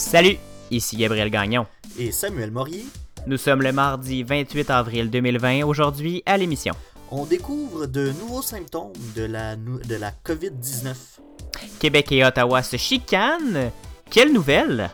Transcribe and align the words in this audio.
Salut, 0.00 0.38
ici 0.70 0.96
Gabriel 0.96 1.30
Gagnon. 1.30 1.66
Et 1.98 2.10
Samuel 2.10 2.50
Morier. 2.50 2.86
Nous 3.26 3.36
sommes 3.36 3.60
le 3.60 3.70
mardi 3.70 4.22
28 4.22 4.70
avril 4.70 5.10
2020. 5.10 5.62
Aujourd'hui, 5.64 6.22
à 6.24 6.38
l'émission. 6.38 6.72
On 7.10 7.26
découvre 7.26 7.86
de 7.86 8.10
nouveaux 8.18 8.40
symptômes 8.40 8.94
de 9.14 9.24
la, 9.24 9.56
de 9.56 9.94
la 9.94 10.10
COVID-19. 10.10 10.94
Québec 11.78 12.10
et 12.12 12.24
Ottawa 12.24 12.62
se 12.62 12.78
chicanent. 12.78 13.70
Quelle 14.10 14.32
nouvelle? 14.32 14.90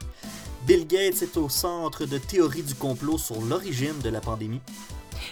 Bill 0.66 0.86
Gates 0.88 1.22
est 1.22 1.36
au 1.36 1.48
centre 1.48 2.04
de 2.04 2.18
théories 2.18 2.64
du 2.64 2.74
complot 2.74 3.16
sur 3.16 3.40
l'origine 3.40 3.98
de 4.02 4.10
la 4.10 4.20
pandémie. 4.20 4.60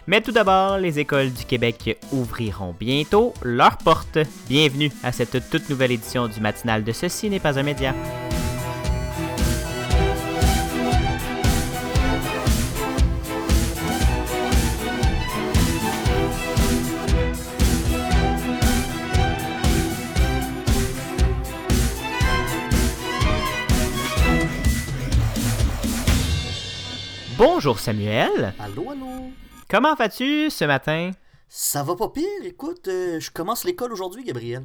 Mais 0.07 0.21
tout 0.21 0.33
d'abord, 0.33 0.79
les 0.79 1.01
écoles 1.01 1.33
du 1.33 1.45
Québec 1.45 1.99
ouvriront 2.13 2.77
bientôt 2.79 3.35
leurs 3.43 3.79
portes. 3.79 4.19
Bienvenue 4.49 4.93
à 5.03 5.11
cette 5.11 5.51
toute 5.51 5.69
nouvelle 5.69 5.93
édition 5.93 6.29
du 6.29 6.41
matinal 6.41 6.85
de 6.85 6.93
Ceci 6.93 7.29
n'est 7.29 7.41
pas 7.41 7.59
un 7.59 7.65
média. 7.65 7.93
Bonjour 27.37 27.79
Samuel. 27.79 28.55
Allô, 28.59 28.91
allô. 28.91 29.31
Comment 29.69 29.95
vas-tu 29.95 30.51
ce 30.51 30.65
matin? 30.65 31.11
Ça 31.49 31.83
va 31.83 31.95
pas 31.97 32.09
pire, 32.09 32.25
écoute, 32.45 32.89
euh, 32.89 33.21
je 33.21 33.31
commence 33.31 33.65
l'école 33.65 33.93
aujourd'hui, 33.93 34.25
Gabriel. 34.25 34.65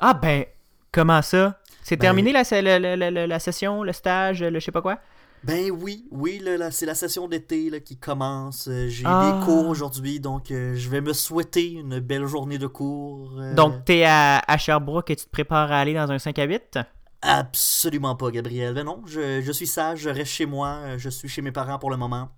Ah 0.00 0.14
ben, 0.14 0.44
comment 0.92 1.22
ça? 1.22 1.60
C'est 1.82 1.96
Ben- 1.96 2.02
terminé 2.06 2.32
la, 2.32 2.42
la, 2.62 2.78
la- 2.96 3.10
la- 3.10 3.26
la 3.26 3.38
session, 3.38 3.82
le 3.82 3.92
stage, 3.92 4.42
le 4.42 4.58
je 4.58 4.64
sais 4.64 4.72
pas 4.72 4.82
quoi? 4.82 4.98
Ben 5.44 5.70
oui, 5.70 6.06
oui, 6.10 6.42
c'est 6.70 6.86
la 6.86 6.94
session 6.94 7.28
d'été 7.28 7.70
qui 7.82 7.98
commence. 7.98 8.66
Euh, 8.68 8.88
J'ai 8.88 9.04
Ah. 9.06 9.38
des 9.38 9.44
cours 9.44 9.68
aujourd'hui, 9.68 10.18
donc 10.18 10.50
euh, 10.50 10.74
je 10.74 10.88
vais 10.88 11.02
me 11.02 11.12
souhaiter 11.12 11.72
une 11.72 11.98
belle 12.00 12.24
journée 12.26 12.56
de 12.56 12.66
cours. 12.66 13.32
euh, 13.38 13.54
Donc 13.54 13.84
t'es 13.84 14.04
à, 14.04 14.38
à 14.46 14.56
Sherbrooke 14.56 15.10
et 15.10 15.16
tu 15.16 15.26
te 15.26 15.30
prépares 15.30 15.70
à 15.70 15.78
aller 15.80 15.92
dans 15.92 16.10
un 16.10 16.18
5 16.18 16.38
à 16.38 16.44
8? 16.44 16.78
Absolument 17.26 18.14
pas, 18.16 18.30
Gabriel. 18.30 18.74
Ben 18.74 18.84
non, 18.84 19.02
je, 19.06 19.40
je 19.40 19.52
suis 19.52 19.66
sage, 19.66 20.00
je 20.00 20.10
reste 20.10 20.30
chez 20.30 20.46
moi, 20.46 20.68
euh, 20.82 20.98
je 20.98 21.08
suis 21.08 21.28
chez 21.28 21.40
mes 21.42 21.52
parents 21.52 21.78
pour 21.78 21.90
le 21.90 21.96
moment. 21.96 22.28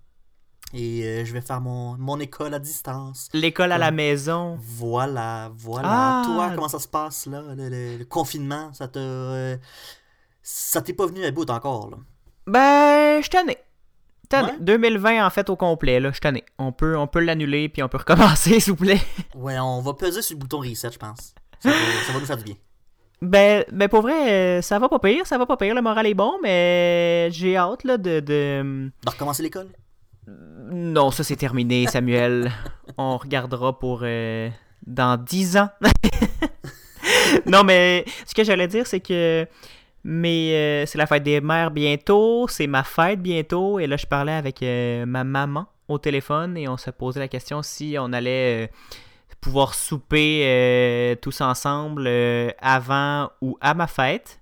Et 0.73 1.05
euh, 1.05 1.25
je 1.25 1.33
vais 1.33 1.41
faire 1.41 1.61
mon, 1.61 1.97
mon 1.99 2.19
école 2.21 2.53
à 2.55 2.59
distance. 2.59 3.29
L'école 3.33 3.73
à 3.73 3.79
la 3.79 3.91
maison. 3.91 4.59
Voilà, 4.61 5.51
voilà. 5.57 5.89
Ah. 5.91 6.23
Toi, 6.25 6.53
comment 6.55 6.69
ça 6.69 6.79
se 6.81 6.89
passe, 6.89 7.27
là? 7.27 7.43
Le, 7.57 7.69
le- 7.69 7.97
le 7.99 8.05
confinement, 8.05 8.73
ça 8.75 8.89
t'a. 8.89 8.99
euh, 9.01 9.57
ça 10.43 10.83
t'est 10.83 10.93
pas 10.93 11.07
venu 11.07 11.25
à 11.25 11.31
bout 11.31 11.49
encore, 11.51 11.91
là? 11.91 11.97
Ben, 12.47 13.23
je 13.23 13.29
t'en 13.29 13.47
ai. 13.49 13.59
Tanné. 14.29 14.51
Ouais? 14.53 14.59
2020 14.61 15.25
en 15.25 15.31
fait 15.31 15.49
au 15.51 15.57
complet, 15.57 16.01
là, 16.01 16.11
je 16.13 16.19
t'en 16.21 16.35
ai. 16.35 16.45
On 16.59 16.73
peut, 16.73 16.97
on 16.97 17.07
peut 17.07 17.21
l'annuler 17.21 17.69
puis 17.69 17.83
on 17.85 17.89
peut 17.89 17.99
recommencer, 18.07 18.59
s'il 18.61 18.73
vous 18.73 18.77
plaît. 18.85 19.01
Ouais, 19.37 19.59
on 19.61 19.81
va 19.83 19.95
peser 19.95 20.21
sur 20.23 20.35
le 20.37 20.41
bouton 20.41 20.59
reset, 20.59 20.91
je 20.93 20.99
pense. 20.99 21.33
Ça 21.61 21.71
va, 21.71 21.75
ça 22.07 22.13
va 22.13 22.19
nous 22.21 22.27
faire 22.27 22.37
du 22.37 22.45
bien. 22.45 22.55
Ben, 23.23 23.65
ben 23.73 23.89
pour 23.89 24.03
vrai, 24.03 24.59
euh, 24.59 24.63
ça 24.63 24.79
va 24.79 24.89
pas 24.89 24.99
pire, 24.99 25.27
ça 25.27 25.39
va 25.39 25.47
pas 25.47 25.57
pire, 25.57 25.75
le 25.75 25.83
moral 25.83 26.07
est 26.07 26.15
bon, 26.15 26.35
mais 26.43 27.29
j'ai 27.33 27.57
hâte 27.57 27.85
là 27.85 27.97
de... 27.97 28.21
de... 28.21 28.91
De 29.05 29.11
recommencer 29.11 29.43
l'école? 29.43 29.69
Non, 30.71 31.11
ça 31.11 31.25
c'est 31.25 31.37
terminé, 31.37 31.87
Samuel. 31.87 32.51
On 32.99 33.17
regardera 33.17 33.79
pour 33.79 34.01
euh, 34.03 34.51
dans 34.87 35.17
10 35.23 35.57
ans. 35.57 35.69
non, 37.47 37.65
mais 37.65 38.05
ce 38.27 38.35
que 38.35 38.45
j'allais 38.45 38.69
dire, 38.69 38.87
c'est 38.87 39.01
que 39.01 39.47
mais 40.09 40.53
euh, 40.55 40.87
c'est 40.87 40.99
la 40.99 41.07
fête 41.07 41.25
des 41.25 41.41
mères 41.41 41.73
bientôt, 41.73 42.47
c'est 42.49 42.69
ma 42.69 42.85
fête 42.85 43.21
bientôt, 43.21 43.81
et 43.81 43.89
là 43.89 43.97
je 43.97 44.07
parlais 44.07 44.33
avec 44.33 44.63
euh, 44.63 45.05
ma 45.05 45.25
maman 45.25 45.67
au 45.89 45.99
téléphone 45.99 46.57
et 46.57 46.69
on 46.69 46.77
se 46.77 46.91
posait 46.91 47.19
la 47.19 47.27
question 47.27 47.61
si 47.61 47.97
on 47.99 48.13
allait 48.13 48.71
pouvoir 49.47 49.77
souper 49.77 50.43
euh, 50.45 51.15
tous 51.15 51.41
ensemble 51.41 52.07
euh, 52.09 52.51
avant 52.59 53.31
ou 53.41 53.57
à 53.61 53.75
ma 53.75 53.87
fête. 53.87 54.41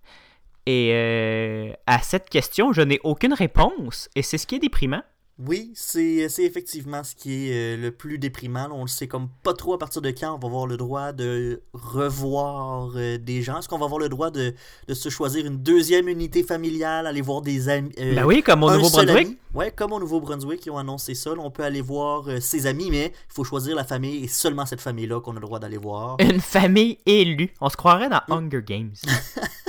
Et 0.65 0.93
euh, 0.95 1.75
à 1.87 1.99
cette 1.99 2.31
question, 2.31 2.73
je 2.73 2.81
n'ai 2.81 2.99
aucune 3.05 3.35
réponse, 3.35 4.09
et 4.17 4.23
c'est 4.23 4.39
ce 4.39 4.47
qui 4.47 4.55
est 4.55 4.61
déprimant. 4.61 5.03
Oui, 5.39 5.73
c'est 5.75 6.29
c'est 6.29 6.45
effectivement 6.45 7.03
ce 7.03 7.17
qui 7.17 7.49
est 7.51 7.75
euh, 7.75 7.77
le 7.77 7.91
plus 7.91 8.19
déprimant. 8.19 8.69
On 8.71 8.83
le 8.83 8.89
sait 8.89 9.09
comme 9.09 9.29
pas 9.43 9.53
trop 9.53 9.73
à 9.75 9.79
partir 9.79 10.01
de 10.01 10.11
quand 10.11 10.33
on 10.33 10.39
va 10.39 10.47
avoir 10.47 10.67
le 10.69 10.77
droit 10.77 11.13
de 11.13 11.61
revoir 11.73 12.93
euh, 12.95 13.19
des 13.19 13.43
gens. 13.43 13.59
Est-ce 13.59 13.69
qu'on 13.69 13.79
va 13.79 13.87
avoir 13.87 13.99
le 13.99 14.09
droit 14.09 14.31
de, 14.31 14.55
de 14.87 14.95
se 14.95 15.09
choisir 15.09 15.45
une 15.45 15.57
deuxième 15.59 16.09
unité 16.09 16.45
familiale, 16.45 17.07
aller 17.09 17.21
voir 17.21 17.43
des 17.43 17.69
amis? 17.69 17.91
euh, 17.99 18.15
Ben 18.15 18.25
oui, 18.25 18.43
comme 18.45 18.63
au 18.63 18.71
Nouveau-Brunswick. 18.71 19.39
Ouais, 19.55 19.71
comme 19.73 19.93
au 19.93 20.01
Nouveau-Brunswick, 20.01 20.65
ils 20.67 20.71
ont 20.71 20.79
annoncé 20.79 21.15
ça. 21.15 21.31
là, 21.31 21.37
on 21.41 21.51
peut 21.51 21.65
aller 21.65 21.81
voir 21.81 22.29
euh, 22.29 22.39
ses 22.41 22.67
amis, 22.67 22.91
mais 22.91 23.07
il 23.07 23.35
faut 23.35 23.45
choisir 23.45 23.75
la 23.75 23.85
famille 23.85 24.25
et 24.25 24.29
seulement 24.29 24.67
cette 24.67 24.81
famille-là 24.81 25.21
qu'on 25.21 25.33
a 25.33 25.35
le 25.35 25.41
droit 25.47 25.59
d'aller 25.59 25.79
voir. 25.79 26.17
Une 26.21 26.41
famille 26.41 26.99
élue. 27.07 27.53
On 27.61 27.69
se 27.69 27.77
croirait 27.77 28.09
dans 28.09 28.21
Mm. 28.29 28.33
Hunger 28.33 28.63
Games. 28.65 28.93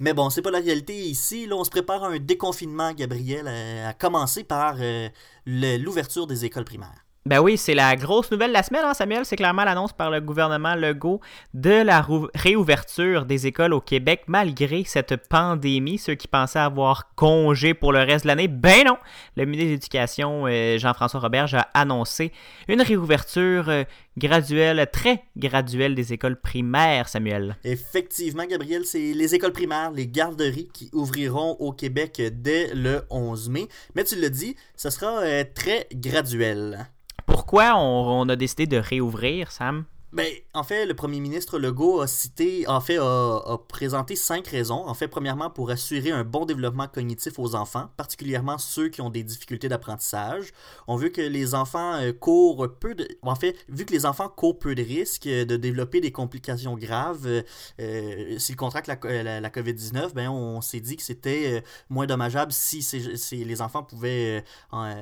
Mais 0.00 0.14
bon, 0.14 0.30
c'est 0.30 0.42
pas 0.42 0.50
la 0.50 0.60
réalité 0.60 0.94
ici. 0.94 1.46
Là, 1.46 1.56
on 1.56 1.64
se 1.64 1.70
prépare 1.70 2.04
à 2.04 2.08
un 2.08 2.18
déconfinement, 2.18 2.92
Gabriel, 2.94 3.46
à, 3.46 3.88
à 3.88 3.92
commencer 3.92 4.44
par 4.44 4.76
euh, 4.80 5.08
l'ouverture 5.46 6.26
des 6.26 6.44
écoles 6.46 6.64
primaires. 6.64 7.04
Ben 7.26 7.38
oui, 7.38 7.58
c'est 7.58 7.74
la 7.74 7.96
grosse 7.96 8.30
nouvelle 8.30 8.48
de 8.48 8.54
la 8.54 8.62
semaine, 8.62 8.82
hein, 8.82 8.94
Samuel. 8.94 9.26
C'est 9.26 9.36
clairement 9.36 9.64
l'annonce 9.64 9.92
par 9.92 10.10
le 10.10 10.22
gouvernement 10.22 10.74
Legault 10.74 11.20
de 11.52 11.82
la 11.82 12.04
réouverture 12.34 13.26
des 13.26 13.46
écoles 13.46 13.74
au 13.74 13.82
Québec 13.82 14.22
malgré 14.26 14.84
cette 14.84 15.28
pandémie. 15.28 15.98
Ceux 15.98 16.14
qui 16.14 16.28
pensaient 16.28 16.60
avoir 16.60 17.14
congé 17.16 17.74
pour 17.74 17.92
le 17.92 17.98
reste 17.98 18.24
de 18.24 18.28
l'année, 18.28 18.48
ben 18.48 18.86
non! 18.86 18.96
Le 19.36 19.44
ministre 19.44 19.66
de 19.66 19.72
l'Éducation, 19.72 20.46
euh, 20.46 20.78
Jean-François 20.78 21.20
Roberge, 21.20 21.52
a 21.52 21.68
annoncé 21.74 22.32
une 22.68 22.80
réouverture 22.80 23.68
euh, 23.68 23.84
graduelle, 24.16 24.88
très 24.90 25.22
graduelle 25.36 25.94
des 25.94 26.14
écoles 26.14 26.40
primaires, 26.40 27.10
Samuel. 27.10 27.58
Effectivement, 27.64 28.46
Gabriel, 28.46 28.86
c'est 28.86 29.12
les 29.12 29.34
écoles 29.34 29.52
primaires, 29.52 29.90
les 29.90 30.06
garderies 30.06 30.70
qui 30.72 30.88
ouvriront 30.94 31.50
au 31.58 31.72
Québec 31.72 32.22
dès 32.32 32.72
le 32.72 33.02
11 33.10 33.50
mai. 33.50 33.68
Mais 33.94 34.04
tu 34.04 34.16
l'as 34.16 34.30
dit, 34.30 34.56
ce 34.74 34.88
sera 34.88 35.20
euh, 35.20 35.44
très 35.54 35.86
graduel. 35.92 36.88
Pourquoi 37.30 37.76
on, 37.76 38.28
a 38.28 38.34
décidé 38.34 38.66
de 38.66 38.76
réouvrir, 38.76 39.52
Sam? 39.52 39.84
Ben, 40.12 40.26
en 40.54 40.64
fait, 40.64 40.86
le 40.86 40.94
premier 40.94 41.20
ministre 41.20 41.60
Legault 41.60 42.00
a 42.00 42.08
cité, 42.08 42.66
en 42.66 42.80
fait, 42.80 42.98
a, 42.98 43.58
présenté 43.68 44.16
cinq 44.16 44.48
raisons. 44.48 44.84
En 44.88 44.94
fait, 44.94 45.06
premièrement, 45.06 45.50
pour 45.50 45.70
assurer 45.70 46.10
un 46.10 46.24
bon 46.24 46.46
développement 46.46 46.88
cognitif 46.88 47.38
aux 47.38 47.54
enfants, 47.54 47.90
particulièrement 47.96 48.58
ceux 48.58 48.88
qui 48.88 49.02
ont 49.02 49.10
des 49.10 49.22
difficultés 49.22 49.68
d'apprentissage. 49.68 50.52
On 50.88 50.96
veut 50.96 51.10
que 51.10 51.20
les 51.20 51.54
enfants 51.54 51.94
euh, 51.94 52.12
courent 52.12 52.68
peu 52.80 52.96
de... 52.96 53.06
En 53.22 53.36
fait, 53.36 53.56
vu 53.68 53.84
que 53.84 53.92
les 53.92 54.04
enfants 54.04 54.28
courent 54.28 54.58
peu 54.58 54.74
de 54.74 54.82
risques 54.82 55.28
euh, 55.28 55.44
de 55.44 55.56
développer 55.56 56.00
des 56.00 56.10
complications 56.10 56.74
graves, 56.76 57.44
euh, 57.80 58.38
s'ils 58.38 58.56
contractent 58.56 58.88
la, 58.88 59.22
la, 59.22 59.40
la 59.40 59.50
COVID-19, 59.50 60.12
ben, 60.12 60.28
on 60.28 60.60
s'est 60.60 60.80
dit 60.80 60.96
que 60.96 61.02
c'était 61.04 61.62
moins 61.88 62.06
dommageable 62.06 62.50
si, 62.50 62.82
si 62.82 63.44
les 63.44 63.62
enfants 63.62 63.84
pouvaient 63.84 64.44
en, 64.72 64.92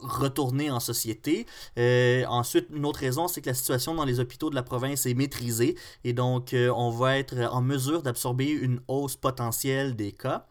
retourner 0.00 0.70
en 0.70 0.80
société. 0.80 1.46
Ensuite, 2.26 2.68
une 2.72 2.86
autre 2.86 3.00
raison, 3.00 3.28
c'est 3.28 3.42
que 3.42 3.50
la 3.50 3.54
situation 3.54 3.94
dans 3.94 4.04
les 4.04 4.18
hôpitaux 4.18 4.45
de 4.50 4.54
la 4.54 4.62
province 4.62 5.06
est 5.06 5.14
maîtrisée 5.14 5.76
et 6.04 6.12
donc 6.12 6.52
euh, 6.54 6.70
on 6.74 6.90
va 6.90 7.18
être 7.18 7.36
en 7.52 7.62
mesure 7.62 8.02
d'absorber 8.02 8.46
une 8.48 8.80
hausse 8.88 9.16
potentielle 9.16 9.96
des 9.96 10.12
cas. 10.12 10.46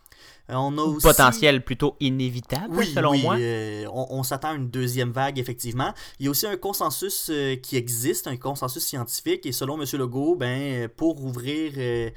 Euh, 0.49 0.53
on 0.55 0.77
a 0.77 0.81
aussi... 0.81 1.05
Potentiel 1.05 1.63
plutôt 1.63 1.95
inévitable, 1.99 2.75
Oui, 2.77 2.91
selon 2.93 3.11
oui, 3.11 3.21
moi. 3.23 3.35
euh, 3.37 3.85
on, 3.91 4.07
on 4.11 4.23
s'attend 4.23 4.49
à 4.49 4.53
une 4.53 4.69
deuxième 4.69 5.11
vague, 5.11 5.39
effectivement. 5.39 5.91
Il 6.19 6.25
y 6.25 6.27
a 6.27 6.31
aussi 6.31 6.45
un 6.45 6.55
consensus 6.55 7.29
euh, 7.31 7.55
qui 7.55 7.75
existe, 7.77 8.27
un 8.27 8.37
consensus 8.37 8.83
scientifique, 8.83 9.45
et 9.47 9.51
selon 9.51 9.79
M. 9.81 9.87
Legault, 9.93 10.35
ben, 10.35 10.87
pour 10.87 11.23
ouvrir, 11.23 11.73
euh, 11.77 12.09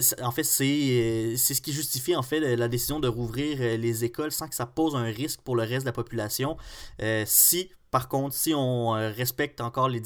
c- 0.00 0.16
en 0.20 0.32
fait, 0.32 0.42
c'est 0.42 1.36
ce 1.36 1.60
qui 1.60 1.72
justifie, 1.72 2.14
en 2.16 2.22
fait, 2.22 2.40
la 2.56 2.68
décision 2.68 2.98
de 2.98 3.08
rouvrir 3.08 3.58
les 3.78 4.04
écoles 4.04 4.32
sans 4.32 4.48
que 4.48 4.54
ça 4.56 4.66
pose 4.66 4.96
un 4.96 5.04
risque 5.04 5.40
pour 5.42 5.54
le 5.54 5.62
reste 5.62 5.82
de 5.82 5.86
la 5.86 5.92
population. 5.92 6.56
Si, 7.24 7.70
par 7.90 8.08
contre, 8.08 8.34
si 8.34 8.54
on 8.54 8.94
euh, 8.94 9.10
respecte 9.10 9.60
encore 9.60 9.88
les, 9.88 10.00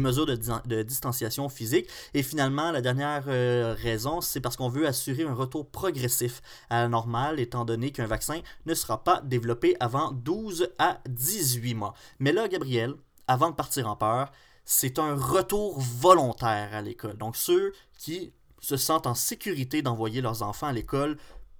mesures 0.00 0.26
de 0.26 0.82
distanciation 0.82 1.48
physique. 1.48 1.88
Et 2.14 2.22
finalement, 2.22 2.70
la 2.70 2.80
dernière 2.80 3.24
euh, 3.28 3.74
raison, 3.78 4.20
c'est 4.20 4.40
parce 4.40 4.56
qu'on 4.56 4.68
veut 4.68 4.86
assurer 4.86 5.22
un 5.22 5.34
retour 5.34 5.66
progressif 5.66 6.42
à 6.68 6.82
la 6.82 6.88
normale, 6.88 7.40
étant 7.40 7.64
donné 7.64 7.90
qu'un 7.90 8.06
vaccin 8.06 8.40
ne 8.66 8.74
sera 8.74 9.02
pas 9.02 9.20
développé 9.22 9.76
avant 9.80 10.12
12 10.12 10.70
à 10.78 11.00
18 11.08 11.74
mois. 11.74 11.94
Mais 12.18 12.32
là, 12.32 12.48
Gabriel, 12.48 12.94
avant 13.26 13.50
de 13.50 13.54
partir 13.54 13.88
en 13.88 13.96
peur, 13.96 14.30
c'est 14.64 14.98
un 14.98 15.14
retour 15.14 15.80
volontaire 15.80 16.74
à 16.74 16.82
l'école. 16.82 17.16
Donc 17.16 17.36
ceux 17.36 17.72
qui 17.98 18.32
se 18.60 18.76
sentent 18.76 19.06
en 19.06 19.14
sécurité 19.14 19.80
d'envoyer 19.80 20.20
leurs 20.20 20.42
enfants 20.42 20.66
à 20.66 20.72
l'école 20.72 21.16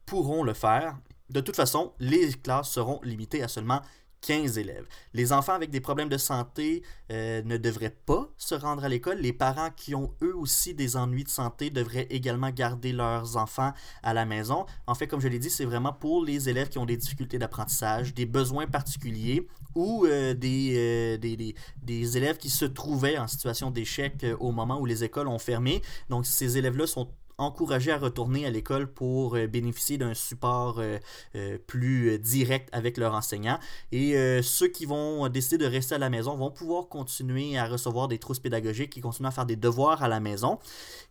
pourront 0.07 0.43
le 0.43 0.55
faire. 0.55 0.97
De 1.31 1.41
toute 1.41 1.57
façon, 1.57 1.93
les 1.99 2.33
classes 2.33 2.71
seront 2.71 3.01
limitées 3.03 3.43
à 3.43 3.49
seulement 3.49 3.81
15 4.27 4.59
élèves. 4.59 4.87
Les 5.15 5.33
enfants 5.33 5.53
avec 5.53 5.71
des 5.71 5.81
problèmes 5.81 6.09
de 6.09 6.19
santé 6.19 6.83
euh, 7.13 7.43
ne 7.45 7.57
devraient 7.57 7.97
pas 8.07 8.29
se 8.37 8.57
rendre 8.57 8.85
à 8.85 8.89
l'école. 8.89 9.19
Les 9.19 9.33
parents 9.33 9.71
qui 9.71 9.95
ont 9.95 10.13
eux 10.21 10.35
aussi 10.37 10.75
des 10.75 10.97
ennuis 10.97 11.23
de 11.23 11.29
santé 11.29 11.71
devraient 11.71 12.09
également 12.11 12.51
garder 12.51 12.93
leurs 12.93 13.37
enfants 13.37 13.73
à 14.03 14.15
la 14.15 14.25
maison. 14.25 14.67
En 14.89 14.97
fait, 14.97 15.07
comme 15.07 15.21
je 15.21 15.29
l'ai 15.29 15.39
dit, 15.39 15.49
c'est 15.49 15.65
vraiment 15.65 15.93
pour 15.93 16.25
les 16.25 16.49
élèves 16.49 16.69
qui 16.69 16.79
ont 16.79 16.87
des 16.87 16.97
difficultés 16.97 17.39
d'apprentissage, 17.39 18.15
des 18.15 18.27
besoins 18.27 18.67
particuliers 18.67 19.47
ou 19.77 20.07
euh, 20.07 20.35
des, 20.35 21.19
des, 21.19 21.55
des, 21.83 22.17
élèves 22.17 22.39
qui 22.39 22.51
se 22.51 22.65
trouvaient 22.65 23.19
en 23.19 23.29
situation 23.29 23.71
d'échec 23.71 24.27
au 24.41 24.51
moment 24.51 24.81
où 24.81 24.87
les 24.87 25.05
écoles 25.05 25.29
ont 25.29 25.39
fermé. 25.39 25.83
Donc 26.09 26.27
ces 26.27 26.59
élèves-là 26.59 26.89
sont 26.89 27.09
encouragés 27.39 27.93
à 27.93 27.99
retourner 27.99 28.47
à 28.47 28.51
l'école 28.51 28.93
pour 28.93 29.37
euh, 29.37 29.47
bénéficier 29.47 29.99
d'un 29.99 30.15
support 30.15 30.79
euh, 30.79 30.99
euh, 31.35 31.59
plus 31.67 32.19
direct 32.19 32.69
avec 32.73 32.97
leur 32.97 33.15
enseignant. 33.15 33.59
Et 33.93 34.15
ceux 34.43 34.69
qui 34.69 34.87
vont 34.87 35.29
décider 35.29 35.65
de 35.65 35.71
rester 35.71 35.95
à 35.95 35.99
la 35.99 36.11
maison 36.11 36.37
vont 36.37 36.51
pouvoir 36.51 36.89
continuer 36.89 37.59
à 37.59 37.67
recevoir 37.67 38.09
des 38.09 38.19
trousses 38.19 38.39
pédagogiques 38.39 38.97
et 38.97 39.01
continuer 39.01 39.29
à 39.29 39.31
faire 39.31 39.47
des 39.47 39.57
devoirs 39.57 40.03
à 40.03 40.09
la 40.09 40.21
maison. 40.21 40.59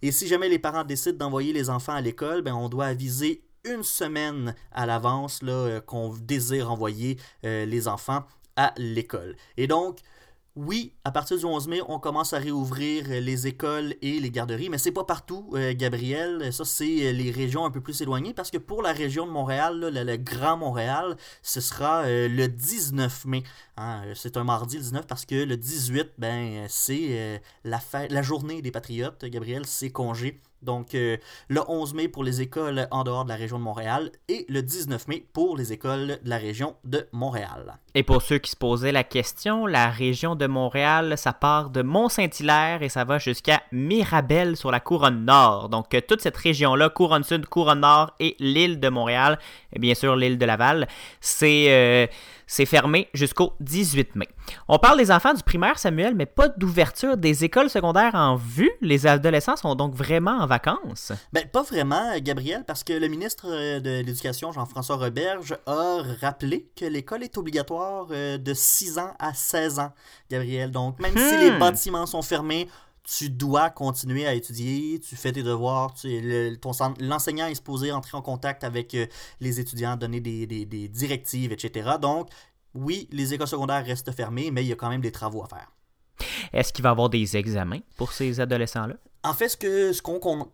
Et 0.01 0.11
si 0.11 0.27
jamais 0.27 0.49
les 0.49 0.59
parents 0.59 0.83
décident 0.83 1.17
d'envoyer 1.17 1.53
les 1.53 1.69
enfants 1.69 1.93
à 1.93 2.01
l'école, 2.01 2.41
ben, 2.41 2.53
on 2.53 2.69
doit 2.69 2.85
aviser 2.85 3.43
une 3.63 3.83
semaine 3.83 4.55
à 4.71 4.85
l'avance 4.85 5.41
qu'on 5.85 6.13
désire 6.13 6.71
envoyer 6.71 7.17
les 7.43 7.87
enfants 7.87 8.23
à 8.55 8.73
l'école. 8.77 9.35
Et 9.57 9.67
donc, 9.67 9.99
oui, 10.55 10.93
à 11.03 11.11
partir 11.11 11.37
du 11.37 11.43
11 11.43 11.67
mai, 11.67 11.81
on 11.89 11.99
commence 11.99 12.31
à 12.31 12.39
réouvrir 12.39 13.05
euh, 13.09 13.19
les 13.19 13.45
écoles 13.45 13.95
et 14.01 14.21
les 14.21 14.31
garderies, 14.31 14.69
mais 14.69 14.77
c'est 14.77 14.93
pas 14.93 15.03
partout, 15.03 15.49
euh, 15.53 15.73
Gabriel. 15.75 16.53
Ça, 16.53 16.63
c'est 16.63 17.07
euh, 17.07 17.11
les 17.11 17.29
régions 17.29 17.65
un 17.65 17.71
peu 17.71 17.81
plus 17.81 18.01
éloignées, 18.01 18.33
parce 18.33 18.51
que 18.51 18.57
pour 18.57 18.81
la 18.81 18.93
région 18.93 19.25
de 19.25 19.31
Montréal, 19.31 19.79
le, 19.81 20.15
Grand 20.15 20.55
Montréal, 20.55 21.17
ce 21.41 21.59
sera 21.59 22.03
le 22.07 22.47
19 22.47 23.25
mai. 23.25 23.43
Hein. 23.75 24.03
C'est 24.15 24.37
un 24.37 24.45
mardi 24.45 24.77
le 24.77 24.83
19 24.83 25.07
parce 25.07 25.25
que 25.25 25.35
le 25.35 25.57
18, 25.57 26.13
ben, 26.17 26.65
c'est 26.69 27.41
la, 27.65 27.79
la 28.09 28.21
journée 28.21 28.61
des 28.61 28.71
Patriotes, 28.71 29.25
Gabriel, 29.25 29.65
c'est 29.65 29.91
congé. 29.91 30.41
Donc, 30.61 30.95
euh, 30.95 31.17
le 31.47 31.61
11 31.67 31.93
mai 31.93 32.07
pour 32.07 32.23
les 32.23 32.41
écoles 32.41 32.87
en 32.91 33.03
dehors 33.03 33.23
de 33.23 33.29
la 33.29 33.35
région 33.35 33.59
de 33.59 33.63
Montréal 33.63 34.11
et 34.27 34.45
le 34.49 34.61
19 34.61 35.07
mai 35.07 35.25
pour 35.31 35.55
les 35.57 35.73
écoles 35.73 36.19
de 36.23 36.29
la 36.29 36.37
région 36.37 36.75
de 36.83 37.07
Montréal. 37.11 37.77
Et 37.93 38.03
pour 38.03 38.21
ceux 38.21 38.39
qui 38.39 38.51
se 38.51 38.55
posaient 38.55 38.91
la 38.91 39.03
question, 39.03 39.67
la 39.67 39.89
région 39.89 40.35
de 40.35 40.47
Montréal, 40.47 41.17
ça 41.17 41.33
part 41.33 41.69
de 41.69 41.81
Mont-Saint-Hilaire 41.81 42.81
et 42.81 42.89
ça 42.89 43.03
va 43.03 43.19
jusqu'à 43.19 43.61
Mirabel 43.71 44.57
sur 44.57 44.71
la 44.71 44.79
couronne 44.79 45.25
nord. 45.25 45.69
Donc, 45.69 45.93
euh, 45.93 46.01
toute 46.05 46.21
cette 46.21 46.37
région-là, 46.37 46.89
couronne 46.89 47.23
sud, 47.23 47.45
couronne 47.45 47.81
nord 47.81 48.13
et 48.19 48.35
l'île 48.39 48.79
de 48.79 48.89
Montréal, 48.89 49.39
et 49.71 49.79
bien 49.79 49.93
sûr 49.93 50.15
l'île 50.15 50.37
de 50.37 50.45
Laval, 50.45 50.87
c'est... 51.21 51.67
Euh, 51.69 52.07
c'est 52.47 52.65
fermé 52.65 53.09
jusqu'au 53.13 53.53
18 53.59 54.15
mai. 54.15 54.27
On 54.67 54.77
parle 54.77 54.97
des 54.97 55.11
enfants 55.11 55.33
du 55.33 55.43
primaire, 55.43 55.79
Samuel, 55.79 56.15
mais 56.15 56.25
pas 56.25 56.49
d'ouverture 56.49 57.17
des 57.17 57.43
écoles 57.43 57.69
secondaires 57.69 58.15
en 58.15 58.35
vue. 58.35 58.71
Les 58.81 59.07
adolescents 59.07 59.55
sont 59.55 59.75
donc 59.75 59.95
vraiment 59.95 60.44
en 60.45 60.47
vacances? 60.47 61.11
Ben, 61.33 61.47
pas 61.47 61.63
vraiment, 61.63 62.17
Gabriel, 62.19 62.63
parce 62.65 62.83
que 62.83 62.93
le 62.93 63.07
ministre 63.07 63.47
euh, 63.49 63.79
de 63.79 64.01
l'Éducation, 64.01 64.51
Jean-François 64.51 64.95
Roberge, 64.95 65.57
a 65.65 66.03
rappelé 66.21 66.69
que 66.75 66.85
l'école 66.85 67.23
est 67.23 67.37
obligatoire 67.37 68.07
euh, 68.11 68.37
de 68.37 68.53
6 68.53 68.99
ans 68.99 69.13
à 69.19 69.33
16 69.33 69.79
ans, 69.79 69.91
Gabriel. 70.29 70.71
Donc, 70.71 70.99
même 70.99 71.17
si 71.17 71.37
les 71.37 71.51
hmm. 71.51 71.59
bâtiments 71.59 72.05
sont 72.05 72.21
fermés, 72.21 72.69
tu 73.03 73.29
dois 73.29 73.69
continuer 73.69 74.25
à 74.25 74.33
étudier, 74.33 74.99
tu 74.99 75.15
fais 75.15 75.31
tes 75.31 75.43
devoirs, 75.43 75.93
l'enseignant 76.99 77.47
est 77.47 77.55
supposé 77.55 77.91
entrer 77.91 78.17
en 78.17 78.21
contact 78.21 78.63
avec 78.63 78.95
euh, 78.95 79.05
les 79.39 79.59
étudiants, 79.59 79.95
donner 79.95 80.19
des, 80.19 80.47
des, 80.47 80.87
directives, 80.87 81.51
etc. 81.51 81.91
Donc, 82.01 82.29
oui, 82.73 83.07
les 83.11 83.33
écoles 83.33 83.47
secondaires 83.47 83.85
restent 83.85 84.11
fermées, 84.11 84.51
mais 84.51 84.63
il 84.63 84.67
y 84.67 84.73
a 84.73 84.75
quand 84.75 84.89
même 84.89 85.01
des 85.01 85.11
travaux 85.11 85.43
à 85.43 85.47
faire. 85.47 85.71
Est-ce 86.53 86.73
qu'il 86.73 86.83
va 86.83 86.89
y 86.89 86.91
avoir 86.91 87.09
des 87.09 87.37
examens 87.37 87.79
pour 87.97 88.11
ces 88.11 88.39
adolescents-là? 88.39 88.95
En 89.25 89.33
fait, 89.33 89.49
ce 89.49 89.57
qu'on 89.57 89.93
ce 89.93 90.01
qu'on 90.01 90.51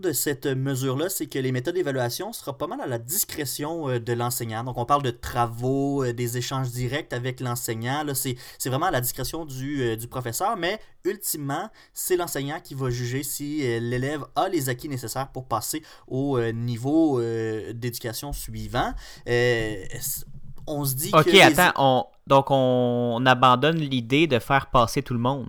de 0.00 0.12
cette 0.12 0.46
mesure-là, 0.46 1.08
c'est 1.10 1.26
que 1.26 1.38
les 1.38 1.52
méthodes 1.52 1.74
d'évaluation 1.74 2.32
sera 2.32 2.56
pas 2.56 2.66
mal 2.66 2.80
à 2.80 2.86
la 2.86 2.98
discrétion 2.98 3.88
euh, 3.88 4.00
de 4.00 4.12
l'enseignant. 4.12 4.64
Donc, 4.64 4.78
on 4.78 4.86
parle 4.86 5.02
de 5.02 5.10
travaux, 5.10 6.02
euh, 6.02 6.12
des 6.12 6.38
échanges 6.38 6.70
directs 6.70 7.12
avec 7.12 7.40
l'enseignant. 7.40 8.04
C'est 8.14 8.36
vraiment 8.66 8.86
à 8.86 8.90
la 8.90 9.00
discrétion 9.00 9.44
du, 9.44 9.82
euh, 9.82 9.96
du 9.96 10.08
professeur, 10.08 10.56
mais 10.56 10.80
ultimement, 11.04 11.68
c'est 11.92 12.16
l'enseignant 12.16 12.58
qui 12.60 12.74
va 12.74 12.90
juger 12.90 13.22
si 13.22 13.58
l'élève 13.80 14.24
a 14.34 14.48
les 14.48 14.68
acquis 14.68 14.88
nécessaires 14.88 15.28
pour 15.28 15.46
passer 15.46 15.82
au 16.08 16.40
niveau 16.52 17.20
d'éducation 17.72 18.32
suivant. 18.32 18.92
on 20.66 20.84
se 20.84 20.94
dit 20.94 21.10
que. 21.10 21.16
Ok, 21.18 21.34
attends, 21.34 22.10
donc 22.26 22.46
on 22.50 23.24
abandonne 23.26 23.78
l'idée 23.78 24.26
de 24.26 24.38
faire 24.38 24.70
passer 24.70 25.02
tout 25.02 25.14
le 25.14 25.20
monde. 25.20 25.48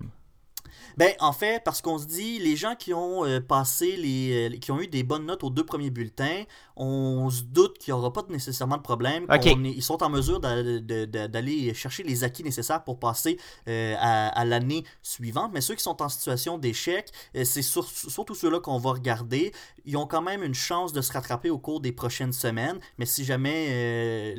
Ben, 1.02 1.16
en 1.20 1.34
fait, 1.34 1.64
parce 1.64 1.82
qu'on 1.82 1.98
se 1.98 2.06
dit, 2.06 2.38
les 2.38 2.56
gens 2.56 2.76
qui 2.76 2.94
ont 2.94 3.26
euh, 3.26 3.40
passé, 3.40 3.98
les, 3.98 4.52
euh, 4.52 4.58
qui 4.60 4.70
ont 4.70 4.80
eu 4.80 4.86
des 4.86 5.02
bonnes 5.02 5.26
notes 5.26 5.44
aux 5.44 5.50
deux 5.50 5.66
premiers 5.66 5.90
bulletins, 5.90 6.44
on 6.76 7.28
se 7.32 7.42
doute 7.42 7.80
qu'il 7.80 7.92
n'y 7.92 8.00
aura 8.00 8.14
pas 8.14 8.24
nécessairement 8.30 8.78
de 8.78 8.84
problème. 8.84 9.26
ils 9.44 9.82
sont 9.82 10.04
en 10.04 10.12
mesure 10.12 10.40
d'aller 10.40 11.74
chercher 11.74 12.04
les 12.04 12.24
acquis 12.24 12.44
nécessaires 12.44 12.84
pour 12.84 13.00
passer 13.00 13.40
euh, 13.68 13.96
à, 13.98 14.46
l'année 14.46 14.84
suivante. 15.02 15.50
Mais 15.56 15.62
ceux 15.62 15.74
qui 15.74 15.82
sont 15.82 16.04
en 16.04 16.10
situation 16.10 16.60
d'échec, 16.60 17.10
c'est 17.34 17.64
surtout 17.64 18.36
ceux-là 18.36 18.60
qu'on 18.60 18.78
va 18.78 18.92
regarder. 18.92 19.54
Ils 19.86 19.98
ont 19.98 20.06
quand 20.06 20.22
même 20.22 20.44
une 20.44 20.54
chance 20.54 20.94
de 20.94 21.02
se 21.02 21.12
rattraper 21.14 21.50
au 21.50 21.58
cours 21.58 21.82
des 21.82 21.94
prochaines 21.94 22.34
semaines. 22.34 22.80
Mais 23.00 23.08
si 23.08 23.26
jamais 23.26 24.36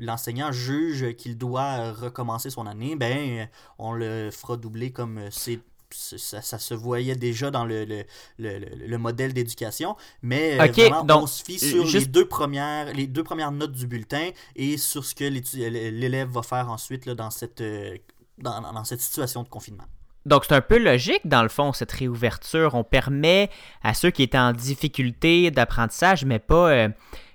l'enseignant 0.00 0.50
juge 0.50 1.14
qu'il 1.14 1.38
doit 1.38 1.92
recommencer 1.92 2.50
son 2.50 2.66
année, 2.66 2.96
ben, 2.96 3.48
on 3.78 3.92
le 3.92 4.32
fera 4.32 4.56
doubler 4.56 4.90
comme 4.90 5.20
c'est 5.30 5.60
ça, 5.90 6.58
se 6.58 6.74
voyait 6.74 7.16
déjà 7.16 7.50
dans 7.50 7.64
le, 7.64 7.84
le, 7.84 8.04
le, 8.38 8.98
modèle 8.98 9.32
d'éducation, 9.32 9.96
mais 10.22 10.58
euh, 10.60 10.66
vraiment, 10.66 11.22
on 11.22 11.26
se 11.26 11.42
fie 11.42 11.58
sur 11.58 11.84
les, 11.84 12.06
deux 12.06 12.26
premières, 12.26 12.92
les 12.92 13.06
deux 13.06 13.24
premières 13.24 13.52
notes 13.52 13.72
du 13.72 13.86
bulletin 13.86 14.30
et 14.54 14.76
sur 14.76 15.04
ce 15.04 15.14
que 15.14 15.24
l'élève 15.24 16.28
va 16.28 16.42
faire 16.42 16.70
ensuite 16.70 17.06
là, 17.06 17.14
dans, 17.14 17.30
cette, 17.30 17.60
euh, 17.60 17.96
dans, 18.38 18.60
dans 18.60 18.84
cette 18.84 19.00
situation 19.00 19.42
de 19.42 19.48
confinement. 19.48 19.84
Donc, 20.24 20.44
c'est 20.44 20.54
un 20.54 20.60
peu 20.60 20.78
logique, 20.78 21.20
dans 21.24 21.44
le 21.44 21.48
fond, 21.48 21.72
cette 21.72 21.92
réouverture. 21.92 22.74
On 22.74 22.82
permet 22.82 23.48
à 23.84 23.94
ceux 23.94 24.10
qui 24.10 24.24
étaient 24.24 24.36
en 24.38 24.52
difficulté 24.52 25.52
d'apprentissage, 25.52 26.24
mais 26.24 26.40
pas 26.40 26.70
euh, 26.70 26.88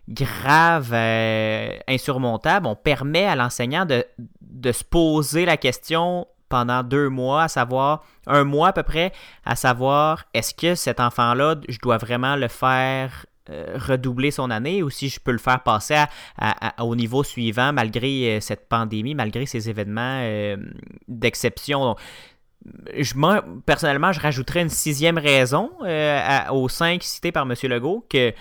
grave, 0.09 0.93
insurmontable, 1.87 2.67
on 2.67 2.75
permet 2.75 3.25
à 3.25 3.35
l'enseignant 3.35 3.85
de, 3.85 4.05
de, 4.41 4.71
se 4.73 4.83
poser 4.83 5.45
la 5.45 5.55
question 5.55 6.27
pendant 6.51 6.83
deux 6.83 7.09
mois, 7.09 7.43
à 7.43 7.47
savoir, 7.47 8.03
un 8.27 8.43
mois 8.43 8.67
à 8.67 8.73
peu 8.73 8.83
près, 8.83 9.11
à 9.45 9.55
savoir, 9.55 10.25
est-ce 10.35 10.53
que 10.53 10.75
cet 10.75 10.99
enfant-là, 10.99 11.55
je 11.67 11.79
dois 11.79 11.97
vraiment 11.97 12.35
le 12.35 12.47
faire 12.47 13.25
euh, 13.49 13.75
redoubler 13.75 14.29
son 14.29 14.51
année 14.51 14.83
ou 14.83 14.91
si 14.91 15.09
je 15.09 15.19
peux 15.19 15.31
le 15.31 15.39
faire 15.39 15.63
passer 15.63 16.03
au 16.77 16.95
niveau 16.95 17.23
suivant 17.23 17.73
malgré 17.73 18.37
euh, 18.37 18.39
cette 18.39 18.69
pandémie, 18.69 19.15
malgré 19.15 19.47
ces 19.47 19.67
événements 19.67 20.19
euh, 20.21 20.57
d'exception. 21.07 21.95
Je, 22.95 23.15
moi, 23.15 23.43
personnellement, 23.65 24.11
je 24.11 24.19
rajouterais 24.19 24.61
une 24.61 24.69
sixième 24.69 25.17
raison 25.17 25.71
aux 26.51 26.69
cinq 26.69 27.01
cités 27.01 27.31
par 27.31 27.43
M. 27.49 27.55
Legault 27.63 28.05
que 28.07 28.31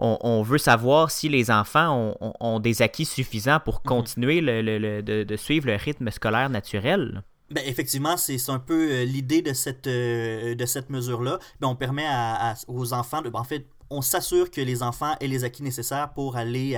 on, 0.00 0.42
veut 0.42 0.58
savoir 0.58 1.10
si 1.10 1.28
les 1.28 1.50
enfants 1.50 2.16
ont, 2.40 2.60
des 2.60 2.82
acquis 2.82 3.04
suffisants 3.04 3.60
pour 3.60 3.76
mhm. 3.76 3.88
continuer 3.88 4.40
de, 4.40 5.36
suivre 5.36 5.66
le 5.66 5.76
rythme 5.76 6.10
scolaire 6.10 6.50
naturel. 6.50 7.22
Ben, 7.50 7.64
effectivement, 7.66 8.16
c'est 8.16 8.38
un 8.48 8.60
peu 8.60 8.92
euh, 8.92 9.04
l'idée 9.04 9.42
de 9.42 9.52
cette, 9.52 9.88
euh, 9.88 10.54
de 10.54 10.66
cette 10.66 10.88
mesure-là. 10.88 11.40
Ben, 11.60 11.66
on 11.66 11.74
permet 11.74 12.06
aux 12.68 12.92
enfants 12.92 13.22
de, 13.22 13.28
ben, 13.28 13.40
en 13.40 13.44
fait, 13.44 13.66
on 13.90 14.02
s'assure 14.02 14.50
que 14.50 14.60
les 14.60 14.82
enfants 14.82 15.14
aient 15.20 15.26
les 15.26 15.44
acquis 15.44 15.62
nécessaires 15.62 16.12
pour 16.12 16.36
aller 16.36 16.76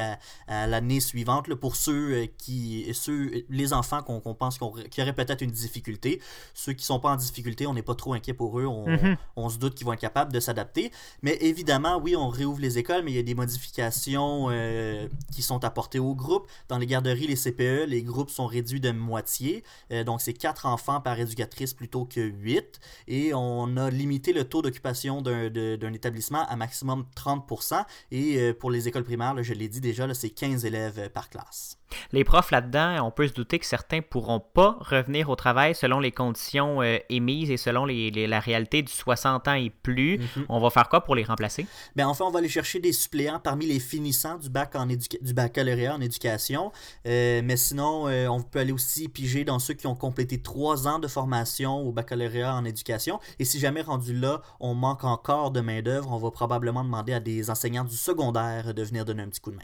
à, 0.48 0.66
l'année 0.66 1.00
suivante. 1.00 1.52
pour 1.54 1.76
ceux 1.76 2.12
euh, 2.12 2.26
qui, 2.38 2.86
ceux, 2.94 3.44
les 3.50 3.72
enfants 3.72 4.02
qu'on 4.02 4.34
pense 4.34 4.58
qu 4.58 4.64
qui 4.90 5.02
auraient 5.02 5.12
peut-être 5.12 5.42
une 5.42 5.50
difficulté, 5.50 6.20
ceux 6.54 6.72
qui 6.72 6.84
sont 6.84 7.00
pas 7.00 7.10
en 7.10 7.16
difficulté, 7.16 7.66
on 7.66 7.74
n'est 7.74 7.82
pas 7.82 7.94
trop 7.94 8.14
inquiet 8.14 8.32
pour 8.32 8.58
eux. 8.58 8.66
On, 8.66 8.88
mhm. 8.88 9.50
se 9.50 9.58
doute 9.58 9.74
qu'ils 9.74 9.86
vont 9.86 9.92
être 9.92 10.00
capables 10.00 10.32
de 10.32 10.40
s'adapter. 10.40 10.90
Mais 11.22 11.36
évidemment, 11.40 11.98
oui, 11.98 12.16
on 12.16 12.28
réouvre 12.28 12.60
les 12.60 12.78
écoles, 12.78 13.02
mais 13.04 13.12
il 13.12 13.16
y 13.16 13.20
a 13.20 13.22
des 13.22 13.34
modifications 13.34 14.48
euh, 14.50 15.06
qui 15.32 15.42
sont 15.42 15.64
apportées 15.64 15.98
au 15.98 16.14
groupe. 16.14 16.46
Dans 16.68 16.78
les 16.78 16.86
garderies, 16.86 17.26
les 17.26 17.36
CPE, 17.36 17.86
les 17.88 18.02
groupes 18.02 18.30
sont 18.30 18.46
réduits 18.46 18.80
de 18.80 18.90
moitié. 18.90 19.64
Euh, 19.90 20.04
donc, 20.04 20.22
c'est 20.22 20.32
quatre 20.32 20.66
enfants 20.66 21.00
par 21.00 21.20
éducatrice 21.20 21.74
plutôt 21.74 22.06
que 22.06 22.20
8. 22.20 22.80
Et 23.08 23.34
on 23.34 23.76
a 23.76 23.90
limité 23.90 24.32
le 24.32 24.44
taux 24.44 24.62
d'occupation 24.62 25.20
d'un 25.20 25.92
établissement 25.92 26.46
à 26.46 26.56
maximum 26.56 27.01
30%. 27.16 27.84
Et 28.10 28.38
euh, 28.38 28.54
pour 28.54 28.70
les 28.70 28.88
écoles 28.88 29.04
primaires, 29.04 29.42
je 29.42 29.54
l'ai 29.54 29.68
dit 29.68 29.80
déjà, 29.80 30.12
c'est 30.14 30.30
15 30.30 30.64
élèves 30.64 30.98
euh, 30.98 31.08
par 31.08 31.28
classe. 31.30 31.78
Les 32.12 32.24
profs 32.24 32.50
là-dedans, 32.50 33.06
on 33.06 33.10
peut 33.10 33.28
se 33.28 33.32
douter 33.32 33.58
que 33.58 33.66
certains 33.66 34.00
pourront 34.00 34.40
pas 34.40 34.76
revenir 34.80 35.30
au 35.30 35.36
travail 35.36 35.74
selon 35.74 36.00
les 36.00 36.12
conditions 36.12 36.82
euh, 36.82 36.98
émises 37.08 37.50
et 37.50 37.56
selon 37.56 37.86
la 37.86 38.40
réalité 38.40 38.82
du 38.82 38.92
60 38.92 39.48
ans 39.48 39.54
et 39.54 39.70
plus. 39.70 40.18
Mhm. 40.18 40.46
On 40.48 40.60
va 40.60 40.70
faire 40.70 40.88
quoi 40.88 41.02
pour 41.02 41.14
les 41.14 41.24
remplacer? 41.24 41.66
Bien, 41.96 42.08
enfin, 42.08 42.24
on 42.26 42.30
va 42.30 42.38
aller 42.38 42.48
chercher 42.48 42.80
des 42.80 42.92
suppléants 42.92 43.40
parmi 43.40 43.66
les 43.66 43.80
finissants 43.80 44.38
du, 44.38 44.50
bac 44.50 44.74
en 44.74 44.86
du 44.86 45.34
baccalauréat 45.34 45.94
en 45.94 46.00
éducation. 46.00 46.72
Euh, 47.06 47.40
mais 47.44 47.56
sinon, 47.56 48.08
euh, 48.08 48.28
on 48.28 48.42
peut 48.42 48.58
aller 48.58 48.72
aussi 48.72 49.08
piger 49.08 49.44
dans 49.44 49.58
ceux 49.58 49.74
qui 49.74 49.86
ont 49.86 49.94
complété 49.94 50.40
trois 50.40 50.86
ans 50.88 50.98
de 50.98 51.08
formation 51.08 51.78
au 51.78 51.92
baccalauréat 51.92 52.54
en 52.54 52.64
éducation. 52.64 53.20
Et 53.38 53.44
si 53.44 53.58
jamais 53.58 53.82
rendu 53.82 54.14
là, 54.14 54.42
on 54.60 54.74
manque 54.74 55.04
encore 55.04 55.50
de 55.50 55.60
main-d'œuvre, 55.60 56.10
on 56.12 56.18
va 56.18 56.30
probablement 56.30 56.84
demander 56.84 57.12
à 57.12 57.20
des 57.20 57.50
enseignants 57.50 57.84
du 57.84 57.96
secondaire 57.96 58.74
de 58.74 58.82
venir 58.82 59.04
donner 59.04 59.22
un 59.22 59.28
petit 59.28 59.40
coup 59.40 59.50
de 59.50 59.56
main. 59.56 59.62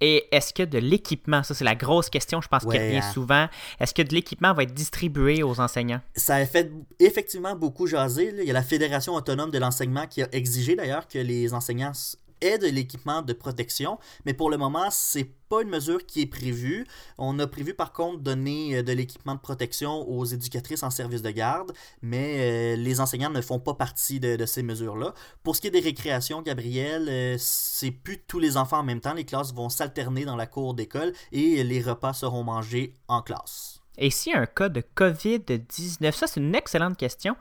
Et 0.00 0.26
est-ce 0.32 0.54
que 0.54 0.62
de 0.62 0.78
l'équipement, 0.78 1.42
ça 1.42 1.54
c'est 1.54 1.64
la 1.64 1.74
grosse 1.74 2.08
question, 2.08 2.40
je 2.40 2.48
pense 2.48 2.62
qu'il 2.62 2.80
revient 2.80 2.98
hein. 2.98 3.12
souvent, 3.12 3.48
est-ce 3.78 3.92
que 3.92 4.02
de 4.02 4.14
l'équipement 4.14 4.54
va 4.54 4.62
être 4.62 4.72
distribué 4.72 5.42
aux 5.42 5.60
enseignants? 5.60 6.00
Ça 6.16 6.36
a 6.36 6.46
fait 6.46 6.70
effectivement 6.98 7.54
beaucoup 7.54 7.86
jaser. 7.86 8.34
Il 8.38 8.44
y 8.44 8.50
a 8.50 8.54
la 8.54 8.62
Fédération 8.62 9.14
autonome 9.14 9.50
de 9.50 9.58
l'enseignement 9.58 10.06
qui 10.06 10.22
a 10.22 10.28
exigé 10.32 10.74
d'ailleurs 10.74 11.06
que 11.06 11.18
les 11.18 11.52
enseignants 11.52 11.92
est 12.40 12.58
de 12.58 12.66
l'équipement 12.66 13.22
de 13.22 13.32
protection, 13.32 13.98
mais 14.24 14.34
pour 14.34 14.50
le 14.50 14.56
moment, 14.56 14.88
c'est 14.90 15.30
pas 15.48 15.62
une 15.62 15.68
mesure 15.68 16.06
qui 16.06 16.22
est 16.22 16.26
prévue. 16.26 16.86
On 17.18 17.38
a 17.40 17.46
prévu 17.46 17.74
par 17.74 17.92
contre 17.92 18.20
donner 18.20 18.76
euh, 18.76 18.82
de 18.82 18.92
l'équipement 18.92 19.34
de 19.34 19.40
protection 19.40 20.08
aux 20.08 20.24
éducatrices 20.24 20.82
en 20.82 20.90
service 20.90 21.22
de 21.22 21.30
garde, 21.30 21.72
mais 22.02 22.36
euh, 22.38 22.76
les 22.76 23.00
enseignants 23.00 23.30
ne 23.30 23.40
font 23.40 23.58
pas 23.58 23.74
partie 23.74 24.20
de, 24.20 24.46
ces 24.46 24.62
mesures-là. 24.62 25.12
Pour 25.42 25.56
ce 25.56 25.60
qui 25.60 25.66
est 25.66 25.72
des 25.72 25.80
récréations, 25.80 26.40
Gabriel, 26.40 27.08
euh, 27.08 27.36
c'est 27.38 27.90
plus 27.90 28.22
tous 28.26 28.38
les 28.38 28.56
enfants 28.56 28.78
en 28.78 28.84
même 28.84 29.00
temps. 29.00 29.14
Les 29.14 29.24
classes 29.24 29.52
vont 29.52 29.68
s'alterner 29.68 30.24
dans 30.24 30.36
la 30.36 30.46
cour 30.46 30.74
d'école 30.74 31.12
et 31.32 31.62
les 31.64 31.82
repas 31.82 32.12
seront 32.12 32.44
mangés 32.44 32.94
en 33.08 33.20
classe. 33.20 33.80
Et 33.98 34.10
si 34.10 34.32
un 34.32 34.46
cas 34.46 34.68
de 34.68 34.82
COVID-19, 34.96 36.12
ça 36.12 36.26
c'est 36.26 36.40
une 36.40 36.54
excellente 36.54 36.96
question, 36.96 37.36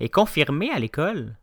est 0.00 0.08
confirmé 0.08 0.70
à 0.70 0.78
l'école, 0.78 1.36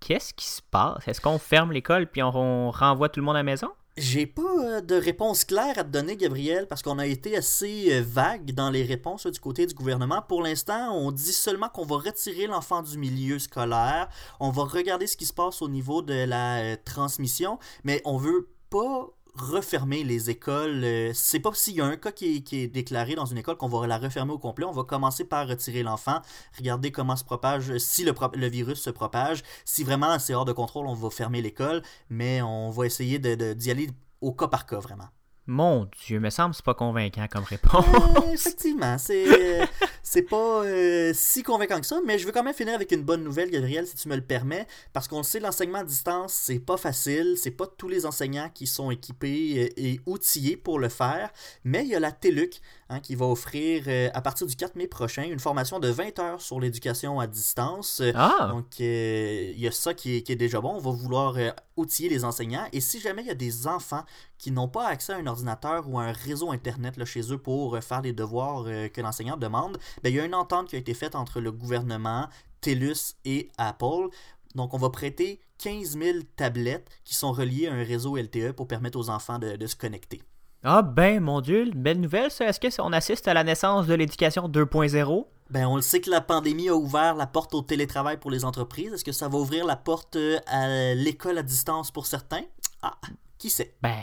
qu'est-ce 0.00 0.34
qui 0.34 0.46
se 0.46 0.62
passe? 0.62 1.06
Est-ce 1.06 1.20
qu'on 1.20 1.38
ferme 1.38 1.72
l'école 1.72 2.06
puis 2.06 2.22
on, 2.22 2.70
renvoie 2.70 3.08
tout 3.08 3.20
le 3.20 3.26
monde 3.26 3.36
à 3.36 3.40
la 3.40 3.44
maison? 3.44 3.68
J'ai 3.96 4.26
pas 4.26 4.42
euh, 4.42 4.80
de 4.80 4.94
réponse 4.94 5.44
claire 5.44 5.76
à 5.76 5.82
te 5.82 5.88
donner, 5.88 6.16
Gabriel, 6.16 6.68
parce 6.68 6.82
qu'on 6.82 7.00
a 7.00 7.06
été 7.06 7.36
assez 7.36 7.88
euh, 7.92 8.02
vague 8.06 8.52
dans 8.52 8.70
les 8.70 8.84
réponses 8.84 9.26
du 9.26 9.40
côté 9.40 9.66
du 9.66 9.74
gouvernement. 9.74 10.22
Pour 10.22 10.42
l'instant, 10.42 10.92
on 10.94 11.10
dit 11.10 11.32
seulement 11.32 11.68
qu'on 11.68 11.84
va 11.84 11.96
retirer 11.96 12.46
l'enfant 12.46 12.82
du 12.82 12.96
milieu 12.96 13.40
scolaire. 13.40 14.08
On 14.38 14.50
va 14.50 14.62
regarder 14.64 15.08
ce 15.08 15.16
qui 15.16 15.26
se 15.26 15.32
passe 15.32 15.62
au 15.62 15.68
niveau 15.68 16.00
de 16.00 16.14
la 16.14 16.58
euh, 16.58 16.76
transmission, 16.84 17.58
mais 17.82 18.00
on 18.04 18.18
veut 18.18 18.48
pas 18.70 19.08
refermer 19.40 20.04
les 20.04 20.30
écoles. 20.30 20.84
Euh, 20.84 21.12
c'est 21.14 21.40
pas 21.40 21.52
s'il 21.54 21.76
y 21.76 21.80
a 21.80 21.86
un 21.86 21.96
cas 21.96 22.12
qui 22.12 22.44
est, 22.52 22.66
déclaré 22.68 23.14
dans 23.14 23.26
une 23.26 23.38
école 23.38 23.56
qu'on 23.56 23.68
va 23.68 23.86
la 23.86 23.98
refermer 23.98 24.32
au 24.32 24.38
complet. 24.38 24.64
On 24.64 24.72
va 24.72 24.84
commencer 24.84 25.24
par 25.24 25.48
retirer 25.48 25.82
l'enfant, 25.82 26.20
regarder 26.56 26.90
comment 26.92 27.16
se 27.16 27.24
propage, 27.24 27.76
si 27.78 28.04
le, 28.04 28.48
virus 28.48 28.80
se 28.80 28.90
propage. 28.90 29.42
Si 29.64 29.84
vraiment 29.84 30.18
c'est 30.18 30.34
hors 30.34 30.44
de 30.44 30.52
contrôle, 30.52 30.86
on 30.86 30.94
va 30.94 31.10
fermer 31.10 31.42
l'école, 31.42 31.82
mais 32.10 32.42
on 32.42 32.70
va 32.70 32.86
essayer 32.86 33.18
d'y 33.18 33.70
aller 33.70 33.90
au 34.20 34.32
cas 34.32 34.48
par 34.48 34.66
cas 34.66 34.78
vraiment. 34.78 35.08
Mon 35.50 35.88
Dieu, 36.04 36.20
me 36.20 36.28
semble 36.28 36.54
c'est 36.54 36.62
pas 36.62 36.74
convaincant 36.74 37.26
comme 37.26 37.44
réponse. 37.44 37.82
Euh, 37.82 38.32
effectivement, 38.34 38.98
c'est 38.98 39.66
c'est 40.02 40.20
pas 40.20 40.62
euh, 40.62 41.12
si 41.14 41.42
convaincant 41.42 41.80
que 41.80 41.86
ça, 41.86 42.00
mais 42.04 42.18
je 42.18 42.26
veux 42.26 42.32
quand 42.32 42.42
même 42.42 42.52
finir 42.52 42.74
avec 42.74 42.92
une 42.92 43.02
bonne 43.02 43.24
nouvelle, 43.24 43.50
Gabriel, 43.50 43.86
si 43.86 43.96
tu 43.96 44.08
me 44.10 44.16
le 44.16 44.20
permets, 44.20 44.66
parce 44.92 45.08
qu'on 45.08 45.16
le 45.16 45.22
sait, 45.22 45.40
l'enseignement 45.40 45.78
à 45.78 45.84
distance, 45.84 46.34
c'est 46.34 46.58
pas 46.58 46.76
facile, 46.76 47.36
c'est 47.38 47.50
pas 47.50 47.66
tous 47.66 47.88
les 47.88 48.04
enseignants 48.04 48.50
qui 48.52 48.66
sont 48.66 48.90
équipés 48.90 49.72
et 49.74 50.00
outillés 50.04 50.58
pour 50.58 50.78
le 50.78 50.90
faire, 50.90 51.30
mais 51.64 51.82
il 51.82 51.88
y 51.88 51.94
a 51.94 52.00
la 52.00 52.12
TELUC 52.12 52.60
hein, 52.88 53.00
qui 53.00 53.14
va 53.14 53.26
offrir 53.26 53.84
euh, 53.86 54.10
à 54.14 54.20
partir 54.20 54.46
du 54.46 54.56
4 54.56 54.76
mai 54.76 54.86
prochain 54.86 55.24
une 55.24 55.40
formation 55.40 55.78
de 55.78 55.88
20 55.88 56.18
heures 56.18 56.40
sur 56.40 56.60
l'éducation 56.60 57.20
à 57.20 57.26
distance. 57.26 58.02
Ah! 58.14 58.48
Donc, 58.52 58.78
il 58.78 59.58
y 59.58 59.66
a 59.66 59.72
ça 59.72 59.94
qui 59.94 60.16
est, 60.16 60.22
qui 60.22 60.32
est, 60.32 60.36
déjà 60.36 60.60
bon. 60.60 60.74
On 60.74 60.80
va 60.80 60.90
vouloir 60.90 61.36
outiller 61.76 62.08
les 62.08 62.24
enseignants, 62.24 62.66
et 62.72 62.80
si 62.80 63.00
jamais 63.00 63.22
il 63.22 63.28
y 63.28 63.30
a 63.30 63.34
des 63.34 63.66
enfants 63.66 64.04
qui 64.38 64.50
n'ont 64.50 64.68
pas 64.68 64.86
accès 64.86 65.12
à 65.12 65.16
un 65.16 65.26
ordinateur 65.26 65.88
ou 65.88 65.98
à 65.98 66.04
un 66.04 66.12
réseau 66.12 66.50
Internet 66.50 66.96
là, 66.96 67.04
chez 67.04 67.32
eux 67.32 67.38
pour 67.38 67.76
euh, 67.76 67.80
faire 67.80 68.02
les 68.02 68.12
devoirs 68.12 68.64
euh, 68.66 68.88
que 68.88 69.00
l'enseignant 69.00 69.36
demande, 69.36 69.78
ben, 70.02 70.10
il 70.10 70.16
y 70.16 70.20
a 70.20 70.24
une 70.24 70.34
entente 70.34 70.68
qui 70.68 70.76
a 70.76 70.78
été 70.78 70.94
faite 70.94 71.14
entre 71.14 71.40
le 71.40 71.52
gouvernement, 71.52 72.28
TELUS 72.60 73.16
et 73.24 73.50
Apple. 73.58 74.08
Donc, 74.54 74.74
on 74.74 74.78
va 74.78 74.90
prêter 74.90 75.40
15 75.58 75.98
000 75.98 76.18
tablettes 76.36 76.88
qui 77.04 77.14
sont 77.14 77.32
reliées 77.32 77.66
à 77.66 77.74
un 77.74 77.84
réseau 77.84 78.16
LTE 78.16 78.52
pour 78.52 78.66
permettre 78.66 78.98
aux 78.98 79.10
enfants 79.10 79.38
de, 79.38 79.66
se 79.66 79.76
connecter. 79.76 80.22
Ah 80.64 80.82
ben, 80.82 81.20
mon 81.20 81.40
Dieu, 81.40 81.70
belle 81.74 82.00
nouvelle 82.00 82.30
ça. 82.30 82.46
Est-ce 82.46 82.76
qu'on 82.76 82.92
assiste 82.92 83.28
à 83.28 83.34
la 83.34 83.44
naissance 83.44 83.86
de 83.86 83.94
l'éducation 83.94 84.48
2.0? 84.48 85.26
Ben, 85.50 85.66
on 85.66 85.76
le 85.76 85.82
sait 85.82 86.00
que 86.00 86.10
la 86.10 86.20
pandémie 86.20 86.68
a 86.68 86.74
ouvert 86.74 87.14
la 87.14 87.26
porte 87.26 87.54
au 87.54 87.62
télétravail 87.62 88.18
pour 88.18 88.30
les 88.30 88.44
entreprises. 88.44 88.92
Est-ce 88.92 89.04
que 89.04 89.12
ça 89.12 89.28
va 89.28 89.38
ouvrir 89.38 89.64
la 89.64 89.76
porte 89.76 90.16
euh, 90.16 90.38
à 90.46 90.94
l'école 90.94 91.38
à 91.38 91.42
distance 91.42 91.90
pour 91.90 92.06
certains? 92.06 92.42
Ah, 92.82 92.96
qui 93.38 93.50
sait? 93.50 93.74
Ben, 93.82 93.94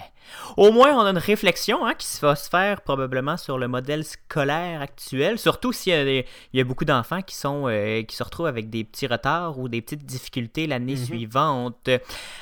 au 0.57 0.71
moins, 0.71 0.95
on 0.95 1.05
a 1.05 1.09
une 1.09 1.17
réflexion 1.17 1.85
hein, 1.85 1.93
qui 1.93 2.07
va 2.21 2.35
se 2.35 2.49
faire 2.49 2.81
probablement 2.81 3.37
sur 3.37 3.57
le 3.57 3.67
modèle 3.67 4.03
scolaire 4.03 4.81
actuel, 4.81 5.37
surtout 5.37 5.73
s'il 5.73 6.23
y, 6.53 6.59
a, 6.59 6.63
beaucoup 6.63 6.85
d'enfants 6.85 7.21
qui, 7.21 7.35
sont, 7.35 7.67
euh, 7.67 8.01
qui 8.03 8.15
se 8.15 8.23
retrouvent 8.23 8.47
avec 8.47 8.69
des 8.69 8.83
petits 8.83 9.07
retards 9.07 9.59
ou 9.59 9.67
des 9.67 9.81
petites 9.81 10.05
difficultés 10.05 10.67
l'année 10.67 10.95
mhm. 10.95 11.05
suivante. 11.05 11.89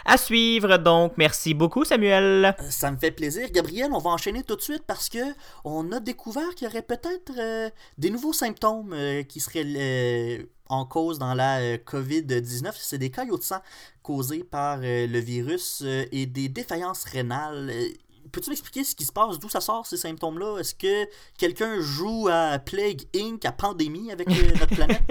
À 0.05 0.17
suivre, 0.17 0.77
donc. 0.77 1.13
Merci 1.17 1.53
beaucoup, 1.53 1.83
Samuel. 1.83 2.55
Euh, 2.59 2.69
ça 2.69 2.91
me 2.91 2.97
fait 2.97 3.11
plaisir. 3.11 3.49
Gabriel, 3.51 3.89
on 3.91 3.99
va 3.99 4.11
enchaîner 4.11 4.43
tout 4.43 4.55
de 4.55 4.61
suite 4.61 4.83
parce 4.85 5.09
que 5.09 5.33
on 5.63 5.91
a 5.91 5.99
découvert 5.99 6.55
qu'il 6.55 6.67
y 6.67 6.71
aurait 6.71 6.83
peut-être 6.83 7.31
euh, 7.37 7.69
des 7.97 8.09
nouveaux 8.09 8.33
symptômes 8.33 8.95
qui 9.27 9.39
seraient 9.39 10.45
en 10.73 10.85
cause 10.85 11.19
dans 11.19 11.33
la 11.33 11.59
euh, 11.59 11.77
COVID-19. 11.77 12.71
C'est 12.77 12.97
des 12.97 13.09
caillots 13.09 13.37
de 13.37 13.43
sang 13.43 13.61
causés 14.01 14.43
par 14.43 14.79
euh, 14.81 15.07
le 15.07 15.19
virus 15.19 15.81
euh, 15.83 16.05
et 16.11 16.25
des 16.25 16.49
défaillances 16.49 17.05
rénales 17.05 17.71
peux-tu 18.31 18.49
m'expliquer 18.49 18.83
ce 18.83 18.95
qui 18.95 19.05
se 19.05 19.11
passe, 19.11 19.39
d'où 19.39 19.47
ça 19.47 19.61
sort 19.61 19.85
ces 19.85 19.97
symptômes-là? 19.97 20.59
Est-ce 20.59 20.75
que 20.75 21.07
quelqu'un 21.37 21.79
joue 21.79 22.27
à 22.31 22.57
Plague 22.59 23.01
Inc., 23.15 23.45
à 23.45 23.51
Pandémie 23.51 24.11
avec 24.11 24.27
notre 24.27 24.67
planète? 24.67 25.03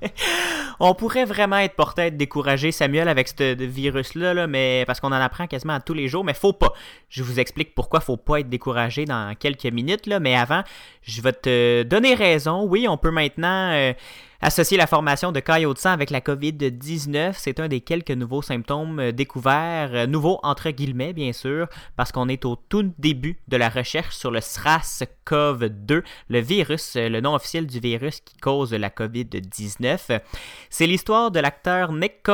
on 0.80 0.94
pourrait 0.94 1.24
vraiment 1.24 1.58
être 1.58 1.74
porté 1.74 2.02
à 2.02 2.06
être 2.06 2.16
découragé, 2.16 2.70
Samuel, 2.72 3.08
avec 3.08 3.28
ce 3.28 3.54
virus-là, 3.54 4.46
mais 4.46 4.84
parce 4.86 5.00
qu'on 5.00 5.08
en 5.08 5.12
apprend 5.12 5.46
quasiment 5.46 5.74
à 5.74 5.80
tous 5.80 5.94
les 5.94 6.08
jours, 6.08 6.24
mais 6.24 6.34
faut 6.34 6.52
pas. 6.52 6.72
Je 7.08 7.22
vous 7.22 7.40
explique 7.40 7.74
pourquoi 7.74 8.00
faut 8.00 8.16
pas 8.16 8.40
être 8.40 8.48
découragé 8.48 9.04
dans 9.04 9.34
quelques 9.34 9.64
minutes, 9.66 10.06
là, 10.06 10.20
mais 10.20 10.36
avant, 10.36 10.62
je 11.02 11.20
vais 11.20 11.32
te 11.32 11.82
donner 11.82 12.14
raison. 12.14 12.64
Oui, 12.64 12.86
on 12.88 12.96
peut 12.96 13.10
maintenant 13.10 13.92
Associer 14.44 14.76
la 14.76 14.88
formation 14.88 15.30
de 15.30 15.38
caillots 15.38 15.72
de 15.72 15.78
sang 15.78 15.92
avec 15.92 16.10
la 16.10 16.20
COVID-19, 16.20 17.34
c'est 17.36 17.60
un 17.60 17.68
des 17.68 17.80
quelques 17.80 18.10
nouveaux 18.10 18.42
symptômes 18.42 18.98
euh, 18.98 19.12
découverts, 19.12 19.90
euh, 19.94 20.06
nouveaux 20.08 20.40
entre 20.42 20.70
guillemets 20.70 21.12
bien 21.12 21.32
sûr, 21.32 21.68
parce 21.96 22.10
qu'on 22.10 22.28
est 22.28 22.44
au 22.44 22.56
tout 22.56 22.92
début 22.98 23.38
de 23.46 23.56
la 23.56 23.68
recherche 23.68 24.16
sur 24.16 24.32
le 24.32 24.40
SRAS-CoV-2, 24.40 26.02
le 26.28 26.40
virus, 26.40 26.96
euh, 26.96 27.08
le 27.08 27.20
nom 27.20 27.36
officiel 27.36 27.68
du 27.68 27.78
virus 27.78 28.18
qui 28.18 28.36
cause 28.38 28.74
la 28.74 28.90
COVID-19. 28.90 30.20
C'est 30.70 30.86
l'histoire 30.88 31.30
de 31.30 31.38
l'acteur 31.38 31.92
Nick 31.92 32.24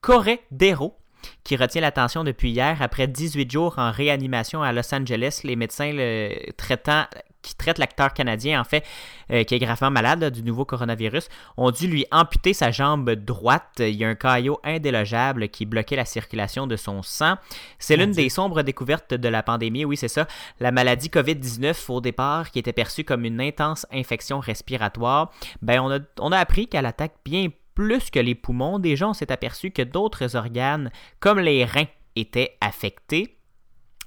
Corredero, 0.00 0.96
qui 1.44 1.54
retient 1.54 1.82
l'attention 1.82 2.24
depuis 2.24 2.50
hier. 2.50 2.78
Après 2.82 3.06
18 3.06 3.48
jours 3.48 3.74
en 3.78 3.92
réanimation 3.92 4.60
à 4.60 4.72
Los 4.72 4.92
Angeles, 4.92 5.42
les 5.44 5.54
médecins 5.54 5.92
le 5.92 6.50
traitant 6.56 7.04
qui 7.44 7.54
traite 7.54 7.78
l'acteur 7.78 8.12
canadien, 8.12 8.60
en 8.60 8.64
fait, 8.64 8.84
euh, 9.30 9.44
qui 9.44 9.54
est 9.54 9.58
gravement 9.58 9.90
malade 9.90 10.24
du 10.32 10.42
nouveau 10.42 10.64
coronavirus, 10.64 11.28
ont 11.56 11.70
dû 11.70 11.86
lui 11.86 12.06
amputer 12.10 12.54
sa 12.54 12.70
jambe 12.70 13.10
droite. 13.10 13.74
Il 13.78 13.94
y 13.94 14.04
a 14.04 14.08
un 14.08 14.14
caillot 14.14 14.58
indélogeable 14.64 15.48
qui 15.48 15.66
bloquait 15.66 15.96
la 15.96 16.04
circulation 16.04 16.66
de 16.66 16.76
son 16.76 17.02
sang. 17.02 17.36
C'est 17.78 17.96
l'une 17.96 18.12
des 18.12 18.28
sombres 18.28 18.62
découvertes 18.62 19.14
de 19.14 19.28
la 19.28 19.42
pandémie, 19.42 19.84
oui, 19.84 19.96
c'est 19.96 20.08
ça. 20.08 20.26
La 20.58 20.72
maladie 20.72 21.08
COVID-19, 21.08 21.92
au 21.92 22.00
départ, 22.00 22.50
qui 22.50 22.58
était 22.58 22.72
perçue 22.72 23.04
comme 23.04 23.24
une 23.24 23.40
intense 23.40 23.86
infection 23.92 24.40
respiratoire, 24.40 25.30
ben, 25.62 25.80
on 25.80 25.90
a, 25.90 25.98
on 26.18 26.32
a 26.32 26.38
appris 26.38 26.66
qu'elle 26.66 26.86
attaque 26.86 27.14
bien 27.24 27.48
plus 27.74 28.10
que 28.10 28.20
les 28.20 28.34
poumons. 28.34 28.78
Déjà, 28.78 29.08
on 29.08 29.14
s'est 29.14 29.32
aperçu 29.32 29.70
que 29.70 29.82
d'autres 29.82 30.36
organes, 30.36 30.90
comme 31.20 31.40
les 31.40 31.64
reins, 31.64 31.86
étaient 32.16 32.56
affectés. 32.60 33.36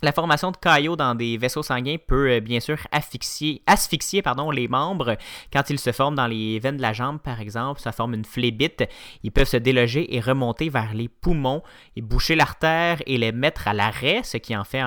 La 0.03 0.11
formation 0.11 0.51
de 0.51 0.57
caillots 0.57 0.95
dans 0.95 1.15
des 1.15 1.37
vaisseaux 1.37 1.63
sanguins 1.63 1.97
peut 2.05 2.29
euh, 2.29 2.39
bien 2.39 2.59
sûr 2.59 2.77
asphyxier, 2.91 3.61
asphyxier 3.65 4.21
pardon, 4.21 4.51
les 4.51 4.67
membres. 4.67 5.17
Quand 5.51 5.69
ils 5.69 5.79
se 5.79 5.91
forment 5.91 6.15
dans 6.15 6.27
les 6.27 6.59
veines 6.59 6.77
de 6.77 6.81
la 6.81 6.93
jambe, 6.93 7.19
par 7.19 7.41
exemple, 7.41 7.81
ça 7.81 7.91
forme 7.91 8.13
une 8.13 8.25
phlébite. 8.25 8.83
Ils 9.23 9.31
peuvent 9.31 9.47
se 9.47 9.57
déloger 9.57 10.15
et 10.15 10.19
remonter 10.19 10.69
vers 10.69 10.93
les 10.93 11.07
poumons 11.07 11.63
et 11.95 12.01
boucher 12.01 12.35
l'artère 12.35 13.01
et 13.05 13.17
les 13.17 13.31
mettre 13.31 13.67
à 13.67 13.73
l'arrêt, 13.73 14.21
ce 14.23 14.37
qui 14.37 14.55
en 14.55 14.63
fait 14.63 14.83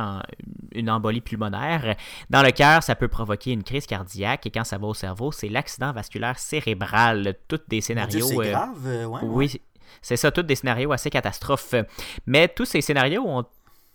une 0.73 0.90
embolie 0.90 1.21
pulmonaire. 1.21 1.97
Dans 2.29 2.43
le 2.43 2.52
cœur, 2.52 2.83
ça 2.83 2.95
peut 2.95 3.09
provoquer 3.09 3.52
une 3.52 3.64
crise 3.64 3.87
cardiaque 3.87 4.47
et 4.47 4.50
quand 4.50 4.64
ça 4.64 4.79
va 4.79 4.87
au 4.87 4.95
cerveau, 4.95 5.33
c'est 5.33 5.49
l'accident 5.49 5.93
vasculaire 5.93 6.38
cérébral. 6.38 7.35
Toutes 7.49 7.69
des 7.69 7.81
scénarios. 7.81 8.26
C'est 8.26 8.38
euh, 8.38 8.52
grave, 8.52 8.87
euh, 8.87 9.07
Oui, 9.23 9.61
c'est 10.02 10.17
ça, 10.17 10.31
tous 10.31 10.43
des 10.43 10.55
scénarios 10.55 10.93
assez 10.93 11.11
catastrophes. 11.11 11.75
Mais 12.26 12.49
tous 12.49 12.64
ces 12.64 12.81
scénarios 12.81 13.25
ont 13.26 13.45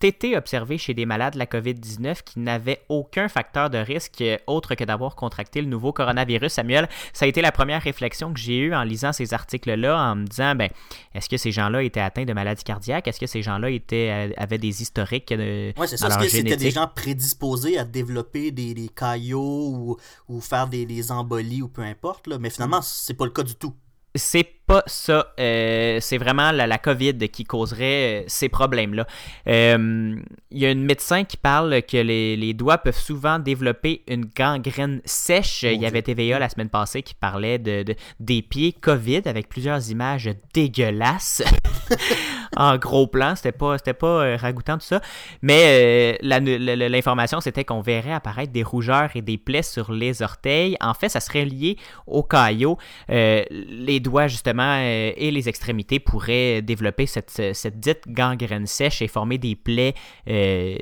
été 0.03 0.37
observés 0.37 0.77
chez 0.77 0.93
des 0.93 1.05
malades 1.05 1.33
de 1.33 1.39
la 1.39 1.45
COVID-19 1.45 2.23
qui 2.23 2.39
n'avaient 2.39 2.81
aucun 2.89 3.27
facteur 3.27 3.69
de 3.69 3.77
risque 3.77 4.23
autre 4.47 4.75
que 4.75 4.83
d'avoir 4.83 5.15
contracté 5.15 5.61
le 5.61 5.67
nouveau 5.67 5.93
coronavirus. 5.93 6.53
Samuel, 6.53 6.87
ça 7.13 7.25
a 7.25 7.27
été 7.27 7.41
la 7.41 7.51
première 7.51 7.81
réflexion 7.81 8.33
que 8.33 8.39
j'ai 8.39 8.57
eue 8.57 8.75
en 8.75 8.83
lisant 8.83 9.13
ces 9.13 9.33
articles-là, 9.33 9.97
en 9.97 10.15
me 10.15 10.25
disant, 10.25 10.55
ben, 10.55 10.69
est-ce 11.13 11.29
que 11.29 11.37
ces 11.37 11.51
gens-là 11.51 11.83
étaient 11.83 11.99
atteints 11.99 12.25
de 12.25 12.33
maladies 12.33 12.63
cardiaques? 12.63 13.07
Est-ce 13.07 13.19
que 13.19 13.27
ces 13.27 13.41
gens-là 13.41 13.69
étaient, 13.69 14.33
avaient 14.37 14.57
des 14.57 14.81
historiques 14.81 15.29
de 15.29 15.73
Oui, 15.77 15.87
c'est 15.87 15.97
ça. 15.97 16.07
Est-ce 16.07 16.17
que 16.17 16.29
c'était 16.29 16.57
des 16.57 16.71
gens 16.71 16.87
prédisposés 16.93 17.77
à 17.77 17.85
développer 17.85 18.51
des, 18.51 18.73
des 18.73 18.89
caillots 18.89 19.97
ou, 20.27 20.41
faire 20.41 20.67
des, 20.67 20.85
des, 20.85 21.11
embolies 21.11 21.61
ou 21.61 21.67
peu 21.67 21.81
importe? 21.81 22.27
Là? 22.27 22.37
Mais 22.37 22.49
finalement, 22.49 22.81
c'est 22.81 23.13
pas 23.13 23.25
le 23.25 23.31
cas 23.31 23.43
du 23.43 23.55
tout. 23.55 23.73
C'est 24.15 24.55
pas 24.65 24.83
ça. 24.87 25.27
Euh, 25.39 25.99
c'est 26.01 26.17
vraiment 26.17 26.51
la, 26.51 26.67
la, 26.67 26.77
COVID 26.77 27.29
qui 27.29 27.43
causerait 27.43 28.23
euh, 28.23 28.25
ces 28.27 28.49
problèmes-là. 28.49 29.05
Euh, 29.47 30.15
il 30.51 30.57
y 30.57 30.65
a 30.65 30.71
une 30.71 30.83
médecin 30.83 31.23
qui 31.23 31.37
parle 31.37 31.81
que 31.83 31.97
les, 31.97 32.35
les, 32.35 32.53
doigts 32.53 32.77
peuvent 32.77 32.97
souvent 32.97 33.37
développer 33.39 34.03
une 34.07 34.25
gangrène 34.25 35.01
sèche. 35.05 35.63
il 35.63 35.79
y 35.79 35.85
avait 35.85 36.01
TVA 36.01 36.39
la 36.39 36.49
semaine 36.49 36.69
passée 36.69 37.03
qui 37.03 37.13
parlait 37.13 37.59
de, 37.59 37.83
de 37.83 37.95
des 38.19 38.41
pieds 38.41 38.73
COVID 38.73 39.21
avec 39.25 39.49
plusieurs 39.49 39.89
images 39.91 40.29
dégueulasses. 40.53 41.43
en 42.55 42.77
gros 42.77 43.07
plan, 43.07 43.35
c'était 43.35 43.51
pas, 43.51 43.77
c'était 43.77 43.93
pas 43.93 44.37
ragoûtant 44.37 44.77
tout 44.77 44.85
ça. 44.85 45.01
Mais 45.41 46.17
l'information, 46.21 47.41
c'était 47.41 47.63
qu'on 47.63 47.81
verrait 47.81 48.13
apparaître 48.13 48.51
des 48.51 48.63
rougeurs 48.63 49.09
et 49.15 49.21
des 49.21 49.37
plaies 49.37 49.63
sur 49.63 49.91
les 49.91 50.21
orteils. 50.21 50.77
En 50.81 50.93
fait, 50.93 51.09
ça 51.09 51.19
serait 51.19 51.45
lié 51.45 51.77
au 52.07 52.23
caillot. 52.23 52.77
les 53.09 53.99
doigts, 53.99 54.27
justement, 54.27 54.75
euh, 54.85 55.11
et 55.15 55.31
les 55.31 55.49
extrémités 55.49 55.99
pourraient 55.99 56.61
développer 56.61 57.05
cette, 57.05 57.29
cette 57.53 57.79
dite 57.79 58.03
gangrène 58.07 58.67
sèche 58.67 59.01
et 59.01 59.07
former 59.07 59.37
des 59.37 59.55
plaies 59.55 59.93
euh, 60.29 60.77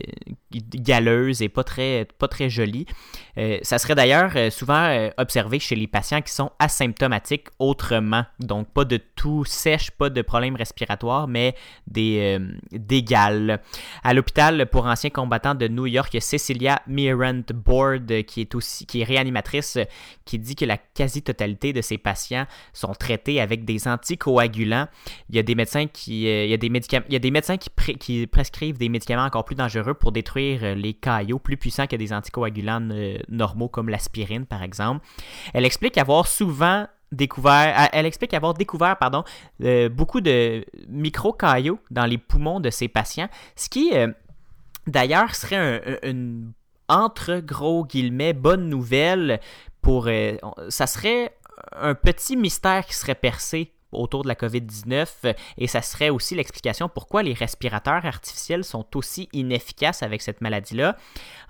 galeuses 0.51 1.41
et 1.41 1.49
pas 1.49 1.63
très, 1.63 2.07
pas 2.17 2.27
très 2.27 2.49
jolies. 2.49 2.85
Euh, 3.37 3.57
ça 3.61 3.77
serait 3.77 3.95
d'ailleurs 3.95 4.31
souvent 4.51 5.09
observé 5.17 5.59
chez 5.59 5.75
les 5.75 5.87
patients 5.87 6.21
qui 6.21 6.31
sont 6.31 6.51
asymptomatiques 6.59 7.47
autrement. 7.59 8.25
Donc, 8.39 8.71
pas 8.71 8.85
de 8.85 8.97
tout 8.97 9.45
sèche, 9.45 9.91
pas 9.91 10.09
de 10.09 10.21
problème 10.21 10.55
respiratoire, 10.55 11.27
mais 11.27 11.55
des, 11.87 12.39
gales. 13.03 13.61
À 14.03 14.13
l'hôpital 14.13 14.67
pour 14.67 14.85
anciens 14.85 15.09
combattants 15.09 15.55
de 15.55 15.67
New 15.67 15.85
York, 15.85 16.15
Cecilia 16.19 16.81
Mirant 16.87 17.41
Board, 17.53 18.23
qui 18.23 18.41
est 18.41 18.55
aussi 18.55 18.85
qui 18.85 19.01
est 19.01 19.03
réanimatrice, 19.03 19.77
qui 20.25 20.39
dit 20.39 20.55
que 20.55 20.65
la 20.65 20.77
quasi-totalité 20.77 21.73
de 21.73 21.81
ces 21.81 21.97
patients 21.97 22.45
sont 22.73 22.93
traités 22.93 23.41
avec 23.41 23.65
des 23.65 23.87
anticoagulants. 23.87 24.87
Il 25.29 25.35
y 25.35 25.39
a 25.39 25.43
des 25.43 25.55
médecins 25.55 25.87
qui, 25.87 26.27
euh, 26.27 26.45
il 26.45 26.49
y 26.49 26.53
a 26.53 26.57
des 26.57 26.69
médicaments, 26.69 27.05
il 27.07 27.13
y 27.13 27.15
a 27.15 27.19
des 27.19 27.31
médecins 27.31 27.57
qui, 27.57 28.27
prescrivent 28.27 28.77
des 28.77 28.89
médicaments 28.89 29.23
encore 29.23 29.45
plus 29.45 29.55
dangereux 29.55 29.93
pour 29.93 30.11
détruire 30.11 30.63
euh, 30.63 30.75
les 30.75 30.93
caillots, 30.93 31.39
plus 31.39 31.57
puissants 31.57 31.87
que 31.87 31.95
des 31.95 32.13
anticoagulants 32.13 32.89
euh, 32.91 33.17
normaux 33.29 33.69
comme 33.69 33.89
l'aspirine 33.89 34.45
par 34.45 34.63
exemple. 34.63 35.05
Elle 35.53 35.65
explique 35.65 35.97
avoir 35.97 36.27
souvent 36.27 36.87
découvert, 37.13 37.89
elle 37.93 38.05
explique 38.05 38.33
avoir 38.33 38.53
découvert 38.53 38.97
pardon, 38.97 39.23
beaucoup 39.91 40.21
de 40.21 40.65
micro-caillots 40.87 41.79
dans 41.91 42.05
les 42.05 42.17
poumons 42.17 42.59
de 42.59 42.69
ses 42.69 42.87
patients, 42.87 43.29
ce 43.55 43.69
qui 43.69 43.91
d'ailleurs 44.87 45.35
serait 45.35 45.99
une 46.03 46.51
entre 46.89 47.39
gros 47.39 47.85
guillemets 47.85 48.33
bonne 48.33 48.67
nouvelle 48.67 49.39
pour 49.81 50.09
ça 50.69 50.87
serait 50.87 51.33
un 51.71 51.95
petit 51.95 52.35
mystère 52.35 52.85
qui 52.85 52.93
serait 52.93 53.15
percé 53.15 53.71
autour 53.91 54.23
de 54.23 54.27
la 54.27 54.35
COVID-19 54.35 55.35
et 55.57 55.67
ça 55.67 55.81
serait 55.81 56.09
aussi 56.09 56.35
l'explication 56.35 56.89
pourquoi 56.89 57.21
les 57.23 57.33
respirateurs 57.33 58.05
artificiels 58.05 58.63
sont 58.63 58.85
aussi 58.95 59.29
inefficaces 59.33 60.01
avec 60.01 60.21
cette 60.21 60.41
maladie-là. 60.41 60.97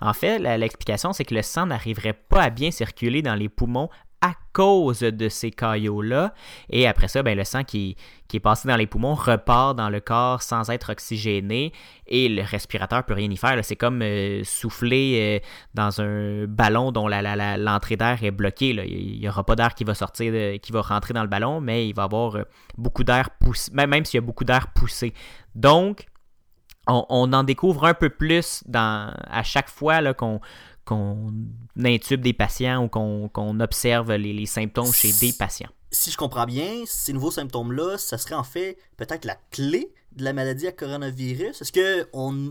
En 0.00 0.12
fait, 0.12 0.38
l'explication, 0.38 1.14
c'est 1.14 1.24
que 1.24 1.34
le 1.34 1.42
sang 1.42 1.66
n'arriverait 1.66 2.12
pas 2.12 2.42
à 2.42 2.50
bien 2.50 2.70
circuler 2.70 3.22
dans 3.22 3.34
les 3.34 3.48
poumons 3.48 3.88
à 4.24 4.32
cause 4.54 5.00
de 5.00 5.28
ces 5.28 5.50
caillots-là. 5.50 6.32
Et 6.70 6.86
après 6.86 7.08
ça, 7.08 7.22
ben, 7.22 7.36
le 7.36 7.44
sang 7.44 7.62
qui, 7.62 7.94
qui, 8.26 8.38
est 8.38 8.40
passé 8.40 8.66
dans 8.66 8.76
les 8.76 8.86
poumons 8.86 9.14
repart 9.14 9.76
dans 9.76 9.90
le 9.90 10.00
corps 10.00 10.40
sans 10.40 10.70
être 10.70 10.92
oxygéné 10.92 11.72
et 12.06 12.30
le 12.30 12.42
respirateur 12.42 13.04
peut 13.04 13.12
rien 13.12 13.30
y 13.30 13.36
faire. 13.36 13.62
C'est 13.62 13.76
comme 13.76 14.00
euh, 14.00 14.42
souffler 14.42 15.40
euh, 15.42 15.46
dans 15.74 16.00
un 16.00 16.46
ballon 16.46 16.90
dont 16.90 17.06
l'entrée 17.06 17.96
d'air 17.96 18.24
est 18.24 18.30
bloquée. 18.30 18.70
Il 18.70 19.20
n'y 19.20 19.28
aura 19.28 19.44
pas 19.44 19.56
d'air 19.56 19.74
qui 19.74 19.84
va 19.84 19.94
sortir, 19.94 20.58
qui 20.60 20.72
va 20.72 20.80
rentrer 20.80 21.12
dans 21.12 21.22
le 21.22 21.28
ballon, 21.28 21.60
mais 21.60 21.86
il 21.86 21.94
va 21.94 22.04
avoir 22.04 22.36
euh, 22.36 22.44
beaucoup 22.78 23.04
d'air 23.04 23.28
poussé, 23.38 23.70
même, 23.74 23.90
même 23.90 24.06
s'il 24.06 24.16
y 24.16 24.22
a 24.22 24.26
beaucoup 24.26 24.44
d'air 24.44 24.68
poussé. 24.68 25.12
Donc, 25.54 26.06
on, 26.86 27.32
en 27.32 27.44
découvre 27.44 27.86
un 27.86 27.94
peu 27.94 28.10
plus 28.10 28.62
à 28.74 29.42
chaque 29.42 29.70
fois 29.70 30.12
qu'on 30.14 30.40
qu'on 30.84 31.32
intube 31.82 32.20
des 32.20 32.32
patients 32.32 32.84
ou 32.84 32.88
qu'on 32.88 33.60
observe 33.60 34.12
les, 34.14 34.46
symptômes 34.46 34.92
chez 34.92 35.12
des 35.20 35.32
patients. 35.32 35.70
Si 35.90 36.10
je 36.10 36.16
comprends 36.16 36.46
bien, 36.46 36.82
ces 36.86 37.12
nouveaux 37.12 37.30
symptômes-là, 37.30 37.98
ça 37.98 38.18
serait 38.18 38.34
en 38.34 38.44
fait 38.44 38.78
peut-être 38.96 39.24
la 39.24 39.36
clé 39.50 39.92
de 40.12 40.24
la 40.24 40.32
maladie 40.32 40.66
à 40.66 40.72
coronavirus. 40.72 41.62
Est-ce 41.62 41.72
que 41.72 42.08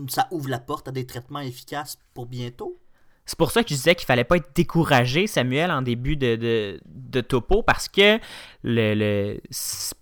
ça 0.08 0.28
ouvre 0.30 0.48
la 0.48 0.58
porte 0.58 0.88
à 0.88 0.92
des 0.92 1.06
traitements 1.06 1.40
efficaces 1.40 1.98
pour 2.14 2.26
bientôt? 2.26 2.78
C'est 3.26 3.38
pour 3.38 3.50
ça 3.50 3.62
que 3.62 3.70
je 3.70 3.74
disais 3.74 3.94
qu'il 3.94 4.06
fallait 4.06 4.24
pas 4.24 4.36
être 4.36 4.50
découragé, 4.54 5.26
Samuel, 5.26 5.70
en 5.70 5.80
début 5.80 6.16
de, 6.16 6.36
de, 6.36 7.20
topo, 7.22 7.62
parce 7.62 7.88
que 7.88 8.18
le, 8.62 8.94
le 8.94 9.40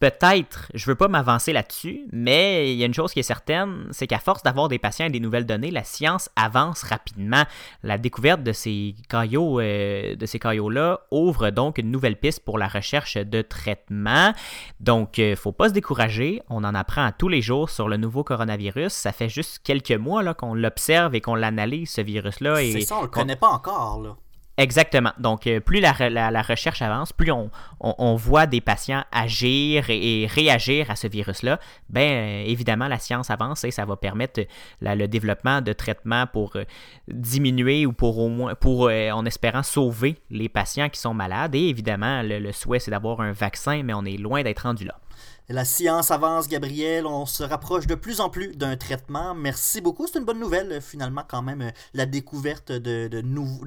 peut-être, 0.00 0.70
je 0.74 0.86
veux 0.86 0.94
pas 0.94 1.08
m'avancer 1.08 1.52
là-dessus, 1.52 2.06
mais 2.12 2.72
il 2.72 2.78
y 2.78 2.82
a 2.82 2.86
une 2.86 2.94
chose 2.94 3.12
qui 3.12 3.20
est 3.20 3.24
certaine, 3.24 3.86
c'est 3.90 4.06
qu'à 4.06 4.18
force 4.18 4.42
d'avoir 4.42 4.68
des 4.68 4.78
patients 4.78 5.06
et 5.06 5.10
des 5.10 5.20
nouvelles 5.20 5.46
données, 5.46 5.70
la 5.70 5.84
science 5.84 6.30
avance 6.36 6.82
rapidement. 6.82 7.44
La 7.82 7.98
découverte 7.98 8.42
de 8.42 8.52
ces 8.52 8.96
caillots, 9.08 9.60
euh, 9.60 10.16
de 10.16 10.26
ces 10.26 10.38
caillots-là 10.38 11.00
ouvre 11.10 11.50
donc 11.50 11.78
une 11.78 11.90
nouvelle 11.90 12.16
piste 12.16 12.44
pour 12.44 12.58
la 12.58 12.66
recherche 12.66 13.16
de 13.16 13.42
traitement. 13.42 14.32
Donc, 14.80 15.18
euh, 15.18 15.36
faut 15.36 15.52
pas 15.52 15.68
se 15.68 15.74
décourager. 15.74 16.42
On 16.48 16.64
en 16.64 16.74
apprend 16.74 17.10
tous 17.16 17.28
les 17.28 17.42
jours 17.42 17.70
sur 17.70 17.88
le 17.88 17.96
nouveau 17.96 18.24
coronavirus. 18.24 18.92
Ça 18.92 19.12
fait 19.12 19.28
juste 19.28 19.60
quelques 19.62 19.92
mois 19.92 20.22
là, 20.22 20.34
qu'on 20.34 20.54
l'observe 20.54 21.14
et 21.14 21.20
qu'on 21.20 21.34
l'analyse, 21.34 21.90
ce 21.90 22.00
virus-là. 22.00 22.60
Le 22.62 23.06
connaît 23.12 23.36
pas 23.36 23.50
encore. 23.50 24.00
Là. 24.00 24.16
Exactement. 24.58 25.12
Donc, 25.18 25.46
euh, 25.46 25.60
plus 25.60 25.80
la, 25.80 25.92
recherche 26.42 26.82
avance, 26.82 27.12
plus 27.12 27.32
on, 27.32 28.14
voit 28.16 28.46
des 28.46 28.60
patients 28.60 29.02
agir 29.10 29.86
et, 29.88 30.28
réagir 30.30 30.90
à 30.90 30.96
ce 30.96 31.06
virus-là, 31.06 31.58
ben 31.88 32.02
euh, 32.02 32.44
évidemment, 32.46 32.86
la 32.86 32.98
science 32.98 33.30
avance 33.30 33.64
et 33.64 33.70
ça 33.70 33.86
va 33.86 33.96
permettre 33.96 34.42
le 34.82 35.06
développement 35.06 35.62
de 35.62 35.72
traitements 35.72 36.26
pour 36.26 36.56
euh, 36.56 36.64
diminuer 37.08 37.86
ou 37.86 37.92
pour 37.92 38.18
au 38.18 38.28
moins, 38.28 38.54
pour 38.54 38.90
en 38.90 39.24
espérant 39.24 39.62
sauver 39.62 40.18
les 40.30 40.50
patients 40.50 40.90
qui 40.90 41.00
sont 41.00 41.14
malades. 41.14 41.54
Et 41.54 41.68
évidemment, 41.68 42.20
le 42.22 42.52
souhait, 42.52 42.78
c'est 42.78 42.90
d'avoir 42.90 43.20
un 43.20 43.32
vaccin, 43.32 43.82
mais 43.82 43.94
on 43.94 44.04
est 44.04 44.18
loin 44.18 44.42
d'être 44.42 44.60
rendu 44.60 44.84
là. 44.84 44.98
La 45.52 45.66
science 45.66 46.10
avance, 46.10 46.48
Gabriel. 46.48 47.06
On 47.06 47.26
se 47.26 47.42
rapproche 47.42 47.86
de 47.86 47.94
plus 47.94 48.20
en 48.20 48.30
plus 48.30 48.56
d'un 48.56 48.74
traitement. 48.78 49.34
Merci 49.34 49.82
beaucoup. 49.82 50.06
C'est 50.06 50.18
une 50.18 50.24
bonne 50.24 50.40
nouvelle, 50.40 50.80
finalement, 50.80 51.24
quand 51.28 51.42
même, 51.42 51.72
la 51.92 52.06
découverte 52.06 52.72
de, 52.72 53.22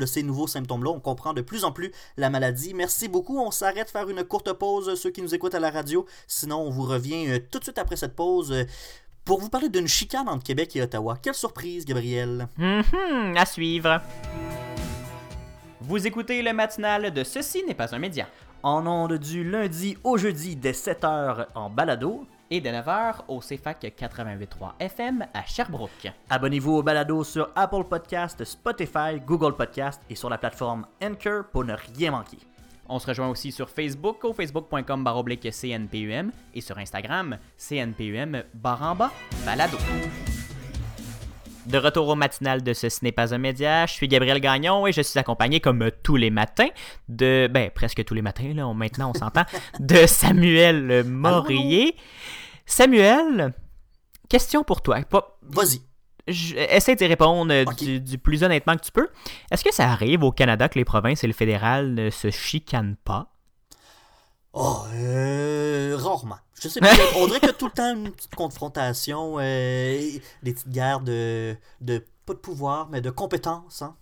ces 0.08 0.24
nouveaux 0.24 0.48
symptômes-là. 0.48 0.90
On 0.90 1.00
comprend 1.00 1.34
de 1.34 1.42
plus 1.42 1.64
en 1.64 1.72
plus 1.72 1.92
la 2.18 2.32
maladie. 2.32 2.74
Merci 2.74 3.08
beaucoup. 3.08 3.38
On 3.40 3.52
s'arrête 3.52 3.92
faire 3.92 4.10
une 4.10 4.24
courte 4.24 4.52
pause, 4.54 4.96
ceux 5.00 5.12
qui 5.12 5.22
nous 5.22 5.36
écoutent 5.36 5.54
à 5.54 5.60
la 5.60 5.70
radio. 5.70 6.08
Sinon, 6.26 6.58
on 6.58 6.72
vous 6.72 6.86
revient 6.86 7.28
euh, 7.28 7.40
tout 7.52 7.60
de 7.60 7.66
suite 7.66 7.78
après 7.78 7.98
cette 7.98 8.16
pause. 8.16 8.52
Euh, 8.52 8.64
pour 9.24 9.40
vous 9.40 9.50
parler 9.50 9.70
d'une 9.70 9.88
chicane 9.88 10.28
entre 10.28 10.44
Québec 10.44 10.76
et 10.76 10.82
Ottawa. 10.82 11.20
Quelle 11.22 11.36
surprise, 11.36 11.86
Gabriel. 11.86 12.48
Mm-hmm, 12.58 13.38
à 13.38 13.46
suivre. 13.46 14.02
Vous 15.82 16.08
écoutez 16.08 16.42
le 16.42 16.52
matinal 16.52 17.14
de 17.14 17.24
Ceci 17.24 17.64
n'est 17.64 17.76
pas 17.76 17.94
un 17.94 18.00
média 18.00 18.28
en 18.66 18.88
ondes 18.88 19.20
du 19.20 19.44
lundi 19.44 19.96
au 20.04 20.18
jeudi 20.18 20.56
dès 20.56 20.72
7h 20.72 21.46
en 21.54 21.70
balado 21.70 22.26
et 22.50 22.60
dès 22.60 22.72
9h 22.72 23.18
au 23.28 23.40
CFAC 23.40 23.94
88.3 23.96 24.72
FM 24.80 25.24
à 25.36 25.46
Sherbrooke. 25.46 26.12
Abonnez-vous 26.32 26.72
au 26.74 26.84
balado 26.84 27.24
sur 27.24 27.52
Apple 27.56 27.84
Podcast, 27.84 28.44
Spotify, 28.44 29.22
Google 29.24 29.56
Podcast 29.56 30.02
et 30.10 30.16
sur 30.16 30.32
la 30.32 30.40
plateforme 30.40 30.88
Anchor 31.02 31.44
pour 31.52 31.64
ne 31.64 31.76
rien 31.96 32.10
manquer. 32.10 32.40
On 32.90 32.98
se 32.98 33.06
rejoint 33.06 33.30
aussi 33.30 33.52
sur 33.52 33.70
Facebook 33.70 34.26
au 34.26 34.34
facebook.com 34.34 35.04
CNPUM 35.04 36.32
et 36.56 36.62
sur 36.62 36.78
Instagram 36.80 37.38
CNPUM 37.58 38.44
baramba 38.56 39.12
balado. 39.46 39.78
De 41.66 41.78
retour 41.78 42.08
au 42.08 42.16
matinal 42.16 42.64
de 42.64 42.74
Ce, 42.74 42.90
ce 42.90 43.04
n'est 43.04 43.12
pas 43.12 43.34
un 43.34 43.38
média, 43.38 43.86
je 43.86 43.94
suis 43.94 44.08
Gabriel 44.08 44.40
Gagnon 44.40 44.86
et 44.86 44.92
je 44.92 45.02
suis 45.02 45.20
accompagné 45.20 45.60
comme 45.60 45.90
tous 46.04 46.16
les 46.16 46.30
matins 46.30 46.70
de, 47.10 47.50
ben 47.52 47.72
presque 47.74 48.04
tous 48.04 48.14
les 48.14 48.22
matins, 48.22 48.54
là, 48.54 48.72
maintenant 48.74 49.12
on 49.16 49.18
s'entend, 49.18 49.46
de 49.80 50.06
Samuel 50.06 51.04
Morier. 51.06 51.96
Samuel, 52.66 53.54
question 54.30 54.64
pour 54.64 54.82
toi. 54.82 55.00
Vas-y. 55.42 55.82
Essaie 56.28 56.96
d'y 56.96 57.06
répondre 57.06 57.54
du, 57.76 58.00
du, 58.00 58.18
plus 58.18 58.44
honnêtement 58.44 58.76
que 58.76 58.84
tu 58.84 58.92
peux. 58.92 59.10
Est-ce 59.52 59.64
que 59.64 59.74
ça 59.74 59.90
arrive 59.90 60.24
au 60.24 60.32
Canada 60.32 60.70
que 60.70 60.80
les 60.80 60.86
provinces 60.86 61.24
et 61.24 61.28
le 61.28 61.34
fédéral 61.34 61.94
ne 61.94 62.10
se 62.10 62.32
chicanent 62.32 62.98
pas? 63.04 63.35
Oh, 64.58 64.84
euh, 64.94 65.98
rarement. 66.00 66.38
Je 66.62 66.70
sais 66.70 66.80
pas. 66.80 66.88
on 67.18 67.28
dirait 67.28 67.42
que 67.42 67.52
tout 67.52 67.66
le 67.66 67.72
temps 67.72 67.94
une 67.94 68.10
petite 68.10 68.34
confrontation, 68.36 69.36
euh, 69.38 70.00
des 70.44 70.54
petites 70.54 70.70
guerres 70.70 71.02
de, 71.02 71.58
de, 71.82 72.02
pas 72.26 72.34
de 72.34 72.40
pouvoir, 72.40 72.88
mais 72.90 73.02
de 73.02 73.10
compétences. 73.10 73.82
Hein? 73.82 73.96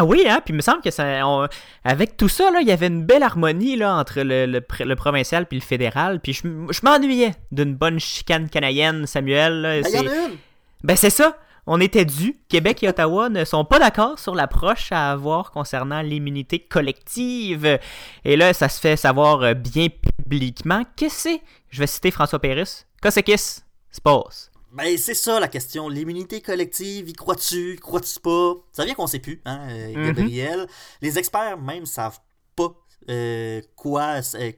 Ah 0.00 0.04
oui, 0.04 0.24
hein? 0.26 0.40
puis 0.44 0.52
il 0.52 0.56
me 0.56 0.60
semble 0.60 0.82
que 0.82 0.90
ça, 0.90 1.48
avec 1.84 2.16
tout 2.16 2.28
ça, 2.28 2.50
là, 2.50 2.60
il 2.60 2.66
y 2.66 2.72
avait 2.72 2.88
une 2.88 3.04
belle 3.04 3.22
harmonie 3.22 3.76
là, 3.76 3.94
entre 3.94 4.22
le, 4.22 4.46
le, 4.46 4.96
provincial 4.96 5.46
puis 5.46 5.58
le 5.58 5.64
fédéral. 5.64 6.18
Puis 6.18 6.32
je, 6.32 6.42
je 6.42 6.80
m'ennuyais 6.82 7.34
d'une 7.52 7.76
bonne 7.76 8.00
chicane 8.00 8.48
canadienne, 8.48 9.06
Samuel. 9.06 9.82
Ben, 9.84 9.92
y 9.92 9.98
en 9.98 10.10
a 10.10 10.14
une. 10.14 10.36
Ben 10.82 10.96
c'est 10.96 11.10
ça. 11.10 11.38
On 11.66 11.80
était 11.80 12.04
dû. 12.04 12.36
Québec 12.48 12.82
et 12.82 12.88
Ottawa 12.88 13.28
ne 13.28 13.44
sont 13.44 13.64
pas 13.64 13.78
d'accord 13.78 14.18
sur 14.18 14.34
l'approche 14.34 14.90
à 14.90 15.12
avoir 15.12 15.52
concernant 15.52 16.02
l'immunité 16.02 16.58
collective. 16.58 17.78
Et 18.24 18.36
là, 18.36 18.52
ça 18.52 18.68
se 18.68 18.80
fait 18.80 18.96
savoir 18.96 19.42
euh, 19.42 19.54
bien 19.54 19.86
publiquement. 19.88 20.82
Qu'est-ce 20.96 21.14
que 21.14 21.30
c'est? 21.36 21.42
Je 21.70 21.78
vais 21.78 21.86
citer 21.86 22.10
François 22.10 22.40
Péris. 22.40 22.84
Qu'est-ce 23.00 23.20
que 23.20 23.36
c'est? 23.36 23.62
Se 23.90 24.00
passe? 24.00 24.50
Ben, 24.72 24.96
c'est 24.96 25.14
ça 25.14 25.38
la 25.38 25.48
question. 25.48 25.88
L'immunité 25.88 26.40
collective, 26.40 27.08
y 27.08 27.12
crois-tu, 27.12 27.78
crois-tu 27.80 28.18
pas? 28.20 28.54
Ça 28.72 28.84
vient 28.84 28.94
qu'on 28.94 29.06
sait 29.06 29.18
plus, 29.18 29.40
hein, 29.44 29.60
euh, 29.68 29.92
mm-hmm. 29.92 30.06
Gabriel. 30.06 30.66
Les 31.02 31.18
experts 31.18 31.58
même 31.58 31.84
savent 31.84 32.18
pas 32.56 32.74
euh, 33.08 33.60
quoi, 33.76 34.20
euh, 34.34 34.52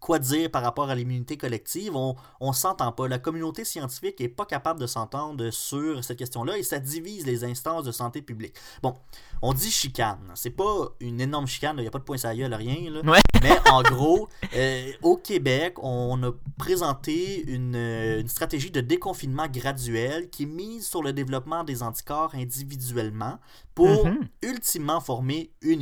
quoi 0.00 0.18
dire 0.18 0.50
par 0.50 0.62
rapport 0.62 0.90
à 0.90 0.94
l'immunité 0.94 1.36
collective? 1.36 1.96
On, 1.96 2.16
on 2.40 2.52
s'entend 2.52 2.92
pas. 2.92 3.08
La 3.08 3.18
communauté 3.18 3.64
scientifique 3.64 4.20
est 4.20 4.28
pas 4.28 4.46
capable 4.46 4.80
de 4.80 4.86
s'entendre 4.86 5.50
sur 5.50 6.02
cette 6.04 6.18
question-là 6.18 6.58
et 6.58 6.62
ça 6.62 6.78
divise 6.78 7.26
les 7.26 7.44
instances 7.44 7.84
de 7.84 7.92
santé 7.92 8.22
publique. 8.22 8.54
Bon, 8.82 8.94
on 9.42 9.52
dit 9.52 9.70
chicane. 9.70 10.18
C'est 10.34 10.50
pas 10.50 10.88
une 11.00 11.20
énorme 11.20 11.46
chicane, 11.46 11.76
il 11.78 11.82
n'y 11.82 11.88
a 11.88 11.90
pas 11.90 11.98
de 11.98 12.04
point 12.04 12.22
à 12.24 12.30
rien. 12.30 12.90
Là. 12.90 13.00
Mais 13.42 13.58
en 13.70 13.82
gros, 13.82 14.28
euh, 14.54 14.92
au 15.02 15.16
Québec, 15.16 15.74
on 15.78 16.22
a 16.22 16.32
présenté 16.58 17.42
une, 17.50 17.74
une, 17.74 18.28
stratégie 18.28 18.70
de 18.70 18.80
déconfinement 18.80 19.46
graduel 19.48 20.28
qui 20.30 20.46
mise 20.46 20.86
sur 20.86 21.02
le 21.02 21.12
développement 21.12 21.64
des 21.64 21.82
anticorps 21.82 22.34
individuellement 22.34 23.38
pour 23.74 24.06
mm-hmm. 24.06 24.28
ultimement 24.42 25.00
former 25.00 25.52
une, 25.62 25.80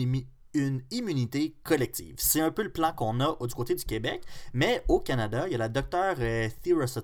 une 0.67 0.83
immunité 0.91 1.55
collective. 1.65 2.15
C'est 2.19 2.41
un 2.41 2.51
peu 2.51 2.63
le 2.63 2.71
plan 2.71 2.93
qu'on 2.93 3.21
a 3.21 3.37
du 3.41 3.55
côté 3.55 3.75
du 3.75 3.85
Québec, 3.85 4.23
mais 4.53 4.83
au 4.89 5.01
Canada, 5.01 5.45
il 5.47 5.53
y 5.53 5.55
a 5.55 5.59
la 5.59 5.69
docteure 5.69 6.17
euh, 6.21 6.49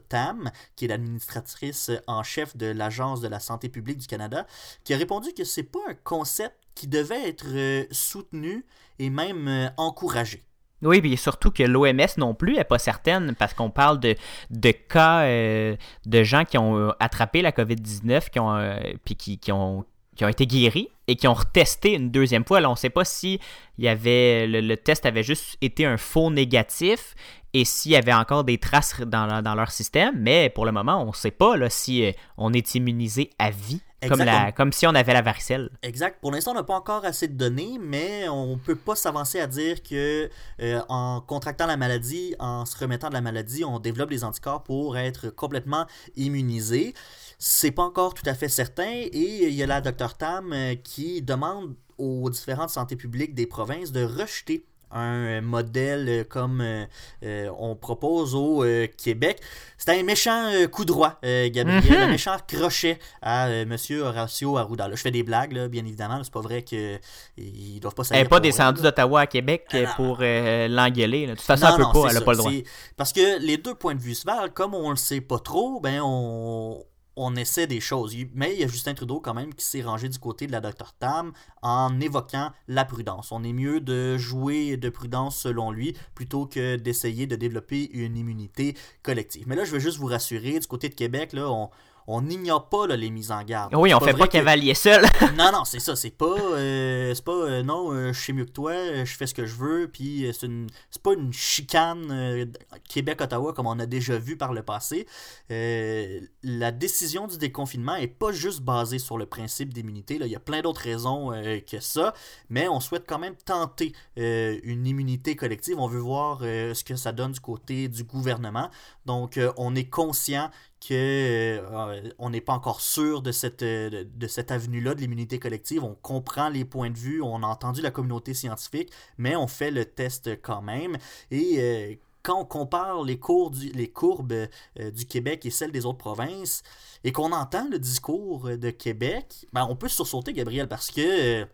Tam, 0.09 0.51
qui 0.77 0.85
est 0.85 0.89
l'administratrice 0.89 1.91
en 2.07 2.23
chef 2.23 2.57
de 2.57 2.67
l'Agence 2.67 3.21
de 3.21 3.29
la 3.29 3.41
santé 3.41 3.69
publique 3.69 3.99
du 3.99 4.07
Canada, 4.07 4.47
qui 4.85 4.95
a 4.95 4.97
répondu 4.97 5.33
que 5.33 5.45
c'est 5.45 5.63
pas 5.63 5.81
un 5.89 5.95
concept 5.95 6.55
qui 6.75 6.89
devait 6.89 7.29
être 7.29 7.47
euh, 7.49 7.85
soutenu 7.91 8.65
et 8.99 9.11
même 9.11 9.49
euh, 9.49 9.69
encouragé. 9.77 10.43
Oui, 10.83 11.01
mais 11.03 11.17
surtout 11.17 11.51
que 11.51 11.63
l'OMS 11.63 12.07
non 12.19 12.35
plus 12.35 12.55
n'est 12.55 12.65
pas 12.65 12.79
certaine 12.79 13.35
parce 13.37 13.55
qu'on 13.55 13.71
parle 13.71 14.01
de, 14.01 14.17
de 14.51 14.71
cas 14.71 15.23
euh, 15.23 15.77
de 16.05 16.23
gens 16.23 16.45
qui 16.45 16.59
ont 16.59 16.93
attrapé 17.01 17.41
la 17.41 17.53
COVID-19 17.53 18.29
qui 18.29 18.39
ont, 18.39 18.79
puis 19.05 19.17
qui, 19.17 19.53
ont, 19.53 19.87
qui 20.15 20.25
ont 20.25 20.29
été 20.29 20.47
guéris 20.47 20.91
et 21.09 21.17
qui 21.17 21.29
ont 21.29 21.35
retesté 21.35 21.95
une 21.95 22.11
deuxième 22.11 22.45
fois. 22.45 22.61
Là, 22.61 22.69
on 22.69 22.73
ne 22.75 22.79
sait 22.79 22.91
pas 22.91 23.05
si 23.05 23.41
le, 23.79 24.75
test 24.77 25.07
avait 25.07 25.23
juste 25.23 25.57
été 25.61 25.85
un 25.85 25.97
faux 25.97 26.31
négatif 26.31 27.15
et 27.53 27.65
s'il 27.65 27.93
y 27.93 27.97
avait 27.97 28.13
encore 28.13 28.45
des 28.45 28.59
traces 28.59 29.01
dans, 29.01 29.55
leur 29.55 29.71
système, 29.71 30.15
mais 30.19 30.51
pour 30.51 30.67
le 30.67 30.73
moment, 30.73 31.03
on 31.03 31.09
ne 31.09 31.13
sait 31.13 31.31
pas 31.31 31.55
si 31.71 32.05
euh, 32.05 32.13
on 32.37 32.53
est 32.53 32.75
immunisé 32.75 33.31
à 33.39 33.51
vie. 33.51 33.81
Comme, 34.09 34.21
la, 34.21 34.53
comme, 34.53 34.73
si 34.73 34.87
on 34.87 34.95
avait 34.95 35.13
la 35.13 35.23
varicelle. 35.23 35.71
Exact. 35.83 36.21
Pour 36.21 36.33
l'instant, 36.33 36.53
on 36.53 36.55
n'a 36.55 36.63
pas 36.63 36.77
encore 36.77 37.05
assez 37.05 37.29
de 37.29 37.35
données, 37.35 37.79
mais 37.81 38.29
on 38.29 38.53
ne 38.53 38.61
peut 38.61 38.77
pas 38.77 38.97
s'avancer 38.97 39.41
à 39.41 39.47
dire 39.47 39.83
que 39.83 40.31
euh, 40.61 40.81
en 40.89 41.21
contractant 41.21 41.67
la 41.67 41.77
maladie, 41.77 42.35
en 42.39 42.65
se 42.67 42.77
remettant 42.79 43.09
de 43.09 43.15
la 43.15 43.21
maladie, 43.21 43.65
on 43.65 43.79
développe 43.79 44.11
des 44.11 44.25
anticorps 44.25 44.63
pour 44.63 44.97
être 44.97 45.31
complètement 45.31 45.87
immunisé. 46.17 46.95
C'est 47.39 47.73
pas 47.73 47.83
encore 47.83 48.15
tout 48.15 48.29
à 48.29 48.35
fait 48.35 48.49
certain 48.49 48.91
et 48.91 49.47
il 49.47 49.55
y 49.55 49.63
a 49.63 49.67
la 49.67 49.81
Dr 49.81 50.15
Tam 50.17 50.53
euh, 50.53 50.75
qui 50.75 51.23
demande 51.23 51.75
aux 51.99 52.29
différentes 52.31 52.71
santé 52.71 52.97
publiques 52.97 53.35
des 53.35 53.47
provinces 53.47 53.93
de 53.93 54.05
rejeter 54.05 54.67
un 55.01 55.41
modèle 55.41 56.25
comme 56.29 56.61
euh, 56.61 56.85
euh, 57.25 57.51
on 57.59 57.75
propose 57.77 58.35
au 58.35 58.65
Québec. 58.97 59.41
C'est 59.77 59.99
un 59.99 60.03
méchant 60.03 60.51
coup 60.71 60.85
droit, 60.85 61.19
Gabriel, 61.23 61.83
mhm. 61.83 62.03
un 62.05 62.09
méchant 62.09 62.37
crochet 62.47 62.99
à 63.21 63.51
M. 63.51 63.77
Horacio 64.01 64.57
Arruda. 64.57 64.89
je 64.91 64.97
fais 64.97 65.11
des 65.11 65.23
blagues, 65.23 65.69
bien 65.69 65.85
évidemment. 65.85 66.23
C'est 66.23 66.33
pas 66.33 66.41
vrai 66.41 66.63
qu'ils 66.63 67.01
ne 67.37 67.79
doivent 67.81 67.95
pas 67.95 68.05
Elle 68.11 68.23
n'est 68.23 68.29
pas 68.29 68.41
descendue 68.41 68.81
d'Ottawa 68.81 69.23
à 69.23 69.27
Québec 69.27 69.77
pour 69.97 70.19
l'engueuler. 70.21 71.27
De 71.27 71.35
toute 71.35 71.43
façon, 71.43 71.67
elle 71.67 71.77
peut 71.77 71.93
pas, 71.93 72.09
elle 72.09 72.15
n'a 72.15 72.21
pas 72.21 72.33
le 72.33 72.39
droit. 72.39 72.53
Parce 72.97 73.13
que 73.13 73.39
les 73.41 73.57
deux 73.57 73.75
points 73.75 73.95
de 73.95 74.01
vue 74.01 74.15
se 74.15 74.25
valent. 74.25 74.53
Comme 74.55 74.75
on 74.75 74.91
le 74.91 74.97
sait 74.97 75.21
pas 75.21 75.39
trop, 75.39 75.81
ben 75.81 76.01
on 76.03 76.83
on 77.17 77.37
essaie 77.37 77.67
des 77.67 77.81
choses. 77.81 78.17
Mais 78.35 78.55
il 78.55 78.61
y 78.61 78.65
a 78.65 78.67
Justin 78.67 78.95
Trudeau 78.95 79.21
quand 79.21 79.35
même 79.35 79.55
qui 79.55 79.65
s'est 79.65 79.83
rangé 79.83 80.09
du 80.09 80.19
côté 80.19 80.47
de 80.47 80.53
la 80.53 80.61
Dr 80.61 80.93
Tam 80.99 81.33
en 81.63 82.01
évoquant 82.01 82.53
la 82.69 82.85
prudence. 82.85 83.33
On 83.33 83.45
est 83.45 83.53
mieux 83.53 83.81
de 83.81 84.17
jouer 84.17 84.77
de 84.77 84.89
prudence 84.89 85.39
selon 85.39 85.71
lui 85.71 85.97
plutôt 86.15 86.47
que 86.47 86.77
d'essayer 86.77 87.27
de 87.27 87.37
développer 87.37 87.91
une 87.93 88.17
immunité 88.17 88.77
collective. 89.03 89.45
Mais 89.47 89.57
là, 89.57 89.65
je 89.65 89.73
veux 89.73 89.79
juste 89.79 89.99
vous 89.99 90.07
rassurer, 90.07 90.59
du 90.59 90.67
côté 90.67 90.89
de 90.89 90.95
Québec, 90.95 91.33
là, 91.33 91.51
on, 91.51 91.71
on 92.07 92.23
n'ignore 92.23 92.69
pas 92.69 92.87
les 92.87 93.11
mises 93.11 93.31
en 93.31 93.43
garde. 93.43 93.75
Oui, 93.75 93.95
on 93.95 94.01
fait 94.01 94.15
pas 94.15 94.29
cavalier 94.29 94.75
seul. 94.75 95.05
non, 95.39 95.51
non, 95.53 95.65
c'est 95.65 95.81
ça. 95.81 95.97
C'est 95.97 96.11
pas, 96.11 96.37
euh, 96.39 97.15
c'est 97.15 97.25
pas 97.25 97.33
euh, 97.33 97.63
non, 97.63 97.93
euh, 97.93 98.13
je 98.13 98.21
sais 98.21 98.33
mieux 98.33 98.45
que 98.45 98.51
toi, 98.51 98.73
je 99.05 99.15
fais 99.15 99.27
ce 99.27 99.35
que 99.35 99.47
je 99.47 99.55
veux, 99.55 99.89
puis 99.91 100.31
c'est, 100.39 100.47
une, 100.47 100.69
pas 101.03 101.15
une 101.15 101.33
chicane 101.33 102.53
Québec-Ottawa 102.89 103.53
comme 103.53 103.67
on 103.67 103.79
a 103.79 103.87
déjà 103.87 104.19
vu 104.19 104.37
par 104.37 104.53
le 104.53 104.63
passé. 104.63 105.07
la 105.49 106.73
décision 106.73 107.27
du 107.27 107.39
déconfinement 107.39 107.97
est 107.97 108.07
pas 108.07 108.33
juste 108.33 108.61
basée 108.61 108.99
sur 108.99 109.19
le 109.19 109.27
principe 109.27 109.73
d'immunité. 109.73 110.19
Il 110.21 110.27
y 110.27 110.37
a 110.37 110.41
plein 110.41 110.61
d'autres 110.61 110.83
raisons 110.83 111.31
que 111.71 111.81
ça, 111.81 112.15
mais 112.49 112.69
on 112.69 112.81
souhaite 112.81 113.05
quand 113.07 113.19
même 113.19 113.37
tenter 113.37 113.93
une 114.17 114.87
immunité 114.87 115.37
collective. 115.37 115.79
On 115.79 115.89
veut 115.89 116.01
voir 116.01 116.41
ce 116.41 116.85
que 116.85 116.97
ça 116.97 117.13
donne 117.13 117.33
du 117.33 117.41
côté 117.41 117.89
du 117.89 118.05
gouvernement. 118.05 118.71
Donc, 119.07 119.39
on 119.57 119.75
est 119.75 119.89
conscient 119.89 120.51
qu'on 120.87 120.95
euh, 120.95 122.29
n'est 122.31 122.41
pas 122.41 122.53
encore 122.53 122.81
sûr 122.81 123.23
de 123.23 123.33
cette, 123.33 123.63
euh, 123.63 124.05
de, 124.15 124.27
cette 124.27 124.51
avenue-là 124.51 124.95
de 124.95 125.01
l'immunité 125.01 125.39
collective. 125.39 125.83
On 125.83 125.95
comprend 125.95 126.49
les 126.49 126.65
points 126.65 126.91
de 126.91 126.99
vue, 126.99 127.23
on 127.23 127.43
a 127.43 127.47
entendu 127.47 127.81
la 127.81 127.91
communauté 127.91 128.35
scientifique, 128.35 128.91
mais 129.17 129.35
on 129.37 129.47
fait 129.47 129.71
le 129.71 129.85
test 129.85 130.41
quand 130.43 130.63
même. 130.63 130.97
Et 131.31 131.57
euh, 131.59 131.95
quand 132.23 132.41
on 132.41 132.45
compare 132.45 133.03
les 133.03 133.19
courbes 133.19 133.57
du 133.57 135.07
Québec 135.07 135.45
et 135.45 135.51
celles 135.51 135.73
des 135.73 135.85
autres 135.85 135.99
provinces, 135.99 136.63
et 137.03 137.13
qu'on 137.13 137.33
entend 137.33 137.69
le 137.71 137.79
discours 137.79 138.49
de 138.49 138.71
Québec, 138.71 139.47
ben 139.53 139.67
on 139.69 139.77
peut 139.77 139.89
sursauter, 139.89 140.33
Gabriel, 140.33 140.67
parce 140.67 140.91
que 140.91 141.47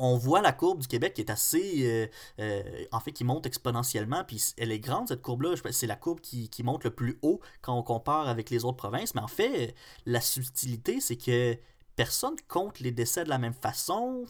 on 0.00 0.16
voit 0.16 0.40
la 0.40 0.52
courbe 0.52 0.80
du 0.80 0.88
Québec 0.88 1.12
qui 1.14 1.20
est 1.20 1.30
assez. 1.30 1.82
Euh, 1.84 2.06
euh, 2.40 2.84
en 2.90 3.00
fait, 3.00 3.12
qui 3.12 3.22
monte 3.22 3.44
exponentiellement. 3.46 4.24
Puis 4.24 4.54
elle 4.56 4.72
est 4.72 4.80
grande, 4.80 5.08
cette 5.08 5.20
courbe-là. 5.20 5.54
C'est 5.70 5.86
la 5.86 5.94
courbe 5.94 6.20
qui, 6.20 6.50
monte 6.64 6.84
le 6.84 6.90
plus 6.90 7.18
haut 7.22 7.40
quand 7.60 7.78
on 7.78 7.82
compare 7.82 8.26
avec 8.26 8.48
les 8.48 8.64
autres 8.64 8.78
provinces. 8.78 9.14
Mais 9.14 9.20
en 9.20 9.28
fait, 9.28 9.74
la 10.06 10.22
subtilité, 10.22 11.00
c'est 11.00 11.16
que 11.16 11.56
personne 11.96 12.34
compte 12.48 12.80
les 12.80 12.92
décès 12.92 13.24
de 13.24 13.28
la 13.28 13.36
même 13.36 13.52
façon. 13.52 14.24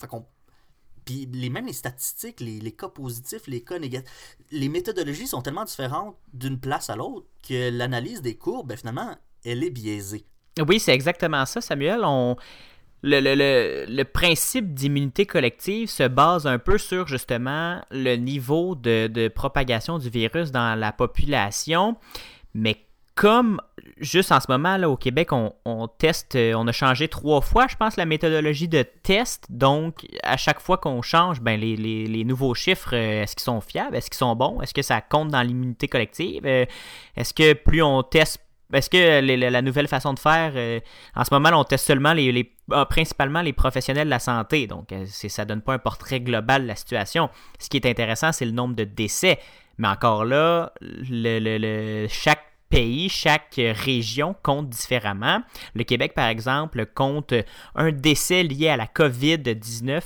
Puis 1.04 1.28
les, 1.33 1.50
même 1.50 1.66
les 1.66 1.72
statistiques, 1.72 2.40
les, 2.40 2.72
cas 2.72 2.88
positifs, 2.88 3.46
les 3.46 3.62
cas 3.62 3.78
négatifs, 3.78 4.37
les 4.50 4.68
méthodologies 4.68 5.28
sont 5.28 5.40
tellement 5.40 5.64
différentes 5.64 6.16
d'une 6.33 6.59
place 6.59 6.90
à 6.90 6.96
l'autre 6.96 7.26
que 7.48 7.70
l'analyse 7.70 8.22
des 8.22 8.37
courbes, 8.37 8.68
ben, 8.68 8.76
finalement, 8.76 9.16
elle 9.44 9.62
est 9.62 9.70
biaisée. 9.70 10.26
Oui, 10.66 10.80
c'est 10.80 10.92
exactement 10.92 11.46
ça, 11.46 11.61
Samuel. 11.61 12.04
Le, 13.02 13.86
le, 13.86 14.04
principe 14.04 14.74
d'immunité 14.74 15.24
collective 15.26 15.88
se 15.88 16.06
base 16.06 16.46
un 16.46 16.58
peu 16.58 16.78
sur 16.78 17.06
justement 17.06 17.80
le 17.90 18.16
niveau 18.16 18.74
de, 18.74 19.28
propagation 19.28 19.98
du 19.98 20.10
virus 20.10 20.50
dans 20.50 20.78
la 20.78 20.92
population. 20.92 21.96
Mais 22.54 22.76
comme 23.14 23.60
juste 23.98 24.32
en 24.32 24.40
ce 24.40 24.46
moment, 24.48 24.76
là, 24.76 24.88
au 24.88 24.96
Québec, 24.96 25.30
on, 25.32 25.88
teste, 25.98 26.36
on 26.36 26.66
a 26.66 26.72
changé 26.72 27.08
trois 27.08 27.40
fois, 27.40 27.66
je 27.68 27.76
pense, 27.76 27.96
la 27.96 28.06
méthodologie 28.06 28.68
de 28.68 28.82
test. 28.82 29.46
Donc, 29.50 30.06
à 30.22 30.36
chaque 30.36 30.60
fois 30.60 30.78
qu'on 30.78 31.02
change, 31.02 31.40
ben, 31.40 31.58
les, 31.60 31.76
les, 31.76 32.24
nouveaux 32.24 32.54
chiffres, 32.54 32.94
euh, 32.94 33.22
est-ce 33.22 33.36
qu'ils 33.36 33.44
sont 33.44 33.60
fiables? 33.60 33.96
Est-ce 33.96 34.10
qu'ils 34.10 34.18
sont 34.18 34.34
bons? 34.36 34.60
Est-ce 34.62 34.72
que 34.72 34.82
ça 34.82 35.00
compte 35.00 35.28
dans 35.28 35.42
l'immunité 35.42 35.86
collective? 35.88 36.46
Euh, 36.46 36.64
est-ce 37.16 37.34
que 37.34 37.52
plus 37.52 37.82
on 37.82 38.02
teste 38.02 38.40
est-ce 38.72 38.90
que 38.90 39.50
la 39.50 39.62
nouvelle 39.62 39.88
façon 39.88 40.14
de 40.14 40.18
faire, 40.18 40.52
euh, 40.54 40.80
en 41.14 41.24
ce 41.24 41.33
moment, 41.33 41.50
on 41.59 41.64
teste 41.64 41.87
seulement 41.87 42.12
les, 42.12 42.52
ah, 42.70 42.87
principalement 42.87 43.42
les 43.42 43.52
professionnels 43.52 44.06
de 44.06 44.11
la 44.11 44.18
santé, 44.18 44.66
donc 44.66 44.92
euh, 44.92 45.04
ça 45.06 45.44
donne 45.44 45.62
pas 45.62 45.74
un 45.74 45.78
portrait 45.78 46.20
global 46.20 46.62
de 46.62 46.68
la 46.68 46.76
situation. 46.76 47.30
Ce 47.59 47.68
qui 47.68 47.76
est 47.76 47.87
intéressant, 47.87 48.33
c'est 48.33 48.44
le 48.44 48.52
nombre 48.52 48.74
de 48.74 48.85
décès. 48.85 49.38
Mais 49.78 49.88
encore 49.88 50.24
là, 50.24 50.72
chaque 52.09 52.44
pays, 52.68 53.09
chaque 53.09 53.54
région 53.56 54.37
compte 54.42 54.68
différemment. 54.68 55.42
Le 55.74 55.85
Québec, 55.85 56.12
par 56.14 56.28
exemple, 56.28 56.87
compte 56.87 57.35
un 57.74 57.90
décès 57.90 58.42
lié 58.42 58.68
à 58.68 58.76
la 58.76 58.87
COVID-19 58.87 60.02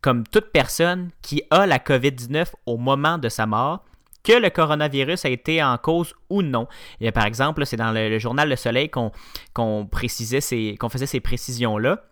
comme 0.00 0.24
toute 0.24 0.52
personne 0.52 1.10
qui 1.20 1.42
a 1.50 1.66
la 1.66 1.78
COVID-19 1.78 2.52
au 2.66 2.76
moment 2.76 3.18
de 3.18 3.28
sa 3.28 3.46
mort 3.46 3.84
que 4.26 4.32
le 4.32 4.50
coronavirus 4.50 5.24
a 5.24 5.28
été 5.28 5.62
en 5.62 5.78
cause 5.78 6.12
ou 6.28 6.42
non. 6.42 6.66
Et, 7.00 7.12
par 7.12 7.26
exemple, 7.26 7.64
c'est 7.64 7.76
dans 7.76 7.92
le, 7.92 8.18
journal 8.18 8.48
Le 8.48 8.56
Soleil 8.56 8.90
qu'on 8.90 9.86
précisait 9.86 10.40
qu'on 10.76 10.88
faisait 10.88 11.06
ces 11.06 11.20
précisions-là. 11.20 12.02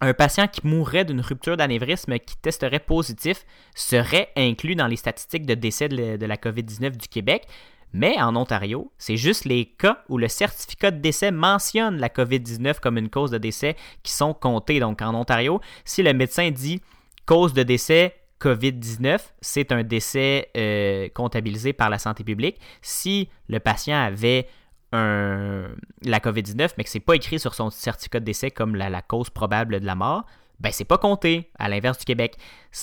Un 0.00 0.14
patient 0.14 0.46
qui 0.46 0.66
mourrait 0.66 1.04
d'une 1.04 1.20
rupture 1.20 1.56
d'anévrisme 1.56 2.18
qui 2.20 2.36
testerait 2.36 2.78
positif 2.78 3.44
serait 3.74 4.30
inclus 4.36 4.76
dans 4.76 4.86
les 4.86 4.96
statistiques 4.96 5.44
de 5.44 5.54
décès 5.54 5.88
de 5.88 6.24
la 6.24 6.36
COVID-19 6.36 6.96
du 6.96 7.08
Québec. 7.08 7.46
Mais 7.92 8.20
en 8.22 8.36
Ontario, 8.36 8.92
c'est 8.98 9.16
juste 9.16 9.44
les 9.44 9.66
cas 9.66 10.04
où 10.08 10.16
le 10.16 10.28
certificat 10.28 10.92
de 10.92 11.00
décès 11.00 11.32
mentionne 11.32 11.98
la 11.98 12.08
COVID-19 12.08 12.78
comme 12.78 12.96
une 12.96 13.10
cause 13.10 13.32
de 13.32 13.38
décès 13.38 13.74
qui 14.04 14.12
sont 14.12 14.32
comptés. 14.32 14.78
Donc 14.78 15.02
en 15.02 15.12
Ontario, 15.14 15.60
si 15.84 16.04
le 16.04 16.14
médecin 16.14 16.52
dit 16.52 16.80
cause 17.26 17.52
de 17.52 17.64
décès 17.64 18.14
COVID-19, 18.40 19.20
c'est 19.40 19.72
un 19.72 19.82
décès 19.82 20.50
euh, 20.56 21.08
comptabilisé 21.14 21.72
par 21.72 21.90
la 21.90 21.98
santé 21.98 22.24
publique. 22.24 22.58
Si 22.82 23.28
le 23.48 23.60
patient 23.60 23.98
avait 23.98 24.48
la 24.92 26.18
COVID-19, 26.18 26.70
mais 26.76 26.82
que 26.82 26.90
ce 26.90 26.98
n'est 26.98 27.04
pas 27.04 27.14
écrit 27.14 27.38
sur 27.38 27.54
son 27.54 27.70
certificat 27.70 28.18
de 28.18 28.24
décès 28.24 28.50
comme 28.50 28.74
la, 28.74 29.02
cause 29.02 29.30
probable 29.30 29.78
de 29.78 29.86
la 29.86 29.94
mort, 29.94 30.26
ben 30.58 30.72
c'est 30.72 30.84
pas 30.84 30.98
compté, 30.98 31.50
à 31.58 31.68
l'inverse 31.68 31.98
du 31.98 32.04
Québec. 32.04 32.36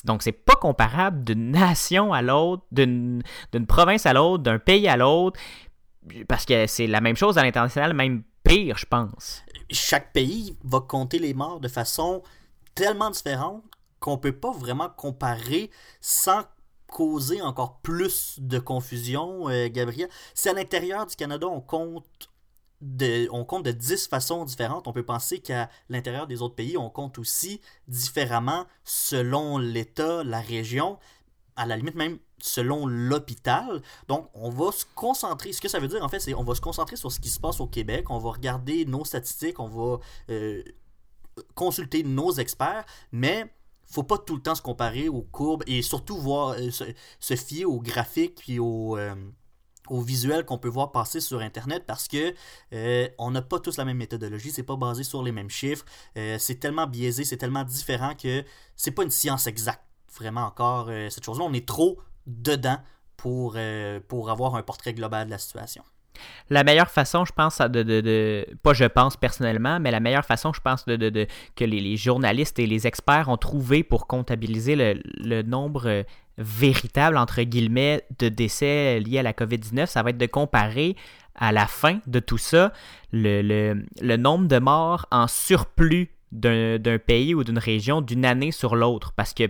Donc 0.06 0.24
c'est 0.24 0.32
pas 0.32 0.56
comparable 0.56 1.26
d'une 1.26 1.52
nation 1.52 2.14
à 2.14 2.22
l'autre, 2.22 2.64
d'une 2.72 3.24
province 3.68 4.06
à 4.06 4.14
l'autre, 4.14 4.44
d'un 4.44 4.58
pays 4.58 4.88
à 4.88 4.96
l'autre, 4.96 5.38
parce 6.28 6.46
que 6.46 6.66
c'est 6.66 6.88
la 6.88 7.02
même 7.02 7.18
chose 7.18 7.38
à 7.38 7.44
l'international, 7.44 7.94
même 7.94 8.24
pire, 8.44 8.78
je 8.78 8.86
pense. 8.86 9.44
Chaque 9.70 10.14
pays 10.14 10.58
va 10.64 10.80
compter 10.80 11.20
les 11.20 11.34
morts 11.34 11.60
de 11.60 11.68
façon 11.68 12.24
tellement 12.74 13.10
différente 13.10 13.64
qu'on 14.08 14.18
peut 14.18 14.32
pas 14.32 14.54
vraiment 14.54 14.88
comparer 14.88 15.70
sans 16.00 16.44
causer 16.88 17.42
encore 17.42 17.82
plus 17.82 18.36
de 18.40 18.58
confusion, 18.58 19.50
euh, 19.50 19.68
Gabriel. 19.68 20.08
Si 20.34 20.48
à 20.48 20.54
l'intérieur 20.54 21.06
du 21.06 21.18
Canada, 21.18 21.46
on 21.46 21.60
compte 21.60 22.06
de, 22.80 23.28
on 23.34 23.44
compte 23.44 23.66
de 23.66 23.72
10 23.72 24.08
façons 24.08 24.46
différentes, 24.46 24.88
on 24.88 24.94
peut 24.94 25.04
penser 25.04 25.40
qu'à 25.40 25.70
l'intérieur 25.90 26.26
des 26.26 26.42
autres 26.42 26.56
pays, 26.56 26.78
on 26.78 26.90
compte 26.90 27.20
aussi 27.20 27.60
différemment 27.90 28.66
selon 28.86 29.58
l'État, 29.58 30.24
la 30.24 30.40
région, 30.40 31.00
à 31.58 31.66
la 31.66 31.76
limite 31.76 31.96
même 31.96 32.18
selon 32.38 32.88
l'hôpital. 32.88 33.82
Donc, 34.08 34.30
on 34.34 34.50
va 34.50 34.72
se 34.72 34.86
concentrer. 34.96 35.52
Ce 35.52 35.60
que 35.60 35.68
ça 35.68 35.80
veut 35.80 35.90
dire, 35.90 36.02
en 36.02 36.08
fait, 36.08 36.22
c'est 36.22 36.34
on 36.34 36.46
va 36.46 36.56
se 36.56 36.62
concentrer 36.62 36.96
sur 36.96 37.12
ce 37.12 37.20
qui 37.20 37.30
se 37.30 37.42
passe 37.42 37.60
au 37.60 37.68
Québec. 37.68 38.10
On 38.10 38.20
va 38.20 38.32
regarder 38.32 38.86
nos 38.86 39.04
statistiques, 39.04 39.60
on 39.60 39.68
va 39.68 40.00
euh, 40.30 40.64
consulter 41.56 42.04
nos 42.04 42.32
experts, 42.32 42.86
mais 43.12 43.52
faut 43.88 44.04
pas 44.04 44.18
tout 44.18 44.36
le 44.36 44.42
temps 44.42 44.56
se 44.56 44.62
comparer 44.62 45.10
aux 45.10 45.22
courbes 45.22 45.64
et 45.68 45.82
surtout 45.82 46.18
voir 46.18 46.56
euh, 46.58 46.70
se, 46.72 47.36
fier 47.36 47.66
aux 47.66 47.80
graphiques 47.80 48.44
et 48.50 48.60
aux, 48.60 48.98
euh, 48.98 49.16
visuels 49.90 50.44
qu'on 50.46 50.58
peut 50.58 50.68
voir 50.68 50.92
passer 50.92 51.22
sur 51.22 51.40
internet 51.40 51.86
parce 51.88 52.08
que 52.08 52.34
euh, 52.74 53.08
on 53.18 53.32
n'a 53.32 53.42
pas 53.42 53.60
tous 53.60 53.78
la 53.78 53.86
même 53.86 53.98
méthodologie, 53.98 54.52
c'est 54.52 54.64
pas 54.64 54.76
basé 54.76 55.04
sur 55.04 55.24
les 55.24 55.32
mêmes 55.32 55.50
chiffres, 55.50 55.86
c'est 56.16 56.60
tellement 56.60 56.88
biaisé, 56.88 57.24
c'est 57.24 57.38
tellement 57.38 57.64
différent 57.64 58.14
que 58.14 58.44
c'est 58.76 58.92
pas 58.92 59.04
une 59.04 59.12
science 59.12 59.48
exacte 59.48 59.84
vraiment 60.14 60.46
encore 60.46 60.90
cette 61.10 61.24
chose-là, 61.24 61.46
on 61.46 61.54
est 61.54 61.66
trop 61.66 62.00
dedans 62.26 62.80
pour, 63.16 63.58
pour 64.10 64.30
avoir 64.30 64.56
un 64.56 64.64
portrait 64.64 64.94
global 64.94 65.28
de 65.28 65.32
la 65.32 65.38
situation. 65.38 65.84
La 66.50 66.64
meilleure 66.64 66.90
façon, 66.90 67.26
je 67.26 67.32
pense, 67.32 67.58
pas 67.58 68.74
je 68.74 68.86
pense 68.86 69.18
personnellement, 69.18 69.80
mais 69.80 69.92
la 69.92 70.00
meilleure 70.00 70.26
façon, 70.26 70.54
je 70.54 70.62
pense, 70.62 70.86
de, 70.86 71.28
que 71.56 71.64
les, 71.64 71.98
journalistes 71.98 72.60
et 72.60 72.68
les 72.68 72.88
experts 72.88 73.30
ont 73.30 73.38
trouvé 73.38 73.84
pour 73.84 74.08
comptabiliser 74.08 74.76
le, 74.76 75.42
nombre 75.42 76.06
véritable, 76.38 77.18
entre 77.18 77.42
guillemets, 77.42 78.04
de 78.20 78.30
décès 78.30 79.00
liés 79.00 79.20
à 79.20 79.24
la 79.24 79.34
COVID-19, 79.34 79.88
ça 79.88 80.04
va 80.04 80.12
être 80.12 80.18
de 80.18 80.26
comparer 80.26 80.96
à 81.36 81.52
la 81.52 81.68
fin 81.68 82.00
de 82.08 82.20
tout 82.20 82.38
ça 82.38 82.72
le 83.12 84.16
nombre 84.16 84.48
de 84.48 84.60
morts 84.60 85.06
en 85.12 85.28
surplus 85.28 86.12
d'un 86.32 87.00
pays 87.00 87.34
ou 87.34 87.44
d'une 87.44 87.58
région 87.58 88.02
d'une 88.02 88.26
année 88.26 88.52
sur 88.52 88.76
l'autre. 88.76 89.14
Parce 89.16 89.34
que 89.34 89.50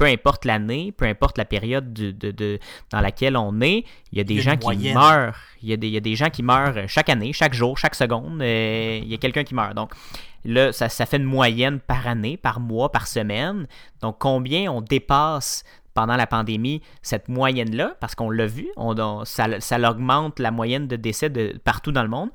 peu 0.00 0.06
importe 0.06 0.46
l'année, 0.46 0.92
peu 0.92 1.04
importe 1.04 1.36
la 1.36 1.44
période 1.44 1.92
de, 1.92 2.58
dans 2.90 3.00
laquelle 3.02 3.36
on 3.36 3.60
est, 3.60 3.84
il 4.12 4.18
y 4.18 4.20
a 4.22 4.24
des 4.24 4.40
gens 4.40 4.56
qui 4.56 4.94
meurent. 4.94 5.36
Il 5.62 5.68
y, 5.68 5.74
a 5.74 5.76
des, 5.76 6.00
des, 6.00 6.16
gens 6.16 6.30
qui 6.30 6.42
meurent 6.42 6.88
chaque 6.88 7.10
année, 7.10 7.34
chaque 7.34 7.52
jour, 7.52 7.76
chaque 7.76 7.94
seconde. 7.94 8.40
Euh, 8.40 8.98
il 9.02 9.08
y 9.08 9.12
a 9.12 9.18
quelqu'un 9.18 9.44
qui 9.44 9.54
meurt. 9.54 9.74
Donc 9.74 9.92
là, 10.46 10.72
ça, 10.72 10.88
fait 10.88 11.18
une 11.18 11.24
moyenne 11.24 11.80
par 11.80 12.06
année, 12.06 12.38
par 12.38 12.60
mois, 12.60 12.90
par 12.90 13.08
semaine. 13.08 13.66
Donc 14.00 14.16
combien 14.18 14.72
on 14.72 14.80
dépasse 14.80 15.64
pendant 15.92 16.16
la 16.16 16.26
pandémie 16.26 16.80
cette 17.02 17.28
moyenne-là, 17.28 17.94
parce 18.00 18.14
qu'on 18.14 18.30
l'a 18.30 18.46
vu, 18.46 18.68
on, 18.78 19.26
ça, 19.26 19.60
ça 19.60 19.90
augmente 19.90 20.38
la 20.38 20.50
moyenne 20.50 20.88
de 20.88 20.96
décès 20.96 21.28
de, 21.28 21.60
partout 21.62 21.92
dans 21.92 22.02
le 22.02 22.08
monde. 22.08 22.30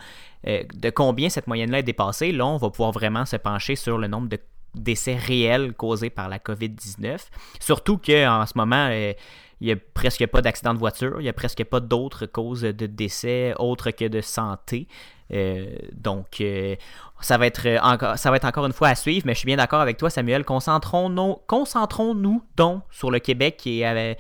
Euh, 0.46 0.64
de 0.76 0.92
combien 0.92 1.30
cette 1.30 1.48
moyenne-là 1.48 1.80
est 1.80 1.84
dépassée, 1.84 2.32
là, 2.32 2.46
on 2.46 2.58
va 2.58 2.70
pouvoir 2.70 2.92
vraiment 2.92 3.26
se 3.26 3.38
pencher 3.38 3.76
sur 3.76 3.98
le 3.98 4.08
nombre 4.08 4.30
de 4.30 4.38
décès 4.76 5.16
réels 5.16 5.74
causés 5.74 6.10
par 6.10 6.30
la 6.30 6.40
COVID-19. 6.40 7.20
Surtout 7.60 7.98
qu'en 7.98 8.46
ce 8.46 8.54
moment, 8.56 8.90
euh, 8.92 9.14
il 9.62 9.68
n'y 9.68 9.74
a 9.74 9.78
presque 9.94 10.26
pas 10.28 10.42
d'accident 10.42 10.74
de 10.74 10.80
voiture, 10.80 11.16
il 11.20 11.24
n'y 11.24 11.30
a 11.30 11.34
presque 11.34 11.64
pas 11.64 11.80
d'autres 11.80 12.26
causes 12.26 12.62
de 12.62 12.86
décès 12.86 13.54
autres 13.58 13.92
que 13.92 14.06
de 14.06 14.22
santé. 14.22 14.88
Euh, 15.34 15.66
donc, 15.94 16.40
euh, 16.42 16.76
ça, 17.20 17.38
va 17.38 17.48
être 17.48 17.66
encore, 17.82 18.18
ça 18.18 18.30
va 18.30 18.36
être 18.36 18.46
encore 18.46 18.66
une 18.66 18.74
fois 18.74 18.90
à 18.90 18.96
suivre, 18.96 19.26
mais 19.26 19.34
je 19.34 19.40
suis 19.40 19.46
bien 19.48 19.56
d'accord 19.56 19.80
avec 19.80 19.98
toi, 19.98 20.10
Samuel. 20.10 20.44
Concentrons-nous 20.44 21.40
concentrons 21.48 22.14
donc 22.58 22.84
sur 22.92 23.10
le 23.10 23.20
Québec 23.20 23.66
et 23.66 24.16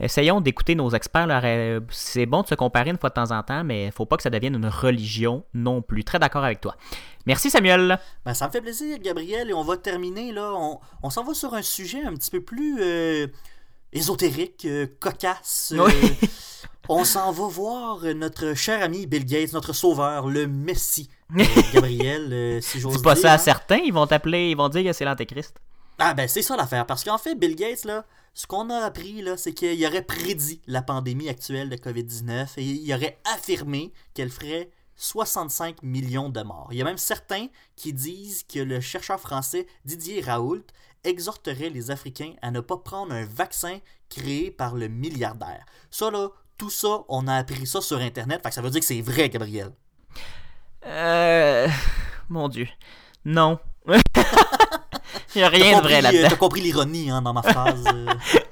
essayons 0.00 0.40
d'écouter 0.40 0.74
nos 0.74 0.90
experts. 0.90 1.40
C'est 1.88 2.26
bon 2.26 2.42
de 2.42 2.48
se 2.48 2.54
comparer 2.56 2.90
une 2.90 2.98
fois 2.98 3.10
de 3.10 3.14
temps 3.14 3.30
en 3.30 3.42
temps, 3.42 3.64
mais 3.64 3.84
il 3.84 3.86
ne 3.86 3.92
faut 3.92 4.06
pas 4.06 4.16
que 4.16 4.22
ça 4.22 4.30
devienne 4.30 4.56
une 4.56 4.66
religion 4.66 5.44
non 5.54 5.80
plus. 5.80 6.04
Très 6.04 6.18
d'accord 6.18 6.44
avec 6.44 6.60
toi. 6.60 6.76
Merci 7.26 7.50
Samuel. 7.50 7.98
Ben, 8.24 8.34
ça 8.34 8.46
me 8.46 8.52
fait 8.52 8.60
plaisir, 8.60 8.98
Gabriel, 8.98 9.50
et 9.50 9.52
on 9.52 9.62
va 9.62 9.76
terminer 9.76 10.32
là. 10.32 10.54
On, 11.02 11.10
s'en 11.10 11.24
va 11.24 11.34
sur 11.34 11.54
un 11.54 11.62
sujet 11.62 12.02
un 12.02 12.14
petit 12.14 12.30
peu 12.30 12.40
plus 12.40 12.78
euh, 12.80 13.26
ésotérique, 13.92 14.64
euh, 14.64 14.86
cocasse. 14.98 15.74
Euh, 15.76 15.88
on 16.88 17.04
s'en 17.04 17.30
va 17.32 17.46
voir 17.46 18.02
notre 18.14 18.54
cher 18.54 18.82
ami 18.82 19.06
Bill 19.06 19.26
Gates, 19.26 19.52
notre 19.52 19.72
sauveur, 19.72 20.28
le 20.28 20.46
Messie. 20.46 21.08
Gabriel, 21.72 22.62
si 22.62 22.80
j'ose 22.80 22.92
dire. 22.92 23.00
C'est 23.00 23.04
pas 23.04 23.16
ça 23.16 23.32
à 23.32 23.34
hein. 23.34 23.38
certains, 23.38 23.80
ils 23.84 23.92
vont 23.92 24.06
t'appeler, 24.06 24.50
ils 24.50 24.56
vont 24.56 24.68
dire 24.68 24.84
que 24.84 24.92
c'est 24.92 25.04
l'Antéchrist. 25.04 25.54
Ah 26.02 26.14
ben 26.14 26.26
c'est 26.26 26.40
ça 26.40 26.56
l'affaire, 26.56 26.86
parce 26.86 27.04
qu'en 27.04 27.18
fait, 27.18 27.34
Bill 27.34 27.54
Gates, 27.54 27.84
là, 27.84 28.06
ce 28.32 28.46
qu'on 28.46 28.70
a 28.70 28.78
appris, 28.78 29.20
là, 29.20 29.36
c'est 29.36 29.52
qu'il 29.52 29.84
aurait 29.86 30.02
prédit 30.02 30.62
la 30.66 30.80
pandémie 30.80 31.28
actuelle 31.28 31.68
de 31.68 31.76
COVID-19 31.76 32.54
et 32.56 32.62
il 32.62 32.94
aurait 32.94 33.18
affirmé 33.34 33.92
qu'elle 34.14 34.30
ferait 34.30 34.70
65 35.00 35.82
millions 35.82 36.28
de 36.28 36.42
morts. 36.42 36.68
Il 36.72 36.76
y 36.76 36.82
a 36.82 36.84
même 36.84 36.98
certains 36.98 37.46
qui 37.74 37.94
disent 37.94 38.44
que 38.44 38.58
le 38.58 38.80
chercheur 38.80 39.18
français 39.18 39.66
Didier 39.86 40.20
Raoult 40.20 40.62
exhorterait 41.04 41.70
les 41.70 41.90
Africains 41.90 42.34
à 42.42 42.50
ne 42.50 42.60
pas 42.60 42.76
prendre 42.76 43.14
un 43.14 43.24
vaccin 43.24 43.78
créé 44.10 44.50
par 44.50 44.74
le 44.74 44.88
milliardaire. 44.88 45.64
Ça, 45.90 46.10
là, 46.10 46.28
tout 46.58 46.68
ça, 46.68 47.04
on 47.08 47.26
a 47.28 47.36
appris 47.36 47.66
ça 47.66 47.80
sur 47.80 47.96
Internet, 47.96 48.42
fait 48.42 48.50
que 48.50 48.54
ça 48.54 48.60
veut 48.60 48.68
dire 48.68 48.80
que 48.80 48.86
c'est 48.86 49.00
vrai, 49.00 49.30
Gabriel. 49.30 49.72
Euh... 50.84 51.66
Mon 52.28 52.50
Dieu. 52.50 52.68
Non. 53.24 53.58
Il 55.34 55.38
n'y 55.38 55.42
a 55.42 55.48
rien 55.48 55.78
de 55.78 55.82
vrai 55.82 56.02
là-dedans. 56.02 56.28
T'as 56.28 56.36
compris 56.36 56.60
l'ironie 56.60 57.08
hein, 57.08 57.22
dans 57.22 57.32
ma 57.32 57.42
phrase. 57.42 57.84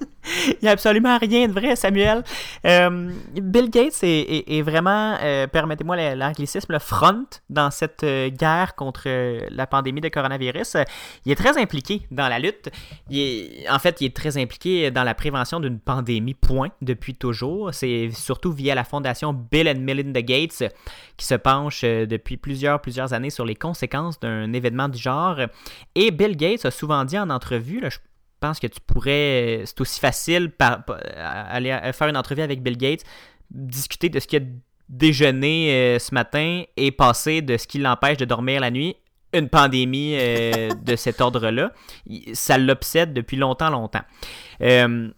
Il 0.49 0.59
n'y 0.63 0.69
a 0.69 0.73
absolument 0.73 1.19
rien 1.19 1.49
de 1.49 1.53
vrai, 1.53 1.77
Samuel. 1.77 2.23
Euh, 2.65 3.11
Bill 3.35 3.71
Gates 3.71 3.99
est, 4.03 4.63
vraiment, 4.63 5.17
euh, 5.23 5.47
permettez-moi 5.47 6.15
l'anglicisme, 6.15 6.73
le 6.73 6.79
front 6.79 7.25
dans 7.49 7.71
cette 7.71 8.05
euh, 8.05 8.29
guerre 8.29 8.75
contre 8.75 9.09
la 9.51 9.67
pandémie 9.67 10.01
de 10.01 10.09
coronavirus. 10.09 10.77
Il 11.25 11.33
est 11.33 11.37
très 11.37 11.59
impliqué 11.59 12.03
dans 12.11 12.29
la 12.29 12.39
lutte. 12.39 12.71
en 13.71 13.79
fait, 13.79 14.01
il 14.01 14.07
est 14.07 14.17
très 14.17 14.37
impliqué 14.37 14.91
dans 14.91 15.05
la 15.05 15.15
prévention 15.15 15.61
d'une 15.61 15.79
pandémie, 15.79 16.35
point, 16.35 16.69
depuis 16.83 17.15
toujours. 17.15 17.73
C'est 17.73 18.11
surtout 18.13 18.53
via 18.53 18.75
la 18.75 18.85
fondation 18.85 19.33
Bill 19.33 19.69
and 19.69 19.81
Melinda 19.81 20.23
Gates 20.23 20.65
qui 21.17 21.27
se 21.27 21.35
penche 21.35 21.83
depuis 21.83 22.37
plusieurs, 22.37 22.81
plusieurs 22.81 23.13
années 23.13 23.31
sur 23.31 23.45
les 23.45 23.57
conséquences 23.57 24.21
d'un 24.21 24.53
événement 24.53 24.89
du 24.89 24.99
genre. 24.99 25.39
Et 25.95 26.11
Bill 26.11 26.37
Gates 26.37 26.65
a 26.65 26.71
souvent 26.71 27.05
dit 27.05 27.19
en 27.19 27.31
entrevue, 27.31 27.81
là, 27.81 27.89
je 27.89 27.99
pense 28.41 28.59
que 28.59 28.67
tu 28.67 28.81
pourrais. 28.81 29.63
C'est 29.65 29.81
aussi 29.81 30.01
facile 30.01 30.51
par, 30.51 30.85
aller 31.17 31.79
faire 31.93 32.09
une 32.09 32.17
entrevue 32.17 32.43
avec 32.43 32.63
Bill 32.63 32.77
Gates, 32.77 33.05
discuter 33.51 34.09
de 34.09 34.21
ce 34.21 34.27
qu'il 34.27 34.43
a 34.43 34.47
déjeuné 34.89 35.73
euh, 35.73 35.99
ce 35.99 36.15
matin 36.15 36.63
et 36.77 36.91
passer 36.91 37.43
de 37.43 37.57
ce 37.57 37.67
qui 37.67 37.79
l'empêche 37.79 38.17
de 38.17 38.25
dormir 38.25 38.61
la 38.61 38.71
nuit 38.71 38.97
une 39.35 39.51
pandémie 39.51 40.15
euh, 40.19 40.71
de 40.83 40.97
cet 40.97 41.21
ordre-là. 41.21 41.73
Ça 42.33 42.57
l'obsède 42.57 43.13
depuis 43.13 43.37
longtemps, 43.37 43.69
longtemps. 43.69 44.05
Euh, 44.63 45.11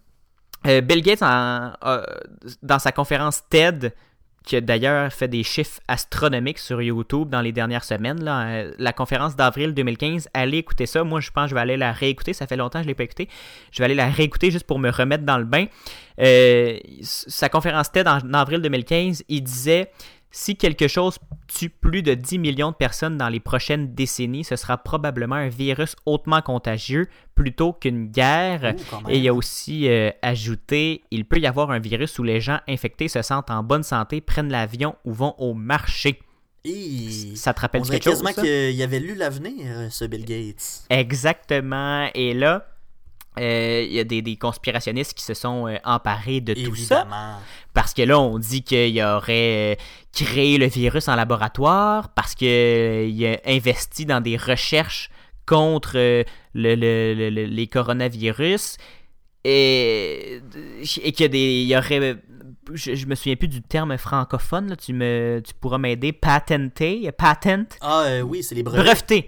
Bill 0.65 1.03
Gates, 1.03 1.21
dans 1.21 2.79
sa 2.79 2.93
conférence 2.93 3.43
TED, 3.49 3.95
qui 4.45 4.57
a 4.57 4.61
d'ailleurs 4.61 5.13
fait 5.13 5.29
des 5.29 5.43
chiffres 5.43 5.81
astronomiques 5.87 6.59
sur 6.59 6.81
YouTube 6.81 7.29
dans 7.29 7.41
les 7.43 7.53
dernières 7.53 7.85
semaines. 7.85 8.23
Là. 8.25 8.47
Euh, 8.47 8.73
la 8.79 8.93
conférence 8.93 9.37
d'avril 9.37 9.75
2015, 9.75 10.29
allez 10.33 10.59
écouter 10.59 10.87
ça. 10.87 11.05
Moi, 11.05 11.21
je 11.21 11.31
pense 11.31 11.45
que 11.45 11.51
je 11.51 11.55
vais 11.55 11.61
aller 11.61 11.77
la 11.77 11.93
réécouter. 11.93 12.33
Ça 12.33 12.47
fait 12.47 12.57
longtemps 12.57 12.79
que 12.79 12.85
je 12.85 12.89
ne 12.89 12.93
l'ai 12.93 12.95
pas 12.95 13.05
écouté. 13.05 13.29
Je 13.71 13.79
vais 13.79 13.85
aller 13.85 13.95
la 13.95 14.09
réécouter 14.09 14.51
juste 14.51 14.67
pour 14.67 14.79
me 14.79 14.91
remettre 14.91 15.25
dans 15.25 15.39
le 15.39 15.45
bain. 15.45 15.67
Euh, 16.21 16.79
sa 17.03 17.49
conférence 17.49 17.93
TED 17.93 18.09
en 18.09 18.33
avril 18.33 18.61
2015, 18.61 19.25
il 19.29 19.43
disait 19.43 19.91
si 20.31 20.57
quelque 20.57 20.89
chose 20.89 21.19
tue 21.49 21.69
plus 21.69 22.03
de 22.03 22.15
10 22.15 22.39
millions 22.39 22.71
de 22.71 22.77
personnes 22.77 23.17
dans 23.17 23.29
les 23.29 23.41
prochaines 23.41 23.95
décennies, 23.95 24.45
ce 24.45 24.57
sera 24.57 24.79
probablement 24.79 25.35
un 25.35 25.49
virus 25.49 25.97
hautement 26.07 26.41
contagieux 26.41 27.09
plutôt 27.35 27.73
qu'une 27.73 28.07
guerre. 28.07 28.75
Et 29.09 29.19
il 29.19 29.29
a 29.29 29.35
aussi 29.35 29.89
euh, 29.89 30.11
ajouté, 30.23 31.03
il 31.11 31.25
peut 31.25 31.39
y 31.39 31.47
avoir 31.47 31.71
un 31.71 31.81
virus 31.81 32.19
où 32.19 32.23
les 32.23 32.41
gens 32.41 32.61
infectés 32.69 33.09
se 33.09 33.23
sentent 33.23 33.51
en 33.51 33.63
bonne 33.63 33.83
santé, 33.83 34.21
prennent 34.21 34.51
l'avion 34.51 34.95
ou 35.05 35.13
vont 35.13 35.35
au 35.39 35.55
marché. 35.55 36.21
ça 37.35 37.53
te 37.53 37.61
rappelle 37.61 37.83
quelque 37.83 38.05
chose? 38.05 38.23
quasiment 38.23 38.43
qu'il 38.43 38.83
avait 38.83 39.01
lu 39.01 39.15
l'avenir, 39.17 39.89
ce 39.91 40.05
Bill 40.05 40.25
Gates. 40.25 40.85
Exactement. 40.91 42.09
Et 42.15 42.35
là, 42.35 42.67
euh, 43.39 43.87
il 43.87 43.93
y 43.93 44.01
a 44.01 44.05
des, 44.05 44.37
conspirationnistes 44.37 45.15
qui 45.15 45.23
se 45.23 45.35
sont 45.35 45.69
euh, 45.69 45.77
emparés 45.85 46.41
de 46.41 46.53
tout 46.53 46.75
ça. 46.75 47.07
Parce 47.73 47.95
que 47.95 48.03
là, 48.03 48.19
on 48.19 48.39
dit 48.39 48.63
qu'il 48.63 49.01
aurait 49.03 49.73
euh, 49.73 49.83
créé 50.13 50.59
le 50.59 50.67
virus 50.67 51.09
en 51.09 51.15
laboratoire, 51.15 52.09
parce 52.11 52.35
qu'il 52.35 53.27
a 53.27 53.39
investi 53.47 54.05
dans 54.05 54.21
des 54.21 54.37
recherches 54.37 55.11
contre 55.47 56.25
les 56.55 57.69
coronavirus, 57.73 58.77
et, 59.45 60.41
et 61.03 61.13
qu'il 61.13 61.35
y, 61.35 61.77
aurait. 61.77 62.17
Je, 62.75 63.07
me 63.07 63.15
souviens 63.15 63.37
plus 63.37 63.49
du 63.49 63.63
terme 63.63 63.97
francophone, 63.97 64.77
tu, 64.77 64.93
me, 64.93 65.41
tu 65.45 65.55
pourras 65.55 65.79
m'aider. 65.79 66.13
Patenté, 66.13 67.11
patent? 67.13 67.79
Ah 67.81 68.07
oui, 68.25 68.43
c'est 68.43 68.55
les 68.55 68.63
brevets. 68.63 68.85
Breveté 68.85 69.27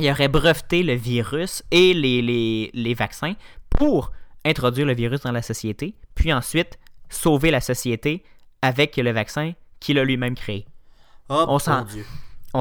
il 0.00 0.10
aurait 0.10 0.28
breveté 0.28 0.82
le 0.82 0.94
virus 0.94 1.62
et 1.70 1.94
les, 1.94 2.70
les, 2.72 2.94
vaccins 2.94 3.34
pour 3.68 4.12
introduire 4.44 4.86
le 4.86 4.94
virus 4.94 5.20
dans 5.20 5.32
la 5.32 5.42
société, 5.42 5.94
puis 6.14 6.32
ensuite 6.32 6.78
sauver 7.08 7.50
la 7.50 7.60
société 7.60 8.24
avec 8.62 8.96
le 8.96 9.10
vaccin 9.12 9.52
qu'il 9.78 9.98
a 9.98 10.04
lui-même 10.04 10.34
créé. 10.34 10.66
Oh, 11.28 11.44
on 11.48 11.58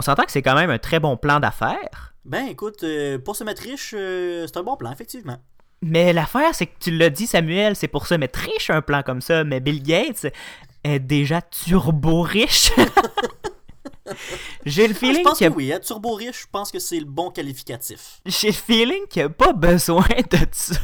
s'entend 0.02 0.24
que 0.24 0.32
c'est 0.32 0.42
quand 0.42 0.56
même 0.56 0.70
un 0.70 0.78
très 0.78 1.00
bon 1.00 1.18
plan 1.18 1.40
d'affaires. 1.40 2.14
Ben 2.26 2.48
écoute, 2.48 2.84
euh, 2.84 3.18
pour 3.18 3.36
se 3.36 3.44
mettre 3.44 3.64
riche, 3.64 3.96
euh, 3.98 4.46
c'est 4.46 4.58
un 4.58 4.64
bon 4.64 4.76
plan, 4.76 4.92
effectivement. 4.92 5.38
Mais 5.82 6.14
l'affaire, 6.14 6.54
c'est 6.54 6.68
que 6.68 6.78
tu 6.80 6.92
l'as 6.92 7.10
dit, 7.10 7.26
Samuel, 7.26 7.76
c'est 7.76 7.88
pour 7.88 8.06
se 8.06 8.14
mettre 8.14 8.40
riche 8.40 8.70
un 8.70 8.82
plan 8.82 9.02
comme 9.02 9.22
ça. 9.22 9.44
Mais 9.44 9.62
Bill 9.62 9.82
Gates 9.82 10.28
est 10.84 11.00
déjà 11.00 11.42
turbo 11.42 12.22
riche. 12.22 12.72
J'ai 14.66 14.88
le 14.88 14.94
feeling 14.94 15.20
je 15.20 15.24
pense 15.24 15.40
que, 15.40 15.50
oui, 15.50 15.72
hein, 15.74 15.80
turbo 15.80 16.14
riche, 16.14 16.42
je 16.44 16.48
pense 16.52 16.72
que 16.72 16.80
c'est 16.80 17.00
le 17.00 17.06
bon 17.06 17.32
qualificatif. 17.32 18.22
J'ai 18.26 18.48
le 18.48 18.54
feeling 18.54 19.08
qu'il 19.10 19.22
n'y 19.22 19.26
a 19.28 19.30
pas 19.30 19.54
besoin 19.54 20.06
de 20.32 20.38
ça. 20.52 20.80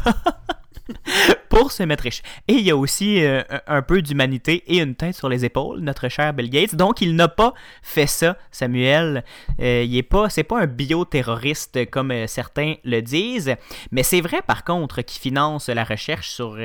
pour 1.49 1.71
se 1.71 1.83
mettre 1.83 2.03
riche. 2.03 2.21
Et 2.47 2.53
il 2.53 2.61
y 2.61 2.71
a 2.71 2.77
aussi 2.77 3.23
euh, 3.23 3.41
un 3.67 3.81
peu 3.81 4.01
d'humanité 4.01 4.63
et 4.67 4.79
une 4.79 4.95
tête 4.95 5.15
sur 5.15 5.29
les 5.29 5.45
épaules, 5.45 5.79
notre 5.79 6.09
cher 6.09 6.33
Bill 6.33 6.49
Gates. 6.49 6.75
Donc, 6.75 7.01
il 7.01 7.15
n'a 7.15 7.27
pas 7.27 7.53
fait 7.81 8.07
ça, 8.07 8.37
Samuel. 8.51 9.23
Euh, 9.59 9.85
il 9.87 10.03
pas, 10.03 10.29
c'est 10.29 10.43
pas 10.43 10.61
un 10.61 10.67
bioterroriste 10.67 11.89
comme 11.89 12.11
euh, 12.11 12.27
certains 12.27 12.75
le 12.83 13.01
disent. 13.01 13.55
Mais 13.91 14.03
c'est 14.03 14.21
vrai, 14.21 14.41
par 14.45 14.63
contre, 14.63 15.01
qu'il 15.01 15.21
finance 15.21 15.69
la 15.69 15.83
recherche 15.83 16.29
sur 16.29 16.57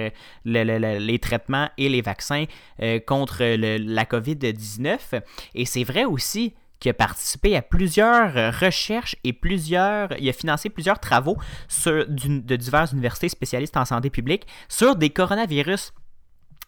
les 0.44 1.18
traitements 1.20 1.68
et 1.78 1.88
les 1.88 2.02
vaccins 2.02 2.44
contre 3.06 3.44
la 3.44 4.04
COVID-19. 4.04 5.22
Et 5.54 5.64
c'est 5.64 5.84
vrai 5.84 6.04
aussi 6.04 6.54
qui 6.80 6.88
a 6.88 6.94
participé 6.94 7.56
à 7.56 7.62
plusieurs 7.62 8.36
euh, 8.36 8.50
recherches 8.50 9.14
et 9.22 9.32
plusieurs, 9.32 10.18
il 10.18 10.28
a 10.28 10.32
financé 10.32 10.70
plusieurs 10.70 10.98
travaux 10.98 11.36
sur, 11.68 12.06
de 12.08 12.56
diverses 12.56 12.92
universités 12.92 13.28
spécialistes 13.28 13.76
en 13.76 13.84
santé 13.84 14.10
publique 14.10 14.46
sur 14.68 14.96
des 14.96 15.10
coronavirus. 15.10 15.92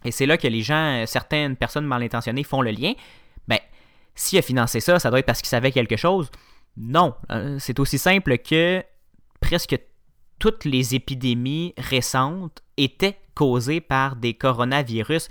Et 0.05 0.11
c'est 0.11 0.27
là 0.27 0.37
que 0.37 0.49
les 0.49 0.63
gens, 0.63 1.05
certaines 1.07 1.57
personnes 1.57 1.87
mal 1.87 2.03
intentionnées 2.03 2.45
font 2.45 2.61
le 2.61 2.71
lien. 2.71 2.93
Ben, 3.49 3.59
s'il 4.15 4.39
a 4.39 4.43
financé 4.43 4.81
ça, 4.81 4.99
ça 4.99 5.11
doit 5.11 5.21
être 5.21 5.27
parce 5.27 5.41
qu'il 5.41 5.49
savait 5.49 5.73
quelque 5.73 5.97
chose. 5.97 6.31
Non, 6.77 7.15
euh, 7.31 7.57
c'est 7.59 7.79
aussi 7.79 7.99
simple 7.99 8.39
que 8.39 8.83
presque 9.41 9.79
toutes 10.39 10.65
les 10.65 10.95
épidémies 10.95 11.75
récentes 11.79 12.63
étaient 12.77 13.19
causées 13.35 13.81
par 13.81 14.17
des 14.17 14.35
coronavirus 14.35 15.29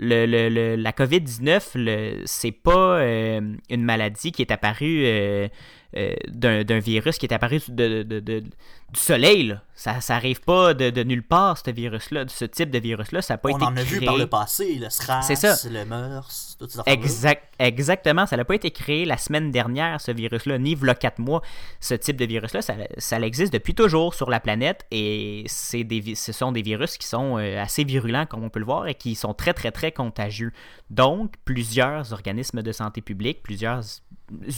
le, 0.00 0.76
la 0.76 0.92
COVID-19, 0.92 2.22
c'est 2.24 2.52
pas 2.52 2.98
euh, 3.00 3.40
une 3.68 3.84
maladie 3.84 4.32
qui 4.32 4.42
est 4.42 4.50
apparue 4.50 5.02
euh, 5.04 5.48
euh, 5.96 6.14
d'un 6.28 6.78
virus 6.78 7.18
qui 7.18 7.26
est 7.26 7.34
apparu 7.34 7.60
de, 7.68 8.02
du 8.02 8.50
soleil. 8.94 9.58
Ça 9.74 9.98
n'arrive 10.08 10.40
pas 10.40 10.72
de, 10.74 11.02
nulle 11.02 11.22
part, 11.22 11.58
ce 11.58 11.70
virus-là, 11.70 12.24
ce 12.28 12.44
type 12.44 12.70
de 12.70 12.78
virus-là. 12.78 13.22
Ça 13.22 13.34
n'a 13.34 13.38
pas 13.38 13.50
On 13.50 13.56
été 13.56 13.64
en 13.64 13.76
a 13.76 13.82
vu 13.82 14.00
par 14.00 14.16
le 14.16 14.26
passé, 14.26 14.76
le 14.76 14.88
SRAS, 14.88 15.28
le 15.70 15.84
MERS, 15.84 16.56
tout 16.58 16.68
ça. 16.68 16.82
exact, 16.86 17.50
Exactement, 17.60 18.24
ça 18.24 18.38
n'a 18.38 18.44
pas 18.46 18.54
été 18.54 18.70
créé 18.70 19.04
la 19.04 19.18
semaine 19.18 19.50
dernière, 19.50 20.00
ce 20.00 20.12
virus-là, 20.12 20.58
ni 20.58 20.74
v'là 20.74 20.94
quatre 20.94 21.18
mois. 21.18 21.42
Ce 21.78 21.92
type 21.92 22.16
de 22.16 22.24
virus-là, 22.24 22.62
ça, 22.62 22.74
ça, 22.96 23.20
existe 23.20 23.52
depuis 23.52 23.74
toujours 23.74 24.14
sur 24.14 24.30
la 24.30 24.40
planète 24.40 24.86
et 24.90 25.44
des, 25.74 26.14
ce 26.14 26.32
sont 26.32 26.52
des 26.52 26.62
virus 26.62 26.96
qui 26.96 27.06
sont 27.06 27.36
assez 27.36 27.84
virulents, 27.84 28.24
comme 28.24 28.44
on 28.44 28.48
peut 28.48 28.60
le 28.60 28.64
voir, 28.64 28.86
et 28.86 28.94
qui 28.94 29.14
sont 29.14 29.34
très, 29.34 29.52
très, 29.52 29.72
très 29.72 29.92
contagieux. 29.92 30.52
Donc, 30.88 31.34
plusieurs 31.44 32.14
organismes 32.14 32.62
de 32.62 32.72
santé 32.72 33.02
publique, 33.02 33.42
plusieurs 33.42 33.82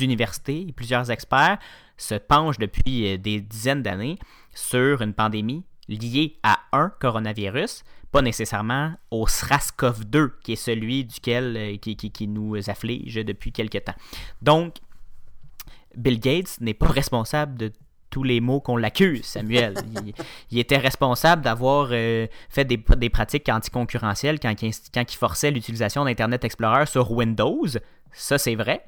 universités 0.00 0.66
et 0.68 0.72
plusieurs 0.72 1.10
experts 1.10 1.58
se 1.96 2.14
penchent 2.14 2.58
depuis 2.58 3.06
euh, 3.06 3.18
des 3.18 3.40
dizaines 3.40 3.82
d'années 3.82 4.18
sur 4.54 5.02
une 5.02 5.14
pandémie 5.14 5.64
liée 5.88 6.36
à 6.42 6.60
un 6.72 6.90
coronavirus, 7.00 7.84
pas 8.10 8.22
nécessairement 8.22 8.92
au 9.10 9.26
SRAS-CoV-2, 9.26 10.30
qui 10.42 10.52
est 10.52 10.56
celui 10.56 11.04
duquel 11.04 11.56
euh, 11.56 11.76
qui, 11.76 11.96
qui, 11.96 12.28
nous 12.28 12.56
afflige 12.68 13.14
depuis 13.14 13.52
quelque 13.52 13.78
temps. 13.78 13.94
Donc, 14.42 14.76
Bill 15.96 16.20
Gates 16.20 16.60
n'est 16.60 16.74
pas 16.74 16.88
responsable 16.88 17.56
de 17.56 17.72
tous 18.10 18.22
les 18.22 18.40
mots 18.40 18.60
qu'on 18.60 18.76
l'accuse, 18.76 19.24
Samuel. 19.24 19.74
il, 20.50 20.58
était 20.58 20.76
responsable 20.76 21.42
d'avoir 21.42 21.88
euh, 21.92 22.26
fait 22.50 22.66
des, 22.66 22.76
des, 22.76 23.08
pratiques 23.08 23.48
anticoncurrentielles 23.48 24.38
quand, 24.38 24.54
quand 24.94 25.12
il 25.12 25.16
forçait 25.16 25.50
l'utilisation 25.50 26.04
d'Internet 26.04 26.44
Explorer 26.44 26.86
sur 26.86 27.10
Windows. 27.10 27.66
Ça, 28.12 28.36
c'est 28.36 28.54
vrai 28.54 28.84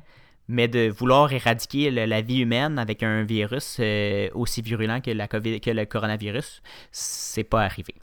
mais 0.48 0.68
de 0.68 0.88
vouloir 0.88 1.32
éradiquer 1.32 1.90
la 1.90 2.20
vie 2.20 2.40
humaine 2.40 2.78
avec 2.78 3.02
un 3.02 3.24
virus 3.24 3.78
euh, 3.80 4.28
aussi 4.34 4.62
virulent 4.62 5.00
que, 5.00 5.10
la 5.10 5.28
COVID, 5.28 5.60
que 5.60 5.70
le 5.70 5.86
coronavirus, 5.86 6.62
c'est 6.92 7.44
pas 7.44 7.62
arrivé. 7.62 7.94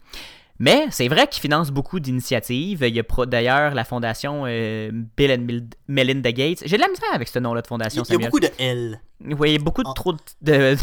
Mais 0.60 0.86
c'est 0.92 1.08
vrai 1.08 1.28
qu'il 1.28 1.42
finance 1.42 1.72
beaucoup 1.72 2.00
d'initiatives. 2.00 2.84
Il 2.88 2.96
y 2.96 3.00
a 3.00 3.26
d'ailleurs 3.26 3.74
la 3.74 3.84
fondation 3.84 4.44
euh, 4.46 4.92
Bill 5.18 5.32
and 5.32 5.48
Melinda 5.88 6.32
Gates. 6.32 6.62
J'ai 6.66 6.78
de 6.78 6.82
la 6.82 6.88
misère 6.88 7.10
avec 7.14 7.28
ce 7.28 7.40
nom-là 7.40 7.64
de 7.64 7.68
fondation. 7.68 8.04
Il 8.08 8.12
y 8.12 8.16
a 8.16 8.20
beaucoup 8.20 8.40
de 8.40 8.50
L. 8.60 9.02
Oui, 9.26 9.58
beaucoup 9.60 9.84
de 9.84 9.90
ah. 9.90 9.94
trop 9.96 10.14
de, 10.14 10.18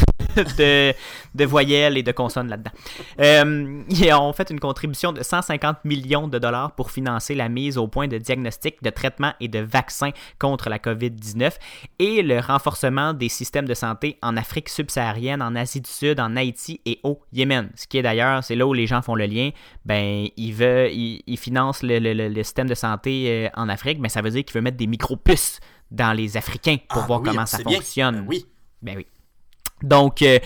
de, 0.57 0.93
de, 1.35 1.45
voyelles 1.45 1.97
et 1.97 2.03
de 2.03 2.11
consonnes 2.11 2.47
là-dedans. 2.47 2.71
Euh, 3.19 3.83
ils 3.89 4.13
ont 4.13 4.31
fait 4.33 4.49
une 4.49 4.59
contribution 4.59 5.11
de 5.11 5.23
150 5.23 5.83
millions 5.83 6.27
de 6.27 6.39
dollars 6.39 6.71
pour 6.71 6.91
financer 6.91 7.35
la 7.35 7.49
mise 7.49 7.77
au 7.77 7.87
point 7.87 8.07
de 8.07 8.17
diagnostic, 8.17 8.81
de 8.81 8.89
traitement 8.89 9.33
et 9.39 9.47
de 9.47 9.59
vaccins 9.59 10.11
contre 10.39 10.69
la 10.69 10.77
COVID-19 10.77 11.53
et 11.99 12.21
le 12.21 12.39
renforcement 12.39 13.13
des 13.13 13.29
systèmes 13.29 13.67
de 13.67 13.73
santé 13.73 14.17
en 14.21 14.37
Afrique 14.37 14.69
subsaharienne, 14.69 15.41
en 15.41 15.55
Asie 15.55 15.81
du 15.81 15.89
Sud, 15.89 16.19
en 16.19 16.35
Haïti 16.35 16.79
et 16.85 16.99
au 17.03 17.19
Yémen. 17.33 17.69
Ce 17.75 17.87
qui 17.87 17.97
est 17.97 18.03
d'ailleurs, 18.03 18.43
c'est 18.43 18.55
là 18.55 18.65
où 18.65 18.73
les 18.73 18.87
gens 18.87 19.01
font 19.01 19.15
le 19.15 19.25
lien. 19.25 19.49
Ben, 19.85 20.27
il 20.37 20.53
veut, 20.53 20.89
il, 20.91 21.37
finance 21.37 21.83
le, 21.83 21.99
le, 21.99 22.13
le, 22.13 22.43
système 22.43 22.67
de 22.67 22.75
santé 22.75 23.25
euh, 23.27 23.49
en 23.55 23.69
Afrique, 23.69 23.99
mais 23.99 24.09
ça 24.09 24.21
veut 24.21 24.29
dire 24.29 24.43
qu'il 24.45 24.53
veut 24.53 24.61
mettre 24.61 24.77
des 24.77 24.87
micro-puces 24.87 25.59
dans 25.91 26.13
les 26.13 26.37
Africains 26.37 26.77
pour 26.87 27.03
ah 27.03 27.07
voir 27.07 27.21
comment 27.21 27.45
ça 27.45 27.59
fonctionne. 27.59 28.21
Ben 28.21 28.25
oui. 28.27 28.45
Ben 28.81 28.97
oui. 28.97 29.05
Donc, 29.81 30.21
euh, 30.21 30.39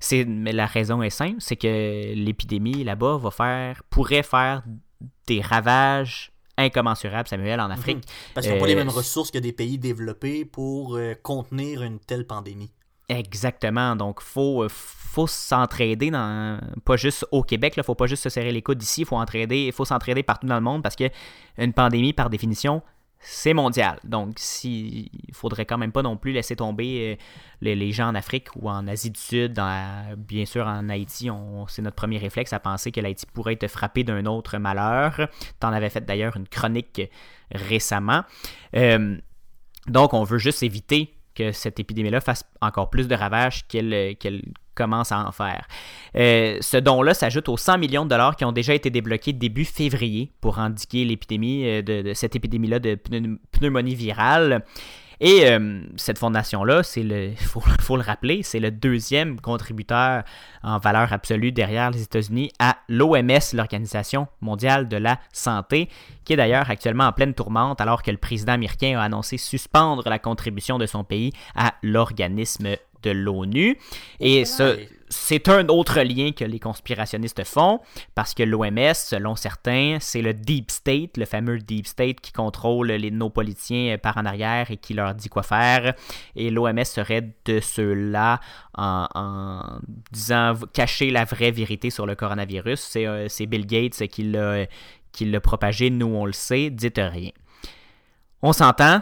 c'est, 0.00 0.24
mais 0.24 0.52
la 0.52 0.66
raison 0.66 1.02
est 1.02 1.10
simple, 1.10 1.36
c'est 1.40 1.56
que 1.56 2.14
l'épidémie 2.14 2.84
là-bas 2.84 3.18
va 3.18 3.30
faire, 3.30 3.82
pourrait 3.90 4.22
faire 4.22 4.62
des 5.26 5.40
ravages 5.40 6.32
incommensurables, 6.56 7.28
Samuel, 7.28 7.60
en 7.60 7.70
Afrique. 7.70 7.98
Mhm. 7.98 8.02
Parce 8.34 8.46
qu'ils 8.46 8.54
n'ont 8.54 8.60
pas 8.60 8.66
les 8.66 8.74
euh, 8.74 8.78
mêmes 8.78 8.88
ressources 8.88 9.30
que 9.30 9.38
des 9.38 9.52
pays 9.52 9.78
développés 9.78 10.44
pour 10.44 10.96
euh, 10.96 11.14
contenir 11.22 11.82
une 11.82 12.00
telle 12.00 12.26
pandémie. 12.26 12.72
Exactement. 13.08 13.94
Donc, 13.94 14.20
faut, 14.20 14.66
faut 14.68 15.26
s'entraider 15.26 16.10
dans 16.10 16.60
pas 16.84 16.96
juste 16.96 17.26
au 17.30 17.42
Québec, 17.42 17.74
il 17.76 17.82
faut 17.82 17.94
pas 17.94 18.06
juste 18.06 18.22
se 18.22 18.28
serrer 18.28 18.52
les 18.52 18.60
coudes 18.60 18.82
ici, 18.82 19.02
il 19.02 19.06
faut 19.06 19.16
entraider, 19.16 19.72
faut 19.72 19.86
s'entraider 19.86 20.22
partout 20.22 20.46
dans 20.46 20.56
le 20.56 20.60
monde 20.60 20.82
parce 20.82 20.96
que 20.96 21.04
une 21.56 21.72
pandémie, 21.72 22.12
par 22.12 22.28
définition, 22.28 22.82
c'est 23.20 23.54
mondial. 23.54 23.98
Donc, 24.04 24.34
si, 24.36 25.10
il 25.28 25.34
faudrait 25.34 25.66
quand 25.66 25.78
même 25.78 25.92
pas 25.92 26.02
non 26.02 26.16
plus 26.16 26.32
laisser 26.32 26.56
tomber 26.56 27.18
euh, 27.62 27.74
les, 27.74 27.92
gens 27.92 28.08
en 28.08 28.14
Afrique 28.14 28.48
ou 28.56 28.70
en 28.70 28.86
Asie 28.86 29.10
du 29.10 29.20
Sud, 29.20 29.60
bien 30.16 30.44
sûr 30.44 30.66
en 30.66 30.88
Haïti, 30.88 31.28
c'est 31.66 31.82
notre 31.82 31.96
premier 31.96 32.18
réflexe 32.18 32.52
à 32.52 32.60
penser 32.60 32.92
que 32.92 33.00
l'Haïti 33.00 33.26
pourrait 33.26 33.58
être 33.60 33.68
frappé 33.68 34.04
d'un 34.04 34.24
autre 34.26 34.58
malheur. 34.58 35.28
Tu 35.60 35.66
en 35.66 35.72
avais 35.72 35.90
fait 35.90 36.04
d'ailleurs 36.04 36.36
une 36.36 36.46
chronique 36.46 37.02
récemment. 37.52 38.22
Euh, 38.76 39.16
donc, 39.88 40.14
on 40.14 40.24
veut 40.24 40.38
juste 40.38 40.62
éviter 40.62 41.17
que 41.38 41.52
cette 41.52 41.78
épidémie-là 41.78 42.20
fasse 42.20 42.44
encore 42.60 42.90
plus 42.90 43.06
de 43.06 43.14
ravages 43.14 43.66
qu'elle 43.68 44.42
commence 44.74 45.12
à 45.12 45.26
en 45.26 45.32
faire. 45.32 45.66
Euh, 46.16 46.58
ce 46.60 46.76
don-là 46.76 47.14
s'ajoute 47.14 47.48
aux 47.48 47.56
100 47.56 47.78
millions 47.78 48.04
de 48.04 48.10
dollars 48.10 48.36
qui 48.36 48.44
ont 48.44 48.52
déjà 48.52 48.74
été 48.74 48.90
débloqués 48.90 49.32
début 49.32 49.64
février 49.64 50.32
pour 50.40 50.58
indiquer 50.58 51.04
l'épidémie 51.04 51.66
euh, 51.66 51.82
de, 51.82 52.12
cette 52.14 52.36
épidémie-là 52.36 52.78
de 52.78 52.98
pneumonie 53.52 53.94
virale. 53.94 54.64
Et 55.20 55.46
euh, 55.46 55.82
cette 55.96 56.18
fondation-là, 56.18 56.82
c'est 56.82 57.02
le, 57.02 57.32
faut, 57.36 57.60
faut, 57.80 57.96
le 57.96 58.02
rappeler, 58.02 58.42
c'est 58.42 58.60
le 58.60 58.70
deuxième 58.70 59.40
contributeur 59.40 60.22
en 60.62 60.78
valeur 60.78 61.12
absolue 61.12 61.52
derrière 61.52 61.90
les 61.90 62.02
États-Unis 62.02 62.52
à 62.58 62.76
l'OMS, 62.88 63.54
l'Organisation 63.54 64.28
mondiale 64.40 64.88
de 64.88 64.96
la 64.96 65.18
santé, 65.32 65.88
qui 66.24 66.34
est 66.34 66.36
d'ailleurs 66.36 66.70
actuellement 66.70 67.04
en 67.04 67.12
pleine 67.12 67.34
tourmente 67.34 67.80
alors 67.80 68.02
que 68.02 68.10
le 68.10 68.16
président 68.16 68.52
américain 68.52 68.98
a 68.98 69.02
annoncé 69.02 69.38
suspendre 69.38 70.08
la 70.08 70.18
contribution 70.18 70.78
de 70.78 70.86
son 70.86 71.04
pays 71.04 71.32
à 71.54 71.74
l'organisme 71.82 72.76
de 73.08 73.12
l'ONU. 73.12 73.78
Et 74.20 74.44
c'est 75.10 75.48
un 75.48 75.66
autre 75.68 76.00
lien 76.00 76.32
que 76.32 76.44
les 76.44 76.58
conspirationnistes 76.58 77.44
font, 77.44 77.80
parce 78.14 78.34
que 78.34 78.42
l'OMS, 78.42 78.94
selon 78.94 79.36
certains, 79.36 79.98
c'est 80.00 80.22
le 80.22 80.34
Deep 80.34 80.70
State, 80.70 81.16
le 81.16 81.24
fameux 81.24 81.58
Deep 81.58 81.86
State 81.86 82.20
qui 82.20 82.32
contrôle 82.32 82.88
les, 82.88 83.10
nos 83.10 83.30
politiciens 83.30 83.96
par 83.98 84.18
en 84.18 84.26
arrière 84.26 84.70
et 84.70 84.76
qui 84.76 84.94
leur 84.94 85.14
dit 85.14 85.28
quoi 85.28 85.42
faire. 85.42 85.94
Et 86.36 86.50
l'OMS 86.50 86.84
serait 86.84 87.32
de 87.44 87.60
ceux-là 87.60 88.40
en, 88.76 89.78
disant 90.12 90.54
cacher 90.72 91.10
la 91.10 91.24
vraie 91.24 91.50
vérité 91.50 91.90
sur 91.90 92.06
le 92.06 92.14
coronavirus. 92.14 92.80
C'est 92.80 93.06
euh, 93.06 93.28
Bill 93.46 93.66
Gates 93.66 94.06
qui 94.08 94.24
l'a 94.24 95.40
propagé, 95.40 95.90
nous 95.90 96.06
on 96.06 96.26
le 96.26 96.32
sait, 96.32 96.70
dites 96.70 97.00
rien. 97.02 97.30
On 98.42 98.52
s'entend, 98.52 99.00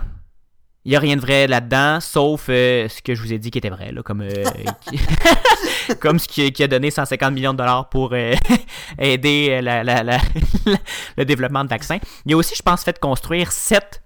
il 0.87 0.91
n'y 0.91 0.97
a 0.97 1.01
rien 1.01 1.17
de 1.17 1.21
vrai 1.21 1.49
là-dedans, 1.49 1.99
sauf 2.01 2.47
euh, 2.49 2.89
ce 2.89 3.03
que 3.03 3.17
je 3.17 3.21
vous 3.21 3.33
ai 3.33 3.41
dit 3.41 3.51
qui 3.51 3.59
était 3.59 3.71
vrai, 3.71 3.91
là, 3.91 4.05
comme, 4.05 4.21
euh, 4.21 4.45
comme 6.01 6.21
ce 6.21 6.29
qui, 6.29 6.63
a 6.63 6.69
donné 6.69 6.93
150 6.93 7.35
millions 7.35 7.53
de 7.53 7.59
dollars 7.59 7.89
pour 7.89 8.11
euh, 8.13 8.35
aider 8.99 9.61
le 9.61 11.25
développement 11.25 11.65
de 11.65 11.69
vaccins. 11.69 11.99
Il 12.25 12.31
y 12.31 12.35
a 12.35 12.37
aussi, 12.37 12.55
je 12.55 12.63
pense, 12.63 12.85
fait 12.85 13.01
construire 13.01 13.51
sept 13.51 14.01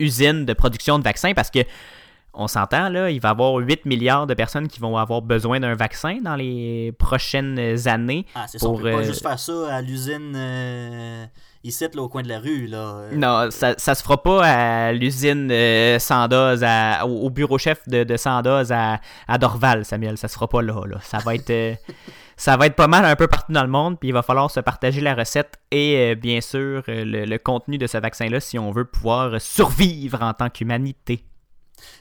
usines 0.00 0.46
de 0.46 0.52
production 0.52 0.98
de 0.98 1.04
vaccins 1.04 1.32
parce 1.32 1.50
que 1.50 1.60
on 2.34 2.48
s'entend, 2.48 2.88
là, 2.88 3.10
il 3.10 3.20
va 3.20 3.28
y 3.28 3.30
avoir 3.30 3.54
8 3.54 3.86
milliards 3.86 4.26
de 4.26 4.34
personnes 4.34 4.66
qui 4.66 4.80
vont 4.80 4.96
avoir 4.96 5.22
besoin 5.22 5.60
d'un 5.60 5.74
vaccin 5.76 6.18
dans 6.22 6.34
les 6.34 6.92
prochaines 6.98 7.86
années. 7.86 8.26
Ah, 8.34 8.46
c'est 8.48 8.58
ça, 8.58 8.68
on 8.68 8.76
peut 8.76 8.90
pas 8.90 9.02
juste 9.04 9.22
faire 9.22 9.38
ça 9.38 9.74
à 9.76 9.80
l'usine 9.80 10.36
ici, 11.64 11.86
là, 11.92 12.02
au 12.02 12.08
coin 12.08 12.22
de 12.22 12.28
la 12.28 12.38
rue. 12.38 12.68
Non, 13.12 13.50
ça, 13.50 13.74
ça 13.76 13.94
se 13.94 14.02
fera 14.02 14.22
pas 14.22 14.44
à 14.44 14.92
l'usine 14.92 15.50
euh, 15.50 15.98
Sandoz, 15.98 16.64
au, 17.04 17.30
bureau 17.30 17.58
chef 17.58 17.86
de, 17.88 18.04
de 18.04 18.16
Sandoz 18.16 18.72
à, 18.72 19.00
à, 19.28 19.38
Dorval, 19.38 19.84
Samuel. 19.84 20.16
Ça 20.18 20.28
se 20.28 20.34
fera 20.34 20.48
pas 20.48 20.62
là. 20.62 20.82
là. 20.86 20.98
Ça 21.02 21.18
va 21.18 21.34
être. 21.34 21.50
Euh, 21.50 21.74
ça 22.36 22.56
va 22.56 22.66
être 22.66 22.76
pas 22.76 22.86
mal 22.86 23.04
un 23.04 23.16
peu 23.16 23.26
partout 23.26 23.52
dans 23.52 23.62
le 23.62 23.68
monde, 23.68 23.98
puis 23.98 24.08
il 24.08 24.12
va 24.12 24.22
falloir 24.22 24.50
se 24.50 24.60
partager 24.60 25.02
la 25.02 25.14
recette 25.14 25.58
et 25.70 25.96
euh, 25.98 26.14
bien 26.14 26.40
sûr 26.40 26.82
le, 26.88 27.26
le, 27.26 27.38
contenu 27.38 27.76
de 27.76 27.86
ce 27.86 27.98
vaccin-là 27.98 28.40
si 28.40 28.58
on 28.58 28.70
veut 28.70 28.86
pouvoir 28.86 29.38
survivre 29.42 30.22
en 30.22 30.32
tant 30.32 30.48
qu'humanité. 30.48 31.22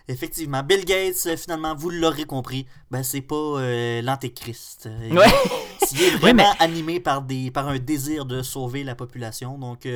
Effectivement, 0.08 0.64
Bill 0.64 0.86
Gates, 0.86 1.28
euh, 1.28 1.38
finalement, 1.38 1.76
vous 1.76 1.90
l'aurez 1.90 2.26
compris, 2.26 2.66
ben 2.90 3.04
c'est 3.04 3.22
pas 3.22 3.36
euh, 3.36 4.02
l'antéchrist. 4.02 4.88
Euh, 4.88 5.16
ouais. 5.16 5.28
Il 5.92 6.02
est 6.04 6.10
vraiment 6.20 6.52
animé 6.60 7.00
par, 7.00 7.22
des, 7.22 7.52
par 7.52 7.68
un 7.68 7.80
désir 7.80 8.26
de 8.26 8.42
sauver 8.42 8.84
la 8.84 8.96
population. 8.96 9.58
Donc, 9.58 9.88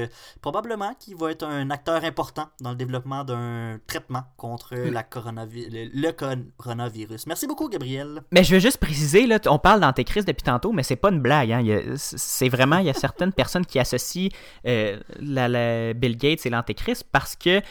probablement 0.41 0.95
qu'il 0.99 1.15
va 1.15 1.31
être 1.31 1.45
un 1.45 1.69
acteur 1.69 2.03
important 2.03 2.47
dans 2.61 2.71
le 2.71 2.75
développement 2.75 3.23
d'un 3.23 3.79
traitement 3.86 4.23
contre 4.38 4.75
mm. 4.75 4.89
la 4.89 5.03
le, 5.13 6.11
coronavirus. 6.57 7.27
Merci 7.27 7.45
beaucoup, 7.45 7.69
Gabriel. 7.69 8.23
Mais 8.31 8.43
je 8.43 8.55
veux 8.55 8.59
juste 8.59 8.77
préciser, 8.77 9.27
là, 9.27 9.39
on 9.47 9.59
parle 9.59 9.81
d'antéchrist 9.81 10.27
depuis 10.27 10.43
tantôt, 10.43 10.71
mais 10.71 10.81
c'est 10.81 10.95
pas 10.95 11.11
une 11.11 11.21
blague. 11.21 11.51
Hein. 11.51 11.63
C'est 11.95 12.49
vraiment, 12.49 12.77
il 12.77 12.86
y 12.86 12.89
a 12.89 12.95
certaines 12.95 13.34
personnes 13.34 13.65
qui 13.65 13.77
associent 13.77 14.29
la, 14.63 15.93
Bill 15.93 16.17
Gates 16.17 16.45
et 16.45 16.49
l'antéchrist 16.49 17.05
parce 17.11 17.36
que 17.36 17.61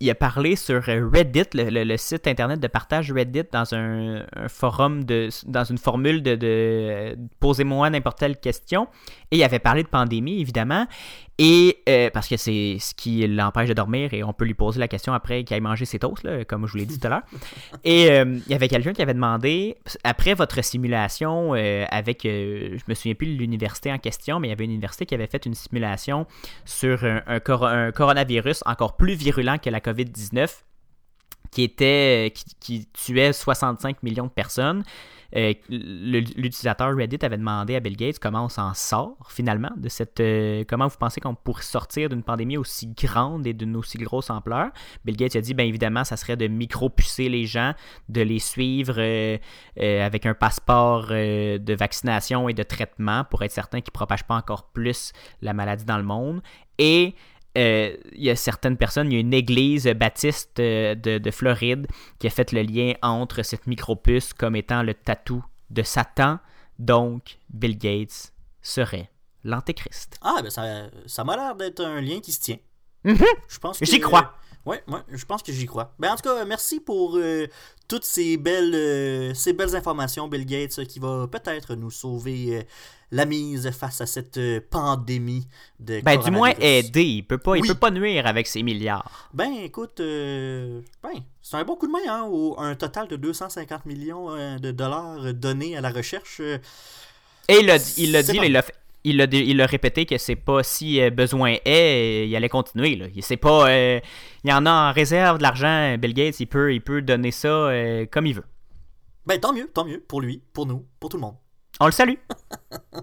il 0.00 0.10
a 0.10 0.14
parlé 0.14 0.56
sur 0.56 0.88
euh, 0.88 1.08
Reddit, 1.10 1.48
le, 1.54 1.96
site 1.96 2.26
internet 2.26 2.60
de 2.60 2.66
partage 2.66 3.10
Reddit, 3.12 3.44
dans 3.50 3.74
un, 3.74 4.24
forum, 4.48 5.04
de, 5.04 5.28
dans 5.46 5.64
une 5.64 5.78
formule 5.78 6.22
de, 6.22 6.34
de 6.34 7.16
posez-moi 7.40 7.88
n'importe 7.90 8.18
quelle 8.18 8.38
question. 8.38 8.88
Et 9.30 9.38
il 9.38 9.42
avait 9.42 9.58
parlé 9.58 9.82
de 9.82 9.88
pandémie, 9.88 10.40
évidemment. 10.40 10.86
Et 11.38 11.82
euh, 11.88 12.08
parce 12.10 12.28
que 12.28 12.36
c'est 12.36 12.78
ce 12.80 12.94
qui 12.94 13.26
l'empêche 13.26 13.68
de 13.68 13.74
dormir 13.74 14.14
et 14.14 14.24
on 14.24 14.32
peut 14.32 14.46
lui 14.46 14.54
poser 14.54 14.80
la 14.80 14.88
question 14.88 15.12
après 15.12 15.44
qu'il 15.44 15.56
ait 15.56 15.60
mangé 15.60 15.84
ses 15.84 15.98
toasts, 15.98 16.22
là, 16.22 16.44
comme 16.46 16.66
je 16.66 16.72
vous 16.72 16.78
l'ai 16.78 16.86
dit 16.86 16.98
tout 16.98 17.06
à 17.06 17.10
l'heure. 17.10 17.22
Et 17.84 18.10
euh, 18.10 18.38
il 18.46 18.50
y 18.50 18.54
avait 18.54 18.68
quelqu'un 18.68 18.94
qui 18.94 19.02
avait 19.02 19.14
demandé, 19.14 19.76
après 20.02 20.32
votre 20.32 20.64
simulation 20.64 21.52
avec, 21.52 22.20
je 22.24 22.82
me 22.88 22.94
souviens 22.94 23.14
plus 23.14 23.26
de 23.26 23.38
l'université 23.38 23.92
en 23.92 23.98
question, 23.98 24.40
mais 24.40 24.48
il 24.48 24.50
y 24.50 24.54
avait 24.54 24.64
une 24.64 24.70
université 24.70 25.04
qui 25.04 25.14
avait 25.14 25.26
fait 25.26 25.44
une 25.44 25.54
simulation 25.54 26.26
sur 26.64 27.04
un, 27.04 27.22
un 27.26 27.92
coronavirus 27.92 28.62
encore 28.64 28.96
plus 28.96 29.14
virulent 29.14 29.58
que 29.58 29.68
la 29.68 29.80
COVID-19 29.80 30.48
qui, 31.50 31.62
était, 31.62 32.32
qui, 32.60 32.86
tuait 32.92 33.32
65 33.32 34.02
millions 34.02 34.26
de 34.26 34.30
personnes. 34.30 34.84
Euh, 35.34 35.52
l'utilisateur 35.68 36.94
Reddit 36.94 37.18
avait 37.22 37.38
demandé 37.38 37.74
à 37.74 37.80
Bill 37.80 37.96
Gates 37.96 38.18
comment 38.18 38.44
on 38.44 38.48
s'en 38.48 38.74
sort 38.74 39.16
finalement 39.28 39.70
de 39.76 39.88
cette. 39.88 40.20
Euh, 40.20 40.64
comment 40.68 40.86
vous 40.86 40.96
pensez 40.98 41.20
qu'on 41.20 41.34
pourrait 41.34 41.62
sortir 41.62 42.08
d'une 42.08 42.22
pandémie 42.22 42.56
aussi 42.56 42.86
grande 42.88 43.46
et 43.46 43.52
d'une 43.52 43.76
aussi 43.76 43.98
grosse 43.98 44.30
ampleur? 44.30 44.70
Bill 45.04 45.16
Gates 45.16 45.36
a 45.36 45.40
dit 45.40 45.54
bien 45.54 45.66
évidemment, 45.66 46.04
ça 46.04 46.16
serait 46.16 46.36
de 46.36 46.46
micro-pucer 46.46 47.28
les 47.28 47.46
gens, 47.46 47.74
de 48.08 48.22
les 48.22 48.38
suivre 48.38 48.96
euh, 48.98 49.38
avec 49.76 50.26
un 50.26 50.34
passeport 50.34 51.08
de 51.08 51.74
vaccination 51.74 52.48
et 52.48 52.54
de 52.54 52.62
traitement 52.62 53.24
pour 53.24 53.42
être 53.42 53.52
certain 53.52 53.80
qu'ils 53.80 53.92
ne 53.92 53.98
propagent 53.98 54.26
pas 54.26 54.36
encore 54.36 54.68
plus 54.70 55.12
la 55.42 55.52
maladie 55.52 55.84
dans 55.84 55.98
le 55.98 56.04
monde. 56.04 56.42
Et 56.78 57.14
euh, 57.56 57.96
il 58.12 58.22
y 58.22 58.30
a 58.30 58.36
certaines 58.36 58.76
personnes, 58.76 59.10
il 59.10 59.14
y 59.14 59.16
a 59.16 59.20
une 59.20 59.34
église 59.34 59.86
baptiste 59.86 60.60
euh, 60.60 60.94
de, 60.94 61.30
Floride 61.30 61.86
qui 62.18 62.26
a 62.26 62.30
fait 62.30 62.52
le 62.52 62.62
lien 62.62 62.92
entre 63.02 63.42
cette 63.42 63.66
micropuce 63.66 64.32
comme 64.32 64.56
étant 64.56 64.82
le 64.82 64.94
tatou 64.94 65.44
de 65.70 65.82
Satan. 65.82 66.38
Donc, 66.78 67.38
Bill 67.48 67.78
Gates 67.78 68.32
serait 68.62 69.10
l'antéchrist. 69.44 70.18
Ah, 70.20 70.40
ben 70.42 70.50
ça, 70.50 70.88
ça 71.06 71.24
m'a 71.24 71.36
l'air 71.36 71.54
d'être 71.54 71.80
un 71.80 72.00
lien 72.00 72.20
qui 72.20 72.32
se 72.32 72.40
tient. 72.40 72.58
Mhm. 73.04 73.24
Je 73.48 73.58
pense 73.58 73.78
J'y 73.82 74.00
crois. 74.00 74.34
Oui, 74.66 74.76
ouais, 74.88 75.00
je 75.08 75.24
pense 75.24 75.42
que 75.42 75.52
j'y 75.52 75.66
crois. 75.66 75.94
Ben, 75.98 76.12
en 76.12 76.16
tout 76.16 76.22
cas, 76.22 76.44
merci 76.44 76.80
pour 76.80 77.16
euh, 77.16 77.46
toutes 77.88 78.04
ces 78.04 78.36
belles, 78.36 79.34
ces 79.34 79.52
belles 79.52 79.76
informations, 79.76 80.28
Bill 80.28 80.44
Gates, 80.44 80.84
qui 80.86 80.98
va 80.98 81.28
peut-être 81.28 81.74
nous 81.74 81.90
sauver 81.90 82.66
la 83.12 83.24
mise 83.24 83.70
face 83.70 84.00
à 84.00 84.06
cette 84.06 84.36
euh, 84.38 84.60
pandémie 84.68 85.46
de 85.78 86.00
Ben, 86.00 86.18
du 86.18 86.30
moins 86.30 86.52
aider. 86.58 87.04
Il 87.04 87.22
peut 87.22 87.38
pas, 87.38 87.56
il 87.56 87.66
peut 87.66 87.74
pas 87.74 87.90
nuire 87.90 88.26
avec 88.26 88.46
ses 88.46 88.62
milliards. 88.62 89.30
Ben, 89.32 89.52
écoute, 89.62 90.00
euh, 90.00 90.80
ben, 91.02 91.10
c'est 91.42 91.56
un 91.56 91.64
bon 91.64 91.76
coup 91.76 91.86
de 91.86 91.92
main, 91.92 91.98
hein, 92.08 92.24
au, 92.24 92.58
un 92.58 92.74
total 92.74 93.08
de 93.08 93.16
250 93.16 93.86
millions 93.86 94.30
euh, 94.30 94.58
de 94.58 94.70
dollars 94.70 95.34
donnés 95.34 95.76
à 95.76 95.80
la 95.80 95.90
recherche. 95.90 96.40
Et 97.48 97.60
il 97.60 97.66
l'a 97.66 97.78
dit, 97.78 97.94
il 97.98 98.12
l'a 98.12 98.20
il 98.20 98.62
a, 99.20 99.24
il 99.24 99.60
a 99.60 99.66
répété 99.66 100.06
que 100.06 100.18
c'est 100.18 100.36
pas 100.36 100.62
si 100.62 101.00
besoin 101.10 101.56
est, 101.64 102.28
il 102.28 102.36
allait 102.36 102.48
continuer. 102.48 102.96
Là. 102.96 103.06
C'est 103.20 103.36
pas, 103.36 103.70
il 103.70 104.50
y 104.50 104.52
en 104.52 104.66
a 104.66 104.90
en 104.90 104.92
réserve 104.92 105.38
de 105.38 105.42
l'argent. 105.42 105.96
Bill 105.98 106.14
Gates, 106.14 106.40
il 106.40 106.46
peut, 106.46 106.74
il 106.74 106.80
peut 106.80 107.02
donner 107.02 107.30
ça 107.30 107.70
comme 108.10 108.26
il 108.26 108.34
veut. 108.34 108.44
Ben 109.26 109.40
tant 109.40 109.52
mieux, 109.52 109.68
tant 109.72 109.84
mieux 109.84 110.00
pour 110.00 110.20
lui, 110.20 110.42
pour 110.52 110.66
nous, 110.66 110.86
pour 111.00 111.10
tout 111.10 111.16
le 111.16 111.22
monde. 111.22 111.36
On 111.80 111.86
le 111.86 111.92
salue. 111.92 112.14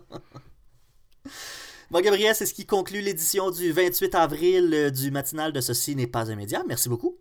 bon, 1.91 2.01
Gabriel, 2.01 2.33
c'est 2.33 2.45
ce 2.45 2.53
qui 2.53 2.65
conclut 2.65 3.01
l'édition 3.01 3.51
du 3.51 3.71
28 3.71 4.15
avril 4.15 4.73
euh, 4.73 4.89
du 4.89 5.11
matinal 5.11 5.51
de 5.51 5.59
Ceci 5.59 5.95
n'est 5.95 6.07
pas 6.07 6.31
un 6.31 6.35
média. 6.35 6.63
Merci 6.67 6.87
beaucoup. 6.87 7.17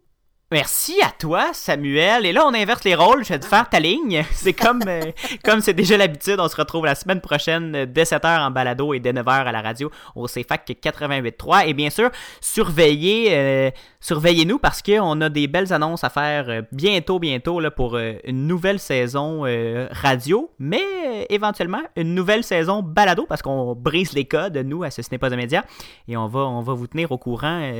Merci 0.53 1.01
à 1.01 1.11
toi, 1.11 1.47
Samuel. 1.55 2.27
Et 2.27 2.33
là, 2.35 2.45
on 2.47 2.53
inverse 2.53 2.85
les 2.85 2.95
rôles. 2.95 3.25
Je 3.25 3.31
vais 3.31 3.39
te 3.39 3.47
faire 3.47 3.71
ta 3.71 3.81
ligne. 3.81 4.23
C'est 4.33 4.53
comme 4.53 4.83
euh, 4.87 5.01
comme 5.43 5.63
c'est 5.63 5.73
déjà 5.73 5.97
l'habitude. 5.97 6.37
On 6.41 6.49
se 6.49 6.57
retrouve 6.57 6.85
la 6.85 6.95
semaine 6.95 7.23
prochaine 7.23 7.75
euh, 7.75 7.87
dès 7.87 8.03
7h 8.03 8.39
en 8.39 8.51
balado 8.51 8.93
et 8.93 9.01
dès 9.01 9.15
9h 9.15 9.31
à 9.31 9.51
la 9.51 9.63
radio 9.63 9.91
au 10.15 10.27
CFAC 10.27 10.77
88.3. 10.83 11.69
Et 11.69 11.73
bien 11.73 11.89
sûr, 11.89 12.11
surveillez, 12.43 13.29
euh, 13.31 13.71
surveillez-nous 14.01 14.59
parce 14.59 14.83
qu'on 14.83 15.23
a 15.23 15.31
des 15.31 15.47
belles 15.47 15.73
annonces 15.73 16.05
à 16.05 16.11
faire 16.11 16.65
bientôt, 16.71 17.19
bientôt 17.19 17.59
pour 17.75 17.97
une 17.97 18.47
nouvelle 18.47 18.79
saison 18.79 19.45
radio, 19.91 20.51
mais 20.59 21.27
éventuellement 21.31 21.81
une 21.97 22.15
nouvelle 22.15 22.45
saison 22.45 22.83
balado 22.83 23.25
parce 23.27 23.41
qu'on 23.41 23.75
brise 23.75 24.13
les 24.13 24.27
codes, 24.27 24.59
nous, 24.59 24.83
à 24.83 24.91
ce, 24.91 25.01
ce 25.01 25.09
n'est 25.13 25.19
pas 25.19 25.33
un 25.33 25.37
média. 25.37 25.65
Et 26.09 26.17
on 26.17 26.27
va, 26.27 26.41
on 26.41 26.61
va 26.61 26.75
vous 26.75 26.87
tenir 26.89 27.11
au 27.11 27.19
courant 27.19 27.71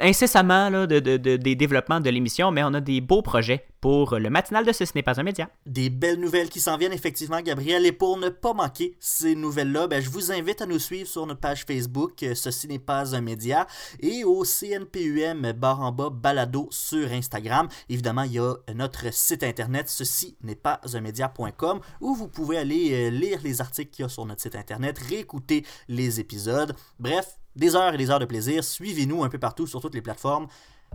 incessamment 0.00 0.68
là, 0.70 0.86
de, 0.86 0.98
des 1.16 1.54
développements 1.54 2.00
de 2.00 2.10
l'émission, 2.10 2.50
mais 2.50 2.62
on 2.62 2.74
a 2.74 2.80
des 2.80 3.00
beaux 3.00 3.22
projets 3.22 3.66
pour 3.82 4.16
le 4.16 4.30
matinal 4.30 4.64
de 4.64 4.72
Ce, 4.72 4.84
ce 4.84 4.92
n'est 4.94 5.02
pas 5.02 5.20
un 5.20 5.24
média. 5.24 5.50
Des 5.66 5.90
belles 5.90 6.20
nouvelles 6.20 6.48
qui 6.48 6.60
s'en 6.60 6.76
viennent 6.76 6.92
effectivement, 6.92 7.40
Gabriel. 7.40 7.84
Et 7.84 7.90
pour 7.90 8.16
ne 8.16 8.28
pas 8.28 8.54
manquer 8.54 8.96
ces 9.00 9.34
nouvelles-là, 9.34 9.88
ben, 9.88 10.00
je 10.00 10.08
vous 10.08 10.30
invite 10.30 10.62
à 10.62 10.66
nous 10.66 10.78
suivre 10.78 11.08
sur 11.08 11.26
notre 11.26 11.40
page 11.40 11.64
Facebook 11.66 12.22
euh, 12.22 12.36
Ceci 12.36 12.68
n'est 12.68 12.78
pas 12.78 13.16
un 13.16 13.20
média 13.20 13.66
et 13.98 14.22
au 14.22 14.44
CNPUM 14.44 15.52
barre 15.52 15.80
en 15.80 15.90
bas 15.90 16.10
balado 16.10 16.68
sur 16.70 17.10
Instagram. 17.10 17.66
Évidemment, 17.88 18.22
il 18.22 18.34
y 18.34 18.38
a 18.38 18.54
notre 18.72 19.12
site 19.12 19.42
internet 19.42 19.88
ceci 19.88 20.36
n'est 20.44 20.54
pas 20.54 20.80
un 20.94 21.00
média.com 21.00 21.80
où 22.00 22.14
vous 22.14 22.28
pouvez 22.28 22.58
aller 22.58 22.92
euh, 22.92 23.10
lire 23.10 23.40
les 23.42 23.60
articles 23.60 23.90
qu'il 23.90 24.04
y 24.04 24.06
a 24.06 24.08
sur 24.08 24.24
notre 24.24 24.42
site 24.42 24.54
internet, 24.54 24.96
réécouter 24.96 25.66
les 25.88 26.20
épisodes. 26.20 26.76
Bref, 27.00 27.36
des 27.56 27.74
heures 27.74 27.94
et 27.94 27.98
des 27.98 28.10
heures 28.10 28.20
de 28.20 28.26
plaisir. 28.26 28.62
Suivez-nous 28.62 29.24
un 29.24 29.28
peu 29.28 29.38
partout 29.38 29.66
sur 29.66 29.80
toutes 29.80 29.94
les 29.94 30.02
plateformes. 30.02 30.46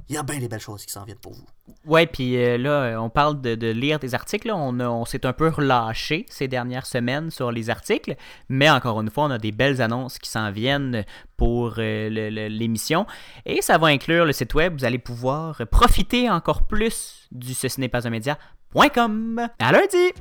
Il 0.10 0.16
y 0.16 0.18
a 0.18 0.24
bien 0.24 0.40
des 0.40 0.48
belles 0.48 0.60
choses 0.60 0.86
qui 0.86 0.92
s'en 0.92 1.04
viennent 1.04 1.18
pour 1.18 1.34
vous. 1.34 1.46
Ouais, 1.86 2.06
puis 2.06 2.38
euh, 2.38 2.58
là, 2.58 3.02
on 3.02 3.10
parle 3.10 3.42
de, 3.42 3.72
lire 3.72 4.00
des 4.00 4.16
articles. 4.16 4.52
On, 4.52 4.80
on 4.80 5.06
s'est 5.06 5.26
un 5.26 5.34
peu 5.34 5.50
relâché 5.50 6.26
ces 6.30 6.48
dernières 6.48 6.86
semaines 6.86 7.32
sur 7.32 7.52
les 7.52 7.70
articles, 7.70 8.16
mais 8.50 8.70
encore 8.70 9.02
une 9.02 9.10
fois, 9.10 9.26
on 9.26 9.32
a 9.32 9.38
des 9.38 9.52
belles 9.52 9.82
annonces 9.82 10.18
qui 10.20 10.30
s'en 10.30 10.52
viennent 10.52 11.06
pour 11.36 11.76
euh, 11.78 12.10
l'émission. 12.50 13.06
Et 13.46 13.62
ça 13.62 13.78
va 13.78 13.88
inclure 13.88 14.26
le 14.26 14.34
site 14.34 14.54
web. 14.54 14.78
Vous 14.78 14.86
allez 14.86 15.00
pouvoir 15.00 15.62
profiter 15.72 16.30
encore 16.30 16.64
plus 16.64 17.28
du 17.32 17.54
ce 17.54 17.80
n'est 17.80 17.90
pas 17.90 18.08
un 18.08 18.12
média.com. 18.12 19.48
À 19.60 19.72
lundi! 19.72 20.14